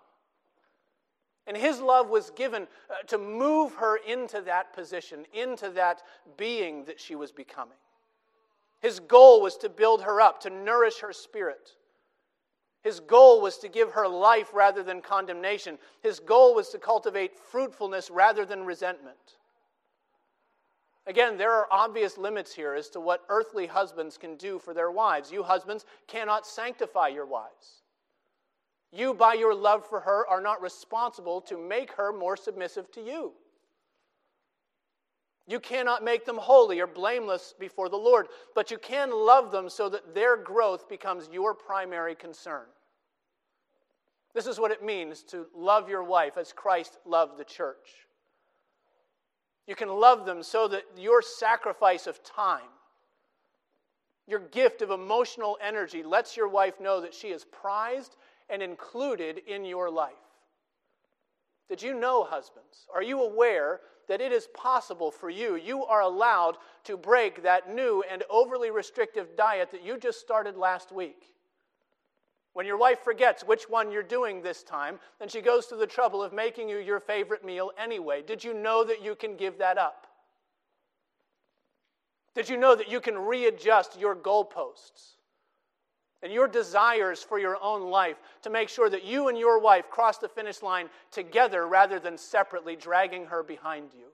And 1.46 1.56
his 1.56 1.80
love 1.80 2.08
was 2.08 2.30
given 2.30 2.68
uh, 2.88 3.02
to 3.08 3.18
move 3.18 3.74
her 3.74 3.96
into 3.96 4.40
that 4.42 4.72
position, 4.72 5.26
into 5.34 5.70
that 5.70 6.02
being 6.36 6.84
that 6.84 7.00
she 7.00 7.14
was 7.14 7.32
becoming. 7.32 7.76
His 8.80 9.00
goal 9.00 9.42
was 9.42 9.56
to 9.58 9.68
build 9.68 10.02
her 10.02 10.20
up, 10.20 10.40
to 10.42 10.50
nourish 10.50 11.00
her 11.00 11.12
spirit. 11.12 11.76
His 12.82 13.00
goal 13.00 13.42
was 13.42 13.58
to 13.58 13.68
give 13.68 13.92
her 13.92 14.08
life 14.08 14.54
rather 14.54 14.82
than 14.82 15.02
condemnation. 15.02 15.78
His 16.02 16.20
goal 16.20 16.54
was 16.54 16.70
to 16.70 16.78
cultivate 16.78 17.38
fruitfulness 17.38 18.10
rather 18.10 18.46
than 18.46 18.64
resentment. 18.64 19.36
Again, 21.06 21.36
there 21.36 21.52
are 21.52 21.66
obvious 21.70 22.18
limits 22.18 22.54
here 22.54 22.74
as 22.74 22.88
to 22.90 23.00
what 23.00 23.24
earthly 23.28 23.66
husbands 23.66 24.16
can 24.16 24.36
do 24.36 24.58
for 24.58 24.74
their 24.74 24.90
wives. 24.90 25.32
You 25.32 25.42
husbands 25.42 25.84
cannot 26.06 26.46
sanctify 26.46 27.08
your 27.08 27.26
wives. 27.26 27.82
You, 28.92 29.14
by 29.14 29.34
your 29.34 29.54
love 29.54 29.86
for 29.88 30.00
her, 30.00 30.26
are 30.28 30.40
not 30.40 30.60
responsible 30.60 31.40
to 31.42 31.56
make 31.56 31.92
her 31.92 32.12
more 32.12 32.36
submissive 32.36 32.90
to 32.92 33.00
you. 33.00 33.32
You 35.46 35.58
cannot 35.58 36.04
make 36.04 36.24
them 36.24 36.36
holy 36.36 36.80
or 36.80 36.86
blameless 36.86 37.54
before 37.58 37.88
the 37.88 37.96
Lord, 37.96 38.28
but 38.54 38.70
you 38.70 38.78
can 38.78 39.10
love 39.10 39.50
them 39.50 39.68
so 39.68 39.88
that 39.88 40.14
their 40.14 40.36
growth 40.36 40.88
becomes 40.88 41.28
your 41.32 41.54
primary 41.54 42.14
concern. 42.14 42.66
This 44.32 44.46
is 44.46 44.60
what 44.60 44.70
it 44.70 44.84
means 44.84 45.22
to 45.24 45.46
love 45.56 45.88
your 45.88 46.04
wife 46.04 46.36
as 46.36 46.52
Christ 46.52 46.98
loved 47.04 47.36
the 47.36 47.44
church. 47.44 48.06
You 49.70 49.76
can 49.76 49.88
love 49.88 50.26
them 50.26 50.42
so 50.42 50.66
that 50.66 50.82
your 50.96 51.22
sacrifice 51.22 52.08
of 52.08 52.24
time, 52.24 52.72
your 54.26 54.40
gift 54.40 54.82
of 54.82 54.90
emotional 54.90 55.56
energy, 55.64 56.02
lets 56.02 56.36
your 56.36 56.48
wife 56.48 56.80
know 56.80 57.00
that 57.00 57.14
she 57.14 57.28
is 57.28 57.44
prized 57.44 58.16
and 58.48 58.64
included 58.64 59.42
in 59.46 59.64
your 59.64 59.88
life. 59.88 60.10
Did 61.68 61.80
you 61.82 61.94
know, 61.94 62.24
husbands? 62.24 62.88
Are 62.92 63.04
you 63.04 63.22
aware 63.22 63.78
that 64.08 64.20
it 64.20 64.32
is 64.32 64.48
possible 64.54 65.12
for 65.12 65.30
you? 65.30 65.54
You 65.54 65.84
are 65.84 66.00
allowed 66.00 66.56
to 66.82 66.96
break 66.96 67.44
that 67.44 67.72
new 67.72 68.02
and 68.10 68.24
overly 68.28 68.72
restrictive 68.72 69.36
diet 69.36 69.70
that 69.70 69.84
you 69.84 69.98
just 69.98 70.18
started 70.18 70.56
last 70.56 70.90
week. 70.90 71.30
When 72.52 72.66
your 72.66 72.76
wife 72.76 73.00
forgets 73.04 73.44
which 73.44 73.68
one 73.68 73.92
you're 73.92 74.02
doing 74.02 74.42
this 74.42 74.62
time, 74.62 74.98
then 75.18 75.28
she 75.28 75.40
goes 75.40 75.66
to 75.66 75.76
the 75.76 75.86
trouble 75.86 76.22
of 76.22 76.32
making 76.32 76.68
you 76.68 76.78
your 76.78 77.00
favorite 77.00 77.44
meal 77.44 77.70
anyway. 77.78 78.22
Did 78.22 78.42
you 78.42 78.54
know 78.54 78.84
that 78.84 79.02
you 79.02 79.14
can 79.14 79.36
give 79.36 79.58
that 79.58 79.78
up? 79.78 80.06
Did 82.34 82.48
you 82.48 82.56
know 82.56 82.74
that 82.74 82.90
you 82.90 83.00
can 83.00 83.18
readjust 83.18 83.98
your 83.98 84.16
goalposts? 84.16 85.14
and 86.22 86.32
your 86.32 86.48
desires 86.48 87.22
for 87.22 87.38
your 87.38 87.56
own 87.62 87.90
life 87.90 88.16
to 88.42 88.50
make 88.50 88.68
sure 88.68 88.90
that 88.90 89.04
you 89.04 89.28
and 89.28 89.38
your 89.38 89.58
wife 89.58 89.88
cross 89.90 90.18
the 90.18 90.28
finish 90.28 90.62
line 90.62 90.88
together 91.10 91.66
rather 91.66 91.98
than 91.98 92.18
separately, 92.18 92.76
dragging 92.76 93.26
her 93.26 93.42
behind 93.42 93.90
you. 93.96 94.06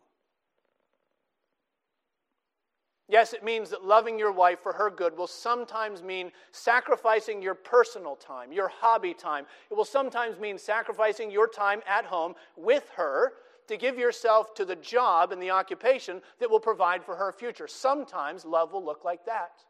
Yes, 3.08 3.32
it 3.32 3.44
means 3.44 3.70
that 3.70 3.84
loving 3.84 4.18
your 4.18 4.32
wife 4.32 4.60
for 4.60 4.72
her 4.72 4.90
good 4.90 5.16
will 5.16 5.28
sometimes 5.28 6.02
mean 6.02 6.32
sacrificing 6.50 7.40
your 7.40 7.54
personal 7.54 8.16
time, 8.16 8.52
your 8.52 8.68
hobby 8.68 9.14
time. 9.14 9.46
It 9.70 9.74
will 9.74 9.84
sometimes 9.84 10.40
mean 10.40 10.58
sacrificing 10.58 11.30
your 11.30 11.46
time 11.46 11.82
at 11.86 12.04
home 12.04 12.34
with 12.56 12.90
her 12.96 13.34
to 13.68 13.76
give 13.76 13.96
yourself 13.96 14.54
to 14.54 14.64
the 14.64 14.76
job 14.76 15.30
and 15.30 15.40
the 15.40 15.50
occupation 15.50 16.20
that 16.40 16.50
will 16.50 16.60
provide 16.60 17.04
for 17.04 17.14
her 17.14 17.32
future. 17.32 17.68
Sometimes 17.68 18.44
love 18.44 18.72
will 18.72 18.84
look 18.84 19.04
like 19.04 19.24
that. 19.26 19.64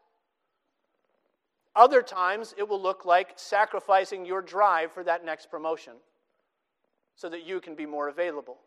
Other 1.75 2.01
times, 2.01 2.55
it 2.57 2.67
will 2.67 2.81
look 2.81 3.05
like 3.05 3.33
sacrificing 3.35 4.25
your 4.25 4.41
drive 4.41 4.91
for 4.91 5.03
that 5.03 5.23
next 5.23 5.51
promotion 5.51 5.93
so 7.15 7.29
that 7.29 7.45
you 7.45 7.61
can 7.61 7.75
be 7.75 7.85
more 7.85 8.09
available. 8.09 8.57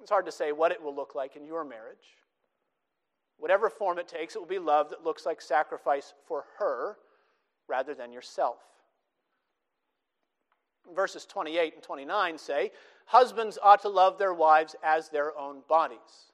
It's 0.00 0.10
hard 0.10 0.24
to 0.24 0.32
say 0.32 0.52
what 0.52 0.72
it 0.72 0.82
will 0.82 0.94
look 0.94 1.14
like 1.14 1.36
in 1.36 1.44
your 1.44 1.64
marriage. 1.64 2.16
Whatever 3.38 3.70
form 3.70 3.98
it 3.98 4.08
takes, 4.08 4.34
it 4.34 4.38
will 4.38 4.46
be 4.46 4.58
love 4.58 4.90
that 4.90 5.04
looks 5.04 5.24
like 5.24 5.40
sacrifice 5.40 6.12
for 6.26 6.44
her 6.58 6.96
rather 7.68 7.94
than 7.94 8.12
yourself. 8.12 8.58
Verses 10.94 11.24
28 11.26 11.74
and 11.74 11.82
29 11.82 12.38
say, 12.38 12.72
Husbands 13.06 13.58
ought 13.62 13.82
to 13.82 13.88
love 13.88 14.18
their 14.18 14.34
wives 14.34 14.74
as 14.82 15.08
their 15.08 15.36
own 15.38 15.60
bodies. 15.68 16.32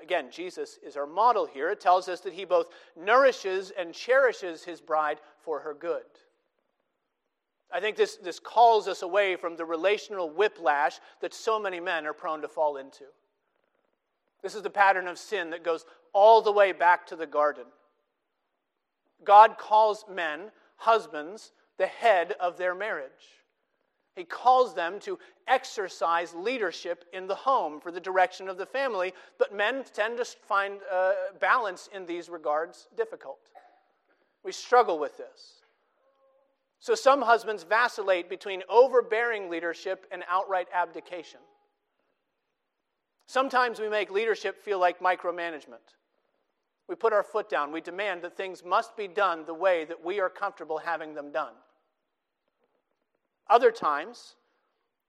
Again, 0.00 0.28
Jesus 0.30 0.78
is 0.86 0.96
our 0.96 1.06
model 1.06 1.46
here. 1.46 1.70
It 1.70 1.80
tells 1.80 2.08
us 2.08 2.20
that 2.20 2.32
he 2.32 2.44
both 2.44 2.68
nourishes 2.96 3.72
and 3.76 3.92
cherishes 3.92 4.62
his 4.62 4.80
bride 4.80 5.18
for 5.40 5.60
her 5.60 5.74
good. 5.74 6.04
I 7.72 7.80
think 7.80 7.96
this, 7.96 8.16
this 8.16 8.38
calls 8.38 8.88
us 8.88 9.02
away 9.02 9.36
from 9.36 9.56
the 9.56 9.64
relational 9.64 10.30
whiplash 10.30 11.00
that 11.20 11.34
so 11.34 11.58
many 11.58 11.80
men 11.80 12.06
are 12.06 12.14
prone 12.14 12.40
to 12.42 12.48
fall 12.48 12.76
into. 12.76 13.04
This 14.42 14.54
is 14.54 14.62
the 14.62 14.70
pattern 14.70 15.08
of 15.08 15.18
sin 15.18 15.50
that 15.50 15.64
goes 15.64 15.84
all 16.12 16.40
the 16.40 16.52
way 16.52 16.72
back 16.72 17.06
to 17.08 17.16
the 17.16 17.26
garden. 17.26 17.64
God 19.24 19.58
calls 19.58 20.04
men, 20.10 20.50
husbands, 20.76 21.52
the 21.76 21.86
head 21.86 22.34
of 22.40 22.56
their 22.56 22.74
marriage. 22.74 23.10
He 24.14 24.24
calls 24.24 24.74
them 24.74 24.98
to 25.00 25.18
exercise 25.46 26.34
leadership 26.34 27.04
in 27.12 27.26
the 27.26 27.34
home 27.34 27.80
for 27.80 27.92
the 27.92 28.00
direction 28.00 28.48
of 28.48 28.58
the 28.58 28.66
family, 28.66 29.14
but 29.38 29.54
men 29.54 29.84
tend 29.92 30.18
to 30.18 30.24
find 30.24 30.80
uh, 30.92 31.12
balance 31.40 31.88
in 31.94 32.04
these 32.04 32.28
regards 32.28 32.88
difficult. 32.96 33.38
We 34.44 34.52
struggle 34.52 34.98
with 34.98 35.16
this. 35.16 35.62
So 36.80 36.94
some 36.94 37.22
husbands 37.22 37.64
vacillate 37.64 38.28
between 38.28 38.62
overbearing 38.68 39.50
leadership 39.50 40.06
and 40.10 40.22
outright 40.28 40.68
abdication. 40.72 41.40
Sometimes 43.28 43.78
we 43.78 43.90
make 43.90 44.10
leadership 44.10 44.64
feel 44.64 44.78
like 44.78 45.00
micromanagement. 45.00 45.96
We 46.88 46.94
put 46.94 47.12
our 47.12 47.22
foot 47.22 47.50
down. 47.50 47.70
We 47.70 47.82
demand 47.82 48.22
that 48.22 48.34
things 48.34 48.64
must 48.64 48.96
be 48.96 49.06
done 49.06 49.44
the 49.44 49.52
way 49.52 49.84
that 49.84 50.02
we 50.02 50.18
are 50.18 50.30
comfortable 50.30 50.78
having 50.78 51.14
them 51.14 51.30
done. 51.30 51.52
Other 53.50 53.70
times, 53.70 54.36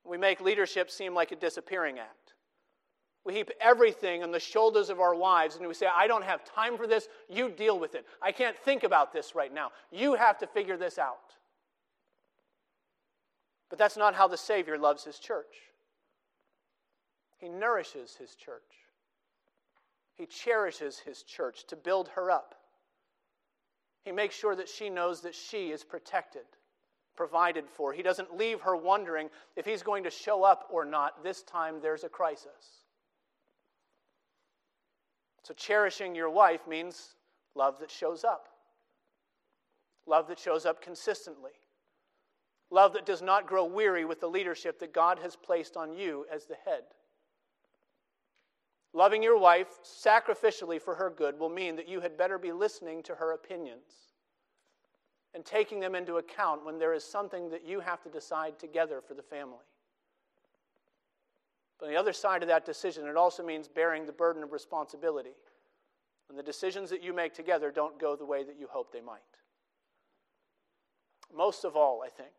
we 0.03 0.17
make 0.17 0.41
leadership 0.41 0.91
seem 0.91 1.13
like 1.13 1.31
a 1.31 1.37
disappearing 1.37 1.97
act. 1.97 2.33
We 3.23 3.35
heap 3.35 3.51
everything 3.61 4.21
on 4.21 4.31
the 4.31 4.39
shoulders 4.39 4.89
of 4.89 4.99
our 4.99 5.15
wives 5.15 5.55
and 5.55 5.65
we 5.65 5.73
say, 5.73 5.87
I 5.87 6.05
don't 6.05 6.25
have 6.25 6.43
time 6.43 6.75
for 6.75 6.87
this. 6.87 7.07
You 7.29 7.49
deal 7.49 7.79
with 7.79 7.95
it. 7.95 8.05
I 8.21 8.33
can't 8.33 8.57
think 8.57 8.83
about 8.83 9.13
this 9.13 9.33
right 9.33 9.53
now. 9.53 9.69
You 9.93 10.15
have 10.15 10.37
to 10.39 10.47
figure 10.47 10.75
this 10.75 10.97
out. 10.97 11.35
But 13.69 13.79
that's 13.79 13.95
not 13.95 14.13
how 14.13 14.27
the 14.27 14.37
Savior 14.37 14.77
loves 14.77 15.05
his 15.05 15.19
church. 15.19 15.68
He 17.39 17.49
nourishes 17.49 18.15
his 18.15 18.35
church, 18.35 18.85
he 20.13 20.25
cherishes 20.25 20.99
his 20.99 21.23
church 21.23 21.65
to 21.67 21.75
build 21.75 22.09
her 22.09 22.29
up. 22.29 22.55
He 24.03 24.11
makes 24.11 24.35
sure 24.35 24.55
that 24.55 24.69
she 24.69 24.89
knows 24.89 25.21
that 25.21 25.35
she 25.35 25.71
is 25.71 25.83
protected 25.83 26.45
provided 27.19 27.65
for. 27.69 27.91
He 27.91 28.01
doesn't 28.01 28.37
leave 28.37 28.61
her 28.61 28.77
wondering 28.77 29.29
if 29.57 29.65
he's 29.65 29.83
going 29.83 30.05
to 30.05 30.09
show 30.09 30.41
up 30.41 30.69
or 30.71 30.85
not. 30.85 31.21
This 31.21 31.43
time 31.43 31.81
there's 31.81 32.05
a 32.05 32.09
crisis. 32.09 32.85
So, 35.43 35.53
cherishing 35.53 36.15
your 36.15 36.29
wife 36.29 36.65
means 36.65 37.15
love 37.55 37.77
that 37.81 37.91
shows 37.91 38.23
up, 38.23 38.47
love 40.05 40.29
that 40.29 40.39
shows 40.39 40.65
up 40.65 40.81
consistently, 40.81 41.51
love 42.71 42.93
that 42.93 43.05
does 43.05 43.21
not 43.21 43.45
grow 43.45 43.65
weary 43.65 44.05
with 44.05 44.21
the 44.21 44.29
leadership 44.29 44.79
that 44.79 44.93
God 44.93 45.19
has 45.19 45.35
placed 45.35 45.75
on 45.75 45.91
you 45.91 46.25
as 46.33 46.45
the 46.45 46.55
head. 46.63 46.83
Loving 48.93 49.21
your 49.21 49.37
wife 49.37 49.67
sacrificially 49.83 50.81
for 50.81 50.95
her 50.95 51.09
good 51.09 51.39
will 51.39 51.49
mean 51.49 51.75
that 51.75 51.87
you 51.87 51.99
had 52.01 52.17
better 52.17 52.37
be 52.37 52.51
listening 52.51 53.03
to 53.03 53.15
her 53.15 53.33
opinions 53.33 54.13
and 55.35 55.45
taking 55.45 55.79
them 55.79 55.93
into 55.93 56.17
account 56.17 56.65
when 56.65 56.79
there 56.79 56.93
is 56.93 57.03
something 57.03 57.49
that 57.49 57.63
you 57.65 57.79
have 57.81 58.01
to 58.01 58.09
decide 58.09 58.57
together 58.57 58.99
for 58.99 59.13
the 59.13 59.21
family. 59.21 59.57
But 61.79 61.85
on 61.85 61.91
the 61.91 61.99
other 61.99 62.13
side 62.13 62.41
of 62.41 62.49
that 62.49 62.65
decision, 62.65 63.07
it 63.07 63.15
also 63.15 63.43
means 63.43 63.67
bearing 63.67 64.05
the 64.05 64.11
burden 64.11 64.43
of 64.43 64.51
responsibility. 64.51 65.35
when 66.27 66.37
the 66.37 66.43
decisions 66.43 66.91
that 66.91 67.01
you 67.01 67.11
make 67.11 67.33
together 67.33 67.71
don't 67.71 67.99
go 67.99 68.15
the 68.15 68.25
way 68.25 68.43
that 68.43 68.59
you 68.59 68.67
hope 68.67 68.93
they 68.93 69.01
might. 69.01 69.21
Most 71.35 71.65
of 71.65 71.75
all, 71.75 72.03
I 72.05 72.09
think, 72.09 72.33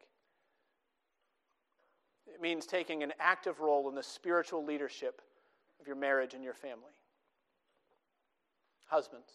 it 2.32 2.40
means 2.40 2.66
taking 2.66 3.03
an 3.03 3.12
active 3.18 3.59
role 3.59 3.88
in 3.88 3.96
the 3.96 4.03
spiritual 4.03 4.64
leadership 4.64 5.22
of 5.81 5.87
your 5.87 5.97
marriage 5.97 6.35
and 6.35 6.45
your 6.45 6.55
family. 6.55 6.93
Husbands, 8.87 9.31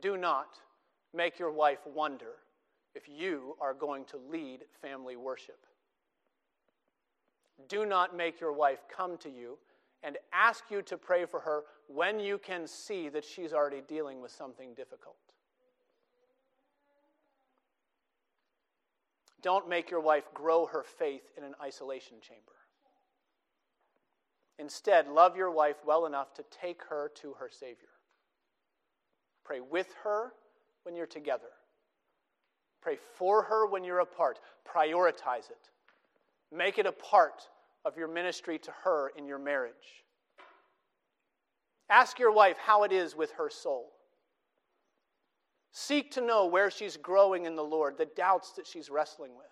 do 0.00 0.16
not 0.16 0.58
make 1.12 1.38
your 1.38 1.50
wife 1.50 1.80
wonder 1.86 2.36
if 2.94 3.08
you 3.08 3.56
are 3.60 3.74
going 3.74 4.04
to 4.06 4.16
lead 4.30 4.60
family 4.80 5.16
worship. 5.16 5.66
Do 7.68 7.84
not 7.86 8.16
make 8.16 8.40
your 8.40 8.52
wife 8.52 8.80
come 8.94 9.16
to 9.18 9.28
you 9.28 9.58
and 10.02 10.16
ask 10.32 10.64
you 10.70 10.82
to 10.82 10.96
pray 10.96 11.26
for 11.26 11.40
her 11.40 11.62
when 11.86 12.18
you 12.18 12.38
can 12.38 12.66
see 12.66 13.08
that 13.08 13.24
she's 13.24 13.52
already 13.52 13.82
dealing 13.86 14.20
with 14.20 14.32
something 14.32 14.74
difficult. 14.74 15.16
Don't 19.42 19.68
make 19.68 19.90
your 19.90 20.00
wife 20.00 20.32
grow 20.32 20.66
her 20.66 20.84
faith 20.84 21.32
in 21.36 21.44
an 21.44 21.54
isolation 21.60 22.16
chamber. 22.20 22.52
Instead, 24.62 25.08
love 25.08 25.36
your 25.36 25.50
wife 25.50 25.78
well 25.84 26.06
enough 26.06 26.32
to 26.34 26.44
take 26.48 26.82
her 26.88 27.10
to 27.16 27.32
her 27.32 27.50
Savior. 27.50 27.88
Pray 29.44 29.58
with 29.58 29.92
her 30.04 30.34
when 30.84 30.94
you're 30.94 31.04
together. 31.04 31.50
Pray 32.80 32.96
for 33.16 33.42
her 33.42 33.66
when 33.66 33.82
you're 33.82 33.98
apart. 33.98 34.38
Prioritize 34.64 35.50
it. 35.50 35.68
Make 36.56 36.78
it 36.78 36.86
a 36.86 36.92
part 36.92 37.42
of 37.84 37.96
your 37.96 38.06
ministry 38.06 38.56
to 38.60 38.70
her 38.84 39.10
in 39.16 39.26
your 39.26 39.40
marriage. 39.40 40.04
Ask 41.90 42.20
your 42.20 42.32
wife 42.32 42.56
how 42.56 42.84
it 42.84 42.92
is 42.92 43.16
with 43.16 43.32
her 43.32 43.50
soul. 43.50 43.90
Seek 45.72 46.12
to 46.12 46.20
know 46.20 46.46
where 46.46 46.70
she's 46.70 46.96
growing 46.96 47.46
in 47.46 47.56
the 47.56 47.64
Lord, 47.64 47.98
the 47.98 48.06
doubts 48.16 48.52
that 48.52 48.68
she's 48.68 48.90
wrestling 48.90 49.32
with. 49.36 49.51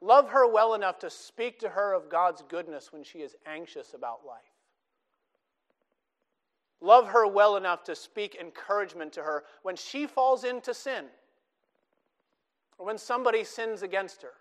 Love 0.00 0.28
her 0.30 0.46
well 0.46 0.74
enough 0.74 0.98
to 1.00 1.10
speak 1.10 1.58
to 1.60 1.68
her 1.70 1.92
of 1.92 2.08
God's 2.08 2.42
goodness 2.48 2.92
when 2.92 3.02
she 3.02 3.18
is 3.18 3.34
anxious 3.46 3.94
about 3.94 4.24
life. 4.26 4.42
Love 6.80 7.08
her 7.08 7.26
well 7.26 7.56
enough 7.56 7.82
to 7.84 7.96
speak 7.96 8.36
encouragement 8.40 9.12
to 9.12 9.22
her 9.22 9.44
when 9.62 9.74
she 9.74 10.06
falls 10.06 10.44
into 10.44 10.72
sin 10.72 11.06
or 12.78 12.86
when 12.86 12.98
somebody 12.98 13.42
sins 13.42 13.82
against 13.82 14.22
her. 14.22 14.34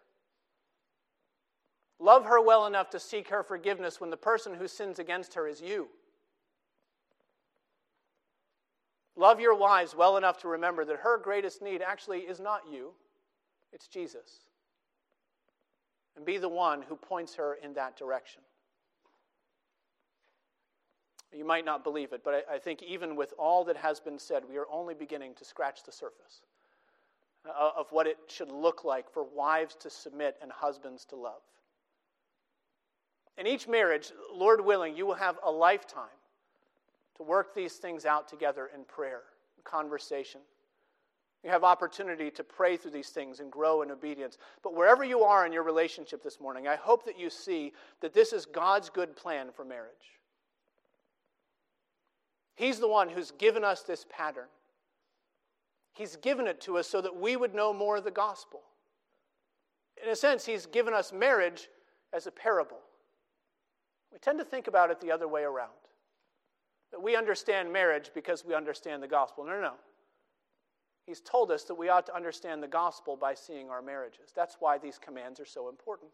Love 2.00 2.26
her 2.26 2.40
well 2.40 2.68
enough 2.68 2.92
to 2.92 3.00
seek 3.00 3.30
her 3.30 3.42
forgiveness 3.42 4.00
when 4.00 4.12
the 4.12 4.18
person 4.18 4.54
who 4.54 4.68
sins 4.68 5.00
against 5.00 5.34
her 5.34 5.48
is 5.48 5.62
you. 5.62 5.88
Love 9.16 9.40
your 9.40 9.56
wives 9.56 9.96
well 9.96 10.16
enough 10.16 10.38
to 10.38 10.48
remember 10.48 10.86
that 10.86 10.98
her 10.98 11.18
greatest 11.18 11.64
need 11.64 11.82
actually 11.82 12.20
is 12.20 12.40
not 12.40 12.62
you, 12.72 12.92
it's 13.74 13.88
Jesus. 13.88 14.47
And 16.18 16.26
be 16.26 16.38
the 16.38 16.50
one 16.50 16.82
who 16.82 16.96
points 16.96 17.36
her 17.36 17.58
in 17.64 17.74
that 17.76 17.96
direction. 17.96 18.42
You 21.32 21.46
might 21.46 21.64
not 21.64 21.84
believe 21.84 22.12
it, 22.12 22.22
but 22.24 22.46
I, 22.52 22.58
think 22.58 22.82
even 22.82 23.16
with 23.16 23.34
all 23.38 23.64
that 23.66 23.78
has 23.78 24.00
been 24.00 24.18
said, 24.18 24.44
we 24.50 24.58
are 24.58 24.66
only 24.72 24.96
beginning 24.96 25.36
to 25.36 25.46
scratch 25.46 25.84
the 25.84 25.92
surface 25.92 26.42
uh, 27.46 27.72
of 27.78 27.92
what 27.92 28.08
it 28.08 28.18
should 28.28 28.52
look 28.52 28.84
like 28.84 29.12
for 29.12 29.24
wives 29.24 29.76
to 29.82 29.90
submit 29.90 30.38
and 30.42 30.52
husbands 30.52 31.06
to 31.06 31.16
love. 31.16 31.42
In 33.38 33.46
each 33.46 33.68
marriage, 33.68 34.12
Lord 34.34 34.62
willing, 34.62 34.98
you 34.98 35.06
will 35.06 35.14
have 35.14 35.38
a 35.46 35.52
lifetime 35.52 36.06
to 37.18 37.24
work 37.24 37.54
these 37.54 37.74
things 37.74 38.06
out 38.06 38.28
together 38.28 38.72
in 38.74 38.84
prayer, 38.86 39.22
conversation. 39.64 40.42
You 41.48 41.54
have 41.54 41.64
opportunity 41.64 42.30
to 42.32 42.44
pray 42.44 42.76
through 42.76 42.92
these 42.92 43.08
things 43.08 43.40
and 43.40 43.50
grow 43.50 43.82
in 43.82 43.90
obedience. 43.90 44.38
But 44.64 44.76
wherever 44.76 45.06
you 45.06 45.22
are 45.22 45.46
in 45.46 45.54
your 45.54 45.64
relationship 45.64 46.22
this 46.22 46.42
morning, 46.42 46.68
I 46.68 46.76
hope 46.76 47.06
that 47.06 47.18
you 47.18 47.30
see 47.30 47.72
that 48.02 48.14
this 48.14 48.34
is 48.34 48.46
God's 48.46 48.90
good 48.90 49.16
plan 49.16 49.48
for 49.56 49.64
marriage. 49.64 50.20
He's 52.56 52.82
the 52.82 52.88
one 52.90 53.08
who's 53.08 53.32
given 53.32 53.64
us 53.64 53.84
this 53.84 54.06
pattern. 54.10 54.50
He's 55.94 56.18
given 56.18 56.48
it 56.48 56.60
to 56.64 56.80
us 56.80 56.86
so 56.86 57.00
that 57.00 57.16
we 57.16 57.38
would 57.38 57.56
know 57.56 57.72
more 57.72 57.96
of 57.96 58.04
the 58.04 58.12
gospel. 58.12 58.64
In 60.04 60.10
a 60.10 60.18
sense, 60.18 60.46
He's 60.46 60.66
given 60.66 60.94
us 60.94 61.14
marriage 61.14 61.70
as 62.12 62.28
a 62.28 62.32
parable. 62.32 62.82
We 64.12 64.20
tend 64.20 64.38
to 64.40 64.44
think 64.44 64.68
about 64.68 64.92
it 64.92 65.00
the 65.00 65.14
other 65.14 65.30
way 65.30 65.44
around 65.44 65.72
that 66.92 67.02
we 67.02 67.16
understand 67.16 67.72
marriage 67.72 68.12
because 68.14 68.44
we 68.44 68.54
understand 68.54 69.02
the 69.02 69.08
gospel. 69.08 69.46
No, 69.46 69.54
no, 69.54 69.62
no. 69.62 69.74
He's 71.08 71.22
told 71.22 71.52
us 71.52 71.64
that 71.64 71.76
we 71.76 71.88
ought 71.88 72.06
to 72.08 72.16
understand 72.16 72.62
the 72.62 72.68
gospel 72.68 73.16
by 73.16 73.34
seeing 73.34 73.70
our 73.70 73.82
marriages. 73.82 74.34
That's 74.36 74.58
why 74.60 74.78
these 74.78 75.00
commands 75.00 75.40
are 75.40 75.46
so 75.46 75.70
important. 75.70 76.12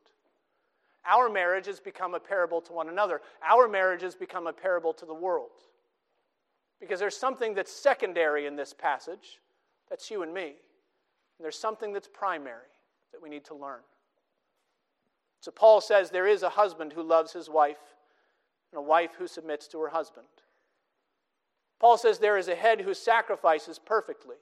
Our 1.03 1.29
marriages 1.29 1.79
become 1.79 2.13
a 2.13 2.19
parable 2.19 2.61
to 2.61 2.73
one 2.73 2.89
another, 2.89 3.19
our 3.43 3.67
marriages 3.67 4.13
become 4.13 4.45
a 4.45 4.53
parable 4.53 4.93
to 4.93 5.05
the 5.05 5.13
world. 5.13 5.49
Because 6.79 6.99
there's 6.99 7.17
something 7.17 7.55
that's 7.55 7.71
secondary 7.71 8.45
in 8.45 8.55
this 8.55 8.71
passage, 8.71 9.39
that's 9.89 10.11
you 10.11 10.21
and 10.21 10.31
me. 10.31 10.43
And 10.43 11.43
there's 11.43 11.57
something 11.57 11.91
that's 11.91 12.07
primary 12.07 12.69
that 13.11 13.21
we 13.21 13.29
need 13.29 13.45
to 13.45 13.55
learn. 13.55 13.81
So 15.39 15.51
Paul 15.51 15.81
says 15.81 16.11
there 16.11 16.27
is 16.27 16.43
a 16.43 16.49
husband 16.49 16.93
who 16.93 17.01
loves 17.01 17.33
his 17.33 17.49
wife 17.49 17.81
and 18.71 18.77
a 18.77 18.81
wife 18.81 19.11
who 19.17 19.25
submits 19.25 19.67
to 19.69 19.79
her 19.79 19.89
husband. 19.89 20.27
Paul 21.79 21.97
says 21.97 22.19
there 22.19 22.37
is 22.37 22.47
a 22.47 22.55
head 22.55 22.81
who 22.81 22.93
sacrifices 22.93 23.79
perfectly. 23.79 24.37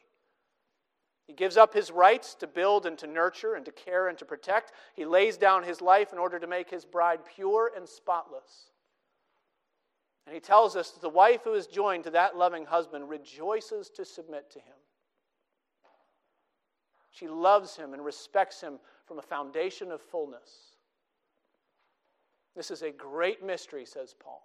He 1.32 1.38
gives 1.38 1.56
up 1.56 1.74
his 1.74 1.92
rights 1.92 2.36
to 2.36 2.46
build 2.46 2.86
and 2.86 2.98
to 2.98 3.08
nurture 3.08 3.56
and 3.56 3.64
to 3.64 3.72
care 3.72 4.10
and 4.10 4.18
to 4.18 4.26
protect. 4.26 4.74
He 4.94 5.06
lays 5.06 5.38
down 5.38 5.64
his 5.64 5.80
life 5.80 6.12
in 6.12 6.20
order 6.20 6.38
to 6.38 6.46
make 6.46 6.70
his 6.70 6.84
bride 6.84 7.22
pure 7.26 7.72
and 7.74 7.88
spotless. 7.88 8.72
And 10.26 10.36
he 10.36 10.42
tells 10.42 10.76
us 10.76 10.92
that 10.92 11.00
the 11.00 11.08
wife 11.08 11.46
who 11.46 11.54
is 11.54 11.68
joined 11.68 12.04
to 12.04 12.10
that 12.10 12.36
loving 12.36 12.66
husband 12.66 13.08
rejoices 13.08 13.90
to 13.92 14.04
submit 14.04 14.52
to 14.52 14.60
him. 14.60 14.76
She 17.12 17.30
loves 17.30 17.78
him 17.78 17.94
and 17.94 18.04
respects 18.04 18.60
him 18.60 18.78
from 19.06 19.18
a 19.18 19.22
foundation 19.22 19.90
of 19.90 20.02
fullness. 20.02 20.76
This 22.58 22.72
is 22.72 22.82
a 22.82 22.92
great 22.92 23.42
mystery, 23.42 23.86
says 23.86 24.14
Paul 24.22 24.44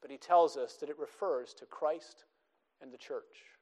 but 0.00 0.12
he 0.12 0.16
tells 0.16 0.56
us 0.56 0.76
that 0.76 0.88
it 0.88 0.96
refers 0.96 1.52
to 1.54 1.66
Christ 1.66 2.24
and 2.80 2.92
the 2.92 2.96
church. 2.96 3.57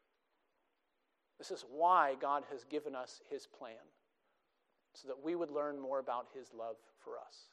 This 1.39 1.51
is 1.51 1.64
why 1.70 2.14
God 2.20 2.45
has 2.51 2.64
given 2.64 2.95
us 2.95 3.20
his 3.30 3.47
plan, 3.47 3.74
so 4.95 5.09
that 5.09 5.22
we 5.22 5.34
would 5.34 5.51
learn 5.51 5.78
more 5.78 5.99
about 5.99 6.26
his 6.34 6.49
love 6.57 6.76
for 6.99 7.12
us. 7.18 7.51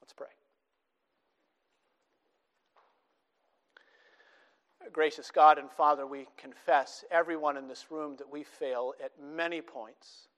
Let's 0.00 0.12
pray. 0.12 0.26
Gracious 4.92 5.30
God 5.30 5.58
and 5.58 5.70
Father, 5.70 6.06
we 6.06 6.26
confess, 6.36 7.04
everyone 7.10 7.56
in 7.56 7.68
this 7.68 7.90
room, 7.90 8.16
that 8.18 8.30
we 8.30 8.42
fail 8.42 8.94
at 9.04 9.12
many 9.20 9.60
points, 9.60 10.28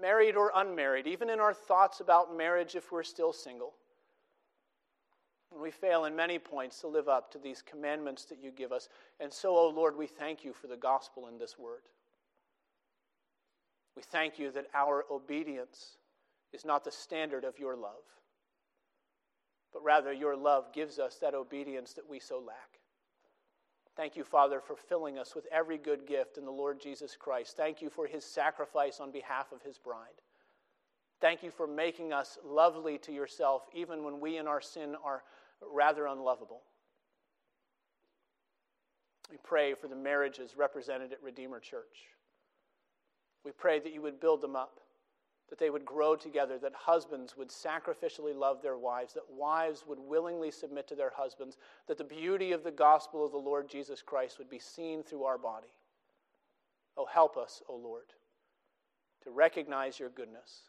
married 0.00 0.36
or 0.36 0.52
unmarried, 0.54 1.06
even 1.06 1.30
in 1.30 1.40
our 1.40 1.54
thoughts 1.54 2.00
about 2.00 2.36
marriage 2.36 2.74
if 2.74 2.90
we're 2.90 3.02
still 3.02 3.32
single. 3.32 3.74
And 5.56 5.62
we 5.62 5.70
fail 5.70 6.04
in 6.04 6.14
many 6.14 6.38
points 6.38 6.82
to 6.82 6.86
live 6.86 7.08
up 7.08 7.32
to 7.32 7.38
these 7.38 7.62
commandments 7.62 8.26
that 8.26 8.42
you 8.42 8.50
give 8.50 8.72
us. 8.72 8.90
And 9.20 9.32
so, 9.32 9.56
O 9.56 9.60
oh 9.60 9.68
Lord, 9.70 9.96
we 9.96 10.06
thank 10.06 10.44
you 10.44 10.52
for 10.52 10.66
the 10.66 10.76
gospel 10.76 11.28
in 11.28 11.38
this 11.38 11.58
word. 11.58 11.80
We 13.96 14.02
thank 14.02 14.38
you 14.38 14.50
that 14.50 14.66
our 14.74 15.06
obedience 15.10 15.96
is 16.52 16.66
not 16.66 16.84
the 16.84 16.90
standard 16.90 17.42
of 17.42 17.58
your 17.58 17.74
love, 17.74 18.04
but 19.72 19.82
rather 19.82 20.12
your 20.12 20.36
love 20.36 20.74
gives 20.74 20.98
us 20.98 21.16
that 21.22 21.32
obedience 21.32 21.94
that 21.94 22.06
we 22.06 22.20
so 22.20 22.38
lack. 22.38 22.78
Thank 23.96 24.14
you, 24.14 24.24
Father, 24.24 24.60
for 24.60 24.76
filling 24.76 25.18
us 25.18 25.34
with 25.34 25.46
every 25.50 25.78
good 25.78 26.06
gift 26.06 26.36
in 26.36 26.44
the 26.44 26.50
Lord 26.50 26.78
Jesus 26.78 27.16
Christ. 27.18 27.56
Thank 27.56 27.80
you 27.80 27.88
for 27.88 28.06
his 28.06 28.26
sacrifice 28.26 29.00
on 29.00 29.10
behalf 29.10 29.52
of 29.52 29.62
his 29.62 29.78
bride. 29.78 30.20
Thank 31.18 31.42
you 31.42 31.50
for 31.50 31.66
making 31.66 32.12
us 32.12 32.36
lovely 32.44 32.98
to 32.98 33.12
yourself, 33.12 33.62
even 33.72 34.04
when 34.04 34.20
we 34.20 34.36
in 34.36 34.46
our 34.46 34.60
sin 34.60 34.94
are 35.02 35.22
rather 35.60 36.06
unlovable. 36.06 36.62
We 39.30 39.38
pray 39.42 39.74
for 39.74 39.88
the 39.88 39.96
marriages 39.96 40.56
represented 40.56 41.12
at 41.12 41.22
Redeemer 41.22 41.60
Church. 41.60 42.06
We 43.44 43.52
pray 43.52 43.80
that 43.80 43.92
you 43.92 44.02
would 44.02 44.20
build 44.20 44.40
them 44.40 44.56
up, 44.56 44.80
that 45.50 45.58
they 45.58 45.70
would 45.70 45.84
grow 45.84 46.16
together, 46.16 46.58
that 46.58 46.74
husbands 46.74 47.36
would 47.36 47.48
sacrificially 47.48 48.34
love 48.34 48.62
their 48.62 48.76
wives, 48.76 49.14
that 49.14 49.30
wives 49.30 49.84
would 49.86 49.98
willingly 49.98 50.50
submit 50.50 50.88
to 50.88 50.94
their 50.94 51.12
husbands, 51.14 51.56
that 51.86 51.98
the 51.98 52.04
beauty 52.04 52.52
of 52.52 52.64
the 52.64 52.70
gospel 52.70 53.24
of 53.24 53.32
the 53.32 53.38
Lord 53.38 53.68
Jesus 53.68 54.02
Christ 54.02 54.38
would 54.38 54.50
be 54.50 54.58
seen 54.58 55.02
through 55.02 55.24
our 55.24 55.38
body. 55.38 55.74
Oh, 56.96 57.06
help 57.06 57.36
us, 57.36 57.62
O 57.68 57.74
oh 57.74 57.76
Lord, 57.76 58.06
to 59.22 59.30
recognize 59.30 59.98
your 59.98 60.08
goodness 60.10 60.62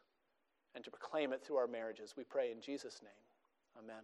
and 0.76 0.84
to 0.84 0.92
proclaim 0.92 1.32
it 1.34 1.44
through 1.44 1.58
our 1.58 1.68
marriages. 1.68 2.16
We 2.18 2.24
pray 2.24 2.52
in 2.52 2.62
Jesus' 2.62 3.02
name. 3.02 3.84
Amen. 3.84 4.04